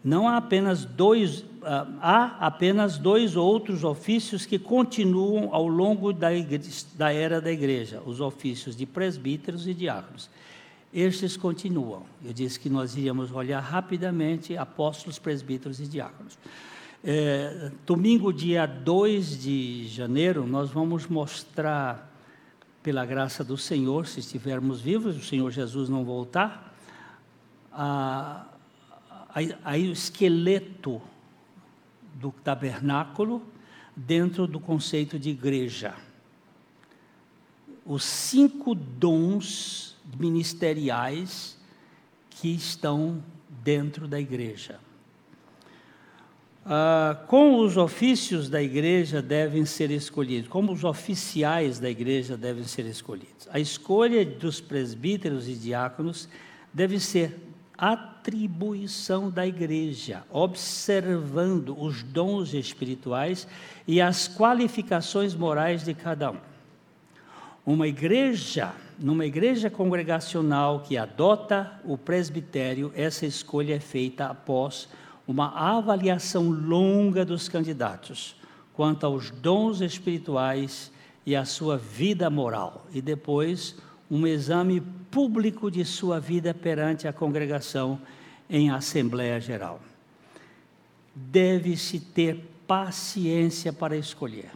Não 0.02 0.26
há 0.26 0.38
apenas 0.38 0.86
dois, 0.86 1.44
há 2.00 2.46
apenas 2.46 2.98
dois 2.98 3.36
outros 3.36 3.84
ofícios 3.84 4.46
que 4.46 4.58
continuam 4.58 5.54
ao 5.54 5.66
longo 5.66 6.12
da, 6.12 6.32
igreja, 6.32 6.86
da 6.94 7.12
era 7.12 7.40
da 7.40 7.50
igreja, 7.50 8.02
os 8.04 8.20
ofícios 8.20 8.76
de 8.76 8.86
presbíteros 8.86 9.66
e 9.66 9.74
diáconos. 9.74 10.30
Estes 10.92 11.36
continuam. 11.36 12.02
Eu 12.24 12.32
disse 12.32 12.58
que 12.58 12.70
nós 12.70 12.96
iríamos 12.96 13.30
olhar 13.30 13.60
rapidamente 13.60 14.56
apóstolos, 14.56 15.18
presbíteros 15.18 15.80
e 15.80 15.86
diáconos. 15.86 16.38
É, 17.04 17.70
domingo, 17.86 18.32
dia 18.32 18.66
2 18.66 19.40
de 19.40 19.86
janeiro, 19.88 20.46
nós 20.46 20.70
vamos 20.70 21.06
mostrar 21.06 22.08
pela 22.82 23.04
graça 23.04 23.44
do 23.44 23.56
Senhor, 23.56 24.06
se 24.06 24.20
estivermos 24.20 24.80
vivos, 24.80 25.16
o 25.16 25.22
Senhor 25.22 25.50
Jesus 25.50 25.88
não 25.88 26.04
voltar, 26.04 26.74
aí 29.64 29.88
o 29.88 29.92
esqueleto 29.92 31.00
do 32.18 32.32
tabernáculo 32.32 33.42
dentro 33.94 34.46
do 34.46 34.60
conceito 34.60 35.18
de 35.18 35.30
igreja. 35.30 35.94
Os 37.84 38.04
cinco 38.04 38.74
dons 38.74 39.96
ministeriais 40.18 41.56
que 42.30 42.48
estão 42.48 43.22
dentro 43.62 44.06
da 44.06 44.20
igreja. 44.20 44.78
Ah, 46.70 47.24
com 47.26 47.60
os 47.60 47.78
ofícios 47.78 48.50
da 48.50 48.62
igreja 48.62 49.22
devem 49.22 49.64
ser 49.64 49.90
escolhidos, 49.90 50.50
como 50.50 50.72
os 50.72 50.84
oficiais 50.84 51.78
da 51.78 51.88
igreja 51.88 52.36
devem 52.36 52.64
ser 52.64 52.84
escolhidos. 52.84 53.48
A 53.50 53.58
escolha 53.58 54.24
dos 54.24 54.60
presbíteros 54.60 55.48
e 55.48 55.54
diáconos 55.54 56.28
deve 56.72 57.00
ser 57.00 57.47
atribuição 57.78 59.30
da 59.30 59.46
igreja, 59.46 60.24
observando 60.30 61.80
os 61.80 62.02
dons 62.02 62.52
espirituais 62.52 63.46
e 63.86 64.00
as 64.00 64.26
qualificações 64.26 65.34
morais 65.34 65.84
de 65.84 65.94
cada 65.94 66.32
um. 66.32 66.38
Uma 67.64 67.86
igreja, 67.86 68.74
numa 68.98 69.24
igreja 69.24 69.70
congregacional 69.70 70.80
que 70.80 70.98
adota 70.98 71.80
o 71.84 71.96
presbitério, 71.96 72.92
essa 72.96 73.24
escolha 73.24 73.76
é 73.76 73.80
feita 73.80 74.26
após 74.26 74.88
uma 75.26 75.76
avaliação 75.76 76.50
longa 76.50 77.24
dos 77.24 77.48
candidatos 77.48 78.34
quanto 78.78 79.04
aos 79.04 79.32
dons 79.32 79.80
espirituais 79.80 80.92
e 81.26 81.34
à 81.34 81.44
sua 81.44 81.76
vida 81.76 82.30
moral, 82.30 82.86
e 82.92 83.02
depois 83.02 83.74
um 84.10 84.26
exame 84.26 84.80
público 85.10 85.70
de 85.70 85.84
sua 85.84 86.18
vida 86.18 86.54
perante 86.54 87.06
a 87.06 87.12
congregação 87.12 88.00
em 88.48 88.70
Assembleia 88.70 89.40
Geral. 89.40 89.80
Deve-se 91.14 92.00
ter 92.00 92.44
paciência 92.66 93.72
para 93.72 93.96
escolher. 93.96 94.50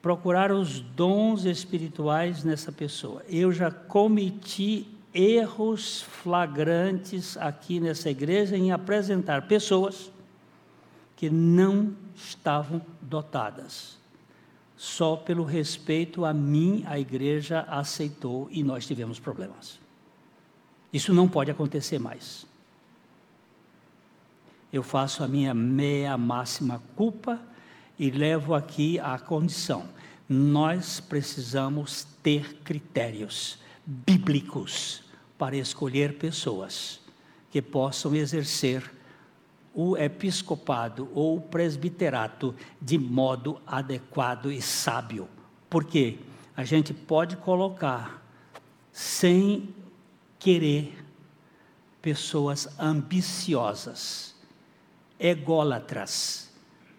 Procurar 0.00 0.52
os 0.52 0.80
dons 0.80 1.44
espirituais 1.44 2.44
nessa 2.44 2.70
pessoa. 2.70 3.22
Eu 3.28 3.50
já 3.50 3.70
cometi 3.70 4.86
erros 5.12 6.02
flagrantes 6.02 7.36
aqui 7.38 7.80
nessa 7.80 8.10
igreja 8.10 8.56
em 8.56 8.70
apresentar 8.70 9.48
pessoas 9.48 10.12
que 11.16 11.30
não 11.30 11.94
estavam 12.14 12.80
dotadas. 13.00 13.98
Só 14.76 15.16
pelo 15.16 15.42
respeito 15.42 16.24
a 16.24 16.34
mim, 16.34 16.84
a 16.86 16.98
igreja 16.98 17.60
aceitou 17.62 18.48
e 18.50 18.62
nós 18.62 18.86
tivemos 18.86 19.18
problemas. 19.18 19.80
Isso 20.92 21.14
não 21.14 21.28
pode 21.28 21.50
acontecer 21.50 21.98
mais. 21.98 22.46
eu 24.72 24.82
faço 24.82 25.24
a 25.24 25.28
minha 25.28 25.54
meia 25.54 26.18
máxima 26.18 26.82
culpa 26.94 27.40
e 27.98 28.10
levo 28.10 28.54
aqui 28.54 28.98
a 28.98 29.18
condição. 29.18 29.88
Nós 30.28 31.00
precisamos 31.00 32.06
ter 32.22 32.56
critérios 32.62 33.58
bíblicos 33.86 35.02
para 35.38 35.56
escolher 35.56 36.18
pessoas 36.18 37.00
que 37.50 37.62
possam 37.62 38.14
exercer 38.14 38.82
o 39.78 39.94
episcopado 39.94 41.10
ou 41.14 41.36
o 41.36 41.40
presbiterato 41.40 42.54
de 42.80 42.96
modo 42.96 43.60
adequado 43.66 44.50
e 44.50 44.62
sábio. 44.62 45.28
Porque 45.68 46.18
a 46.56 46.64
gente 46.64 46.94
pode 46.94 47.36
colocar, 47.36 48.22
sem 48.90 49.68
querer, 50.38 51.04
pessoas 52.00 52.66
ambiciosas, 52.80 54.34
ególatras, 55.20 56.50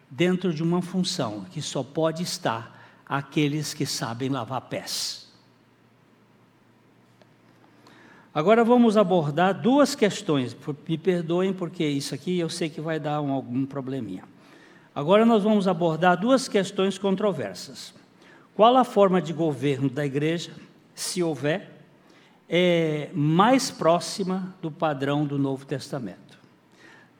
dentro 0.08 0.54
de 0.54 0.62
uma 0.62 0.82
função 0.82 1.46
que 1.46 1.64
só 1.64 1.82
pode 1.82 2.22
estar 2.22 3.02
aqueles 3.08 3.74
que 3.74 3.88
sabem 3.88 4.30
lavar 4.30 4.62
pés. 4.62 5.27
Agora 8.38 8.64
vamos 8.64 8.98
abordar 8.98 9.52
duas 9.52 9.96
questões. 9.96 10.56
Me 10.88 10.96
perdoem, 10.96 11.52
porque 11.52 11.84
isso 11.84 12.14
aqui 12.14 12.38
eu 12.38 12.48
sei 12.50 12.70
que 12.70 12.80
vai 12.80 13.00
dar 13.00 13.20
um, 13.20 13.32
algum 13.32 13.66
probleminha. 13.66 14.26
Agora 14.94 15.26
nós 15.26 15.42
vamos 15.42 15.68
abordar 15.68 16.20
duas 16.20 16.48
questões 16.48 17.00
controversas. 17.00 17.96
Qual 18.54 18.78
a 18.78 18.84
forma 18.84 19.20
de 19.20 19.34
governo 19.34 19.90
da 19.90 20.06
igreja, 20.06 20.52
se 20.94 21.24
houver, 21.24 21.68
é 22.48 23.10
mais 23.12 23.72
próxima 23.72 24.56
do 24.62 24.70
padrão 24.70 25.26
do 25.26 25.40
Novo 25.40 25.66
Testamento? 25.66 26.38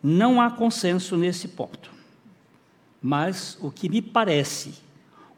Não 0.04 0.40
há 0.40 0.52
consenso 0.52 1.18
nesse 1.18 1.48
ponto. 1.48 1.90
Mas 3.02 3.58
o 3.60 3.72
que 3.72 3.90
me 3.90 4.04
parece 4.04 4.76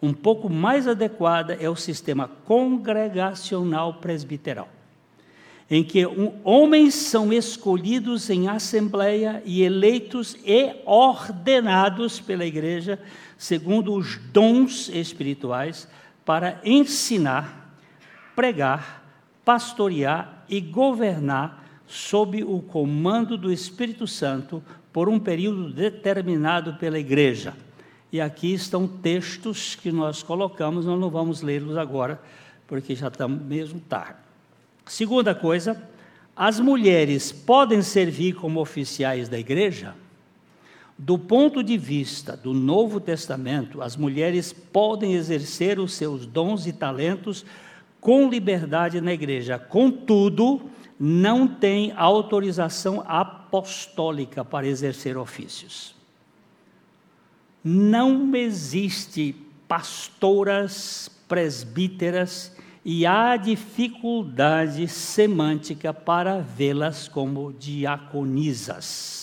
um 0.02 0.12
pouco 0.12 0.50
mais 0.50 0.90
adequada 0.90 1.54
é 1.54 1.70
o 1.70 1.76
sistema 1.78 2.30
congregacional 2.44 3.94
presbiteral 3.94 4.68
em 5.70 5.84
que 5.84 6.04
homens 6.44 6.96
são 6.96 7.32
escolhidos 7.32 8.30
em 8.30 8.48
assembleia 8.48 9.42
e 9.46 9.62
eleitos 9.62 10.36
e 10.44 10.76
ordenados 10.84 12.20
pela 12.20 12.46
igreja, 12.46 13.00
segundo 13.38 13.94
os 13.94 14.18
dons 14.34 14.90
espirituais, 14.90 15.88
para 16.26 16.60
ensinar, 16.66 17.76
pregar, 18.36 19.04
pastorear 19.46 20.44
e 20.50 20.60
governar 20.60 21.64
sob 21.86 22.44
o 22.44 22.62
comando 22.62 23.38
do 23.38 23.52
Espírito 23.52 24.08
Santo 24.08 24.64
por 24.92 25.08
um 25.08 25.20
período 25.20 25.72
determinado 25.72 26.76
pela 26.76 26.98
igreja. 26.98 27.56
E 28.12 28.20
aqui 28.20 28.54
estão 28.54 28.88
textos 28.88 29.76
que 29.76 29.92
nós 29.92 30.24
colocamos, 30.24 30.86
nós 30.86 31.00
não 31.00 31.12
vamos 31.12 31.44
lê-los 31.44 31.78
agora, 31.78 32.20
porque 32.66 32.96
já 32.96 33.08
estamos 33.08 33.40
mesmo 33.44 33.80
tarde. 33.80 34.29
Segunda 34.90 35.36
coisa, 35.36 35.80
as 36.36 36.60
mulheres 36.60 37.32
podem 37.32 37.80
servir 37.80 38.34
como 38.34 38.60
oficiais 38.60 39.30
da 39.30 39.38
igreja? 39.38 39.94
Do 40.98 41.16
ponto 41.16 41.62
de 41.62 41.78
vista 41.78 42.36
do 42.36 42.56
Novo 42.56 43.00
Testamento, 43.00 43.84
as 43.84 43.96
mulheres 43.96 44.52
podem 44.52 45.14
exercer 45.14 45.80
os 45.80 45.94
seus 45.94 46.26
dons 46.26 46.66
e 46.66 46.74
talentos 46.74 47.46
com 48.02 48.28
liberdade 48.28 49.00
na 49.00 49.14
igreja. 49.14 49.60
Contudo, 49.60 50.60
não 51.00 51.48
tem 51.48 51.94
autorização 51.96 53.04
apostólica 53.06 54.44
para 54.44 54.68
exercer 54.68 55.18
ofícios. 55.18 55.94
Não 57.64 58.36
existe 58.36 59.36
pastoras, 59.68 61.12
presbíteras 61.28 62.58
e 62.84 63.06
há 63.06 63.36
dificuldade 63.36 64.88
semântica 64.88 65.94
para 65.94 66.40
vê-las 66.40 67.08
como 67.08 67.52
diaconisas. 67.54 69.20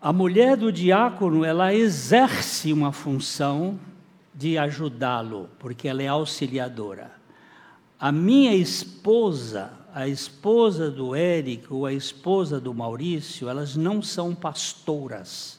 A 0.00 0.12
mulher 0.12 0.56
do 0.56 0.70
diácono, 0.72 1.44
ela 1.44 1.74
exerce 1.74 2.72
uma 2.72 2.92
função 2.92 3.78
de 4.34 4.56
ajudá-lo, 4.56 5.50
porque 5.58 5.88
ela 5.88 6.02
é 6.02 6.06
auxiliadora. 6.06 7.10
A 7.98 8.12
minha 8.12 8.54
esposa, 8.54 9.72
a 9.92 10.06
esposa 10.06 10.88
do 10.88 11.16
Érico, 11.16 11.84
a 11.84 11.92
esposa 11.92 12.60
do 12.60 12.72
Maurício, 12.72 13.48
elas 13.48 13.74
não 13.74 14.00
são 14.00 14.36
pastoras 14.36 15.57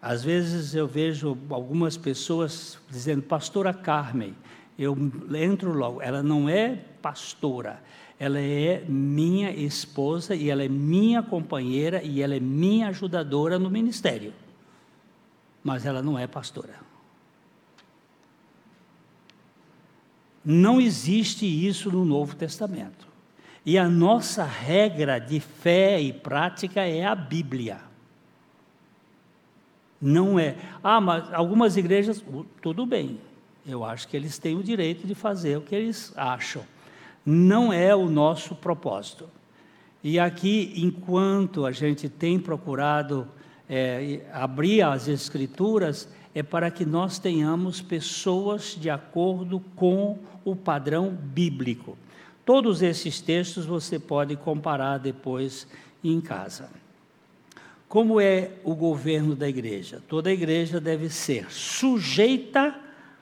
às 0.00 0.22
vezes 0.22 0.74
eu 0.74 0.86
vejo 0.86 1.36
algumas 1.50 1.96
pessoas 1.96 2.78
dizendo, 2.88 3.22
pastora 3.22 3.72
Carmen, 3.72 4.34
eu 4.78 4.96
entro 5.34 5.72
logo, 5.72 6.02
ela 6.02 6.22
não 6.22 6.48
é 6.48 6.76
pastora, 7.00 7.82
ela 8.18 8.38
é 8.38 8.84
minha 8.86 9.50
esposa 9.50 10.34
e 10.34 10.50
ela 10.50 10.62
é 10.62 10.68
minha 10.68 11.22
companheira 11.22 12.02
e 12.02 12.22
ela 12.22 12.34
é 12.34 12.40
minha 12.40 12.88
ajudadora 12.88 13.58
no 13.58 13.70
ministério. 13.70 14.32
Mas 15.62 15.84
ela 15.84 16.02
não 16.02 16.18
é 16.18 16.26
pastora. 16.26 16.74
Não 20.44 20.80
existe 20.80 21.44
isso 21.44 21.90
no 21.90 22.04
Novo 22.04 22.36
Testamento. 22.36 23.08
E 23.64 23.76
a 23.76 23.88
nossa 23.88 24.44
regra 24.44 25.18
de 25.18 25.40
fé 25.40 26.00
e 26.00 26.12
prática 26.12 26.82
é 26.82 27.04
a 27.04 27.16
Bíblia. 27.16 27.80
Não 30.00 30.38
é. 30.38 30.56
Ah, 30.82 31.00
mas 31.00 31.32
algumas 31.32 31.76
igrejas, 31.76 32.22
tudo 32.60 32.84
bem. 32.84 33.18
Eu 33.66 33.84
acho 33.84 34.06
que 34.08 34.16
eles 34.16 34.38
têm 34.38 34.56
o 34.56 34.62
direito 34.62 35.06
de 35.06 35.14
fazer 35.14 35.58
o 35.58 35.62
que 35.62 35.74
eles 35.74 36.12
acham. 36.16 36.62
Não 37.24 37.72
é 37.72 37.94
o 37.94 38.08
nosso 38.08 38.54
propósito. 38.54 39.28
E 40.02 40.20
aqui, 40.20 40.72
enquanto 40.76 41.66
a 41.66 41.72
gente 41.72 42.08
tem 42.08 42.38
procurado 42.38 43.26
é, 43.68 44.20
abrir 44.32 44.82
as 44.82 45.08
Escrituras, 45.08 46.08
é 46.32 46.42
para 46.42 46.70
que 46.70 46.84
nós 46.84 47.18
tenhamos 47.18 47.80
pessoas 47.80 48.76
de 48.78 48.88
acordo 48.88 49.58
com 49.74 50.18
o 50.44 50.54
padrão 50.54 51.10
bíblico. 51.10 51.98
Todos 52.44 52.82
esses 52.82 53.20
textos 53.20 53.66
você 53.66 53.98
pode 53.98 54.36
comparar 54.36 54.98
depois 54.98 55.66
em 56.04 56.20
casa. 56.20 56.70
Como 57.88 58.20
é 58.20 58.50
o 58.64 58.74
governo 58.74 59.36
da 59.36 59.48
igreja? 59.48 60.02
Toda 60.08 60.32
igreja 60.32 60.80
deve 60.80 61.08
ser 61.08 61.50
sujeita 61.50 62.78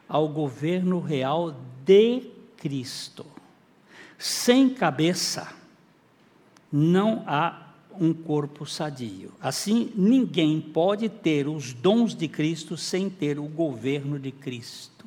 ao 0.09 0.29
governo 0.29 1.01
real 1.01 1.55
de 1.85 2.23
Cristo. 2.57 3.27
Sem 4.19 4.71
cabeça, 4.71 5.53
não 6.73 7.23
há 7.27 7.65
um 8.01 8.13
corpo 8.13 8.67
sadio. 8.67 9.33
Assim, 9.41 9.93
ninguém 9.95 10.61
pode 10.61 11.09
ter 11.09 11.47
os 11.47 11.73
dons 11.73 12.15
de 12.15 12.27
Cristo 12.27 12.77
sem 12.77 13.09
ter 13.09 13.39
o 13.39 13.45
governo 13.45 14.19
de 14.19 14.33
Cristo. 14.33 15.05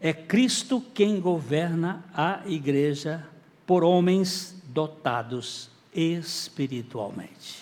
É 0.00 0.12
Cristo 0.12 0.82
quem 0.94 1.20
governa 1.20 2.04
a 2.12 2.42
igreja 2.46 3.26
por 3.66 3.82
homens 3.82 4.60
dotados 4.68 5.70
espiritualmente. 5.92 7.57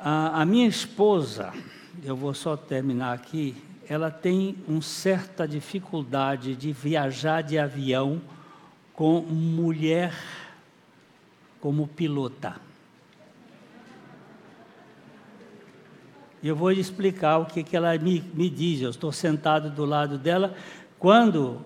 A, 0.00 0.42
a 0.42 0.44
minha 0.44 0.68
esposa, 0.68 1.52
eu 2.04 2.14
vou 2.14 2.32
só 2.32 2.56
terminar 2.56 3.12
aqui, 3.12 3.56
ela 3.88 4.12
tem 4.12 4.56
uma 4.68 4.80
certa 4.80 5.48
dificuldade 5.48 6.54
de 6.54 6.72
viajar 6.72 7.42
de 7.42 7.58
avião 7.58 8.22
com 8.92 9.20
mulher 9.20 10.14
como 11.60 11.88
pilota. 11.88 12.60
Eu 16.40 16.54
vou 16.54 16.70
explicar 16.70 17.38
o 17.38 17.46
que, 17.46 17.64
que 17.64 17.76
ela 17.76 17.98
me, 17.98 18.20
me 18.32 18.48
diz. 18.48 18.80
Eu 18.80 18.90
estou 18.90 19.10
sentado 19.10 19.68
do 19.68 19.84
lado 19.84 20.16
dela. 20.16 20.54
Quando 20.96 21.60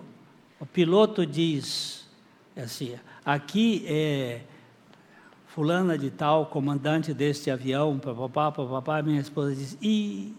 o 0.59 0.65
piloto 0.65 1.23
diz 1.23 2.09
assim, 2.55 2.95
aqui 3.23 3.85
é 3.87 4.41
fulana 5.53 5.95
de 5.99 6.09
tal, 6.09 6.47
comandante 6.47 7.13
deste 7.13 7.51
avião, 7.51 7.99
papapá, 7.99 8.51
papapá, 8.51 9.03
minha 9.03 9.21
esposa 9.21 9.53
diz, 9.53 9.77
e 9.79 10.35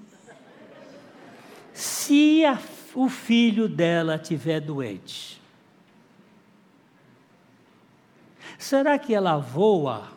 se 1.72 2.44
a, 2.44 2.58
o 2.96 3.08
filho 3.08 3.68
dela 3.68 4.16
estiver 4.16 4.60
doente, 4.60 5.40
será 8.58 8.98
que 8.98 9.14
ela 9.14 9.36
voa? 9.38 10.08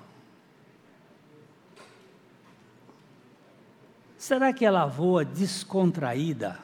Será 4.17 4.51
que 4.51 4.65
ela 4.65 4.87
voa 4.87 5.23
descontraída 5.23 6.57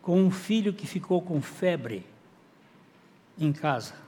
com 0.00 0.22
um 0.22 0.30
filho 0.30 0.72
que 0.72 0.86
ficou 0.86 1.20
com 1.20 1.42
febre 1.42 2.06
em 3.36 3.52
casa? 3.52 4.03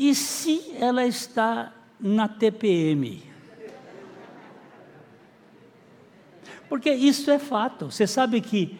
E 0.00 0.14
se 0.14 0.76
ela 0.76 1.04
está 1.04 1.74
na 1.98 2.28
TPM? 2.28 3.20
Porque 6.68 6.88
isso 6.88 7.28
é 7.32 7.38
fato. 7.40 7.90
Você 7.90 8.06
sabe 8.06 8.40
que 8.40 8.78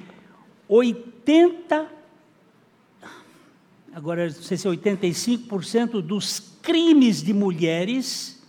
80, 0.69 1.91
agora 3.93 4.27
não 4.27 4.31
sei 4.31 4.57
se 4.57 4.69
é 4.69 4.71
85% 4.71 6.01
dos 6.01 6.39
crimes 6.63 7.21
de 7.21 7.35
mulheres 7.35 8.41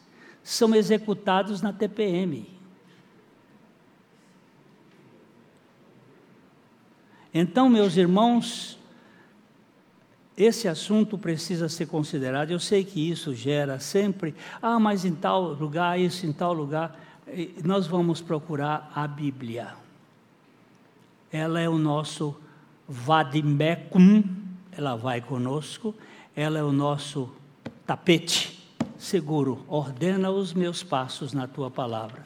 são 0.44 0.76
executados 0.76 1.64
na 1.64 1.74
TPM. 1.74 2.48
Então, 7.34 7.68
meus 7.68 7.98
irmãos, 7.98 8.79
esse 10.40 10.70
assunto 10.70 11.18
precisa 11.18 11.68
ser 11.68 11.88
considerado. 11.88 12.50
Eu 12.50 12.60
sei 12.62 12.86
que 12.86 13.12
isso 13.12 13.36
gera 13.36 13.78
sempre, 13.78 14.34
ah, 14.62 14.80
mas 14.80 15.04
em 15.04 15.14
tal 15.14 15.52
lugar, 15.52 16.00
isso 16.00 16.26
em 16.26 16.32
tal 16.32 16.54
lugar. 16.54 16.98
Nós 17.62 17.86
vamos 17.86 18.22
procurar 18.22 18.90
a 18.96 19.06
Bíblia. 19.06 19.74
Ela 21.30 21.60
é 21.60 21.68
o 21.68 21.78
nosso 21.78 22.34
vadimecum, 22.88 24.24
ela 24.72 24.96
vai 24.96 25.20
conosco, 25.20 25.94
ela 26.34 26.58
é 26.58 26.64
o 26.64 26.72
nosso 26.72 27.30
tapete 27.86 28.66
seguro. 28.98 29.66
Ordena 29.68 30.32
os 30.32 30.54
meus 30.54 30.82
passos 30.82 31.34
na 31.34 31.48
tua 31.48 31.70
palavra 31.70 32.26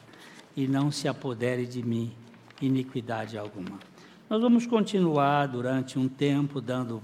e 0.56 0.68
não 0.68 0.92
se 0.92 1.08
apodere 1.08 1.66
de 1.66 1.82
mim 1.82 2.12
iniquidade 2.62 3.36
alguma. 3.36 3.78
Nós 4.30 4.40
vamos 4.40 4.66
continuar 4.66 5.46
durante 5.48 5.98
um 5.98 6.08
tempo 6.08 6.60
dando 6.60 7.02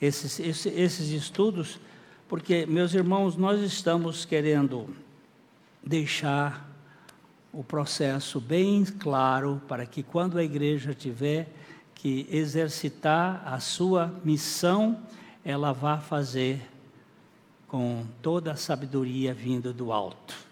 esses, 0.00 0.38
esses, 0.40 0.66
esses 0.66 1.08
estudos, 1.10 1.78
porque, 2.28 2.66
meus 2.66 2.94
irmãos, 2.94 3.36
nós 3.36 3.60
estamos 3.60 4.24
querendo 4.24 4.88
deixar 5.82 6.68
o 7.52 7.64
processo 7.64 8.40
bem 8.40 8.84
claro 8.84 9.60
para 9.66 9.86
que 9.86 10.02
quando 10.02 10.38
a 10.38 10.44
igreja 10.44 10.94
tiver 10.94 11.48
que 11.94 12.28
exercitar 12.30 13.42
a 13.44 13.58
sua 13.58 14.14
missão, 14.24 15.00
ela 15.44 15.72
vá 15.72 15.98
fazer 15.98 16.60
com 17.66 18.04
toda 18.22 18.52
a 18.52 18.56
sabedoria 18.56 19.34
vinda 19.34 19.72
do 19.72 19.92
alto. 19.92 20.47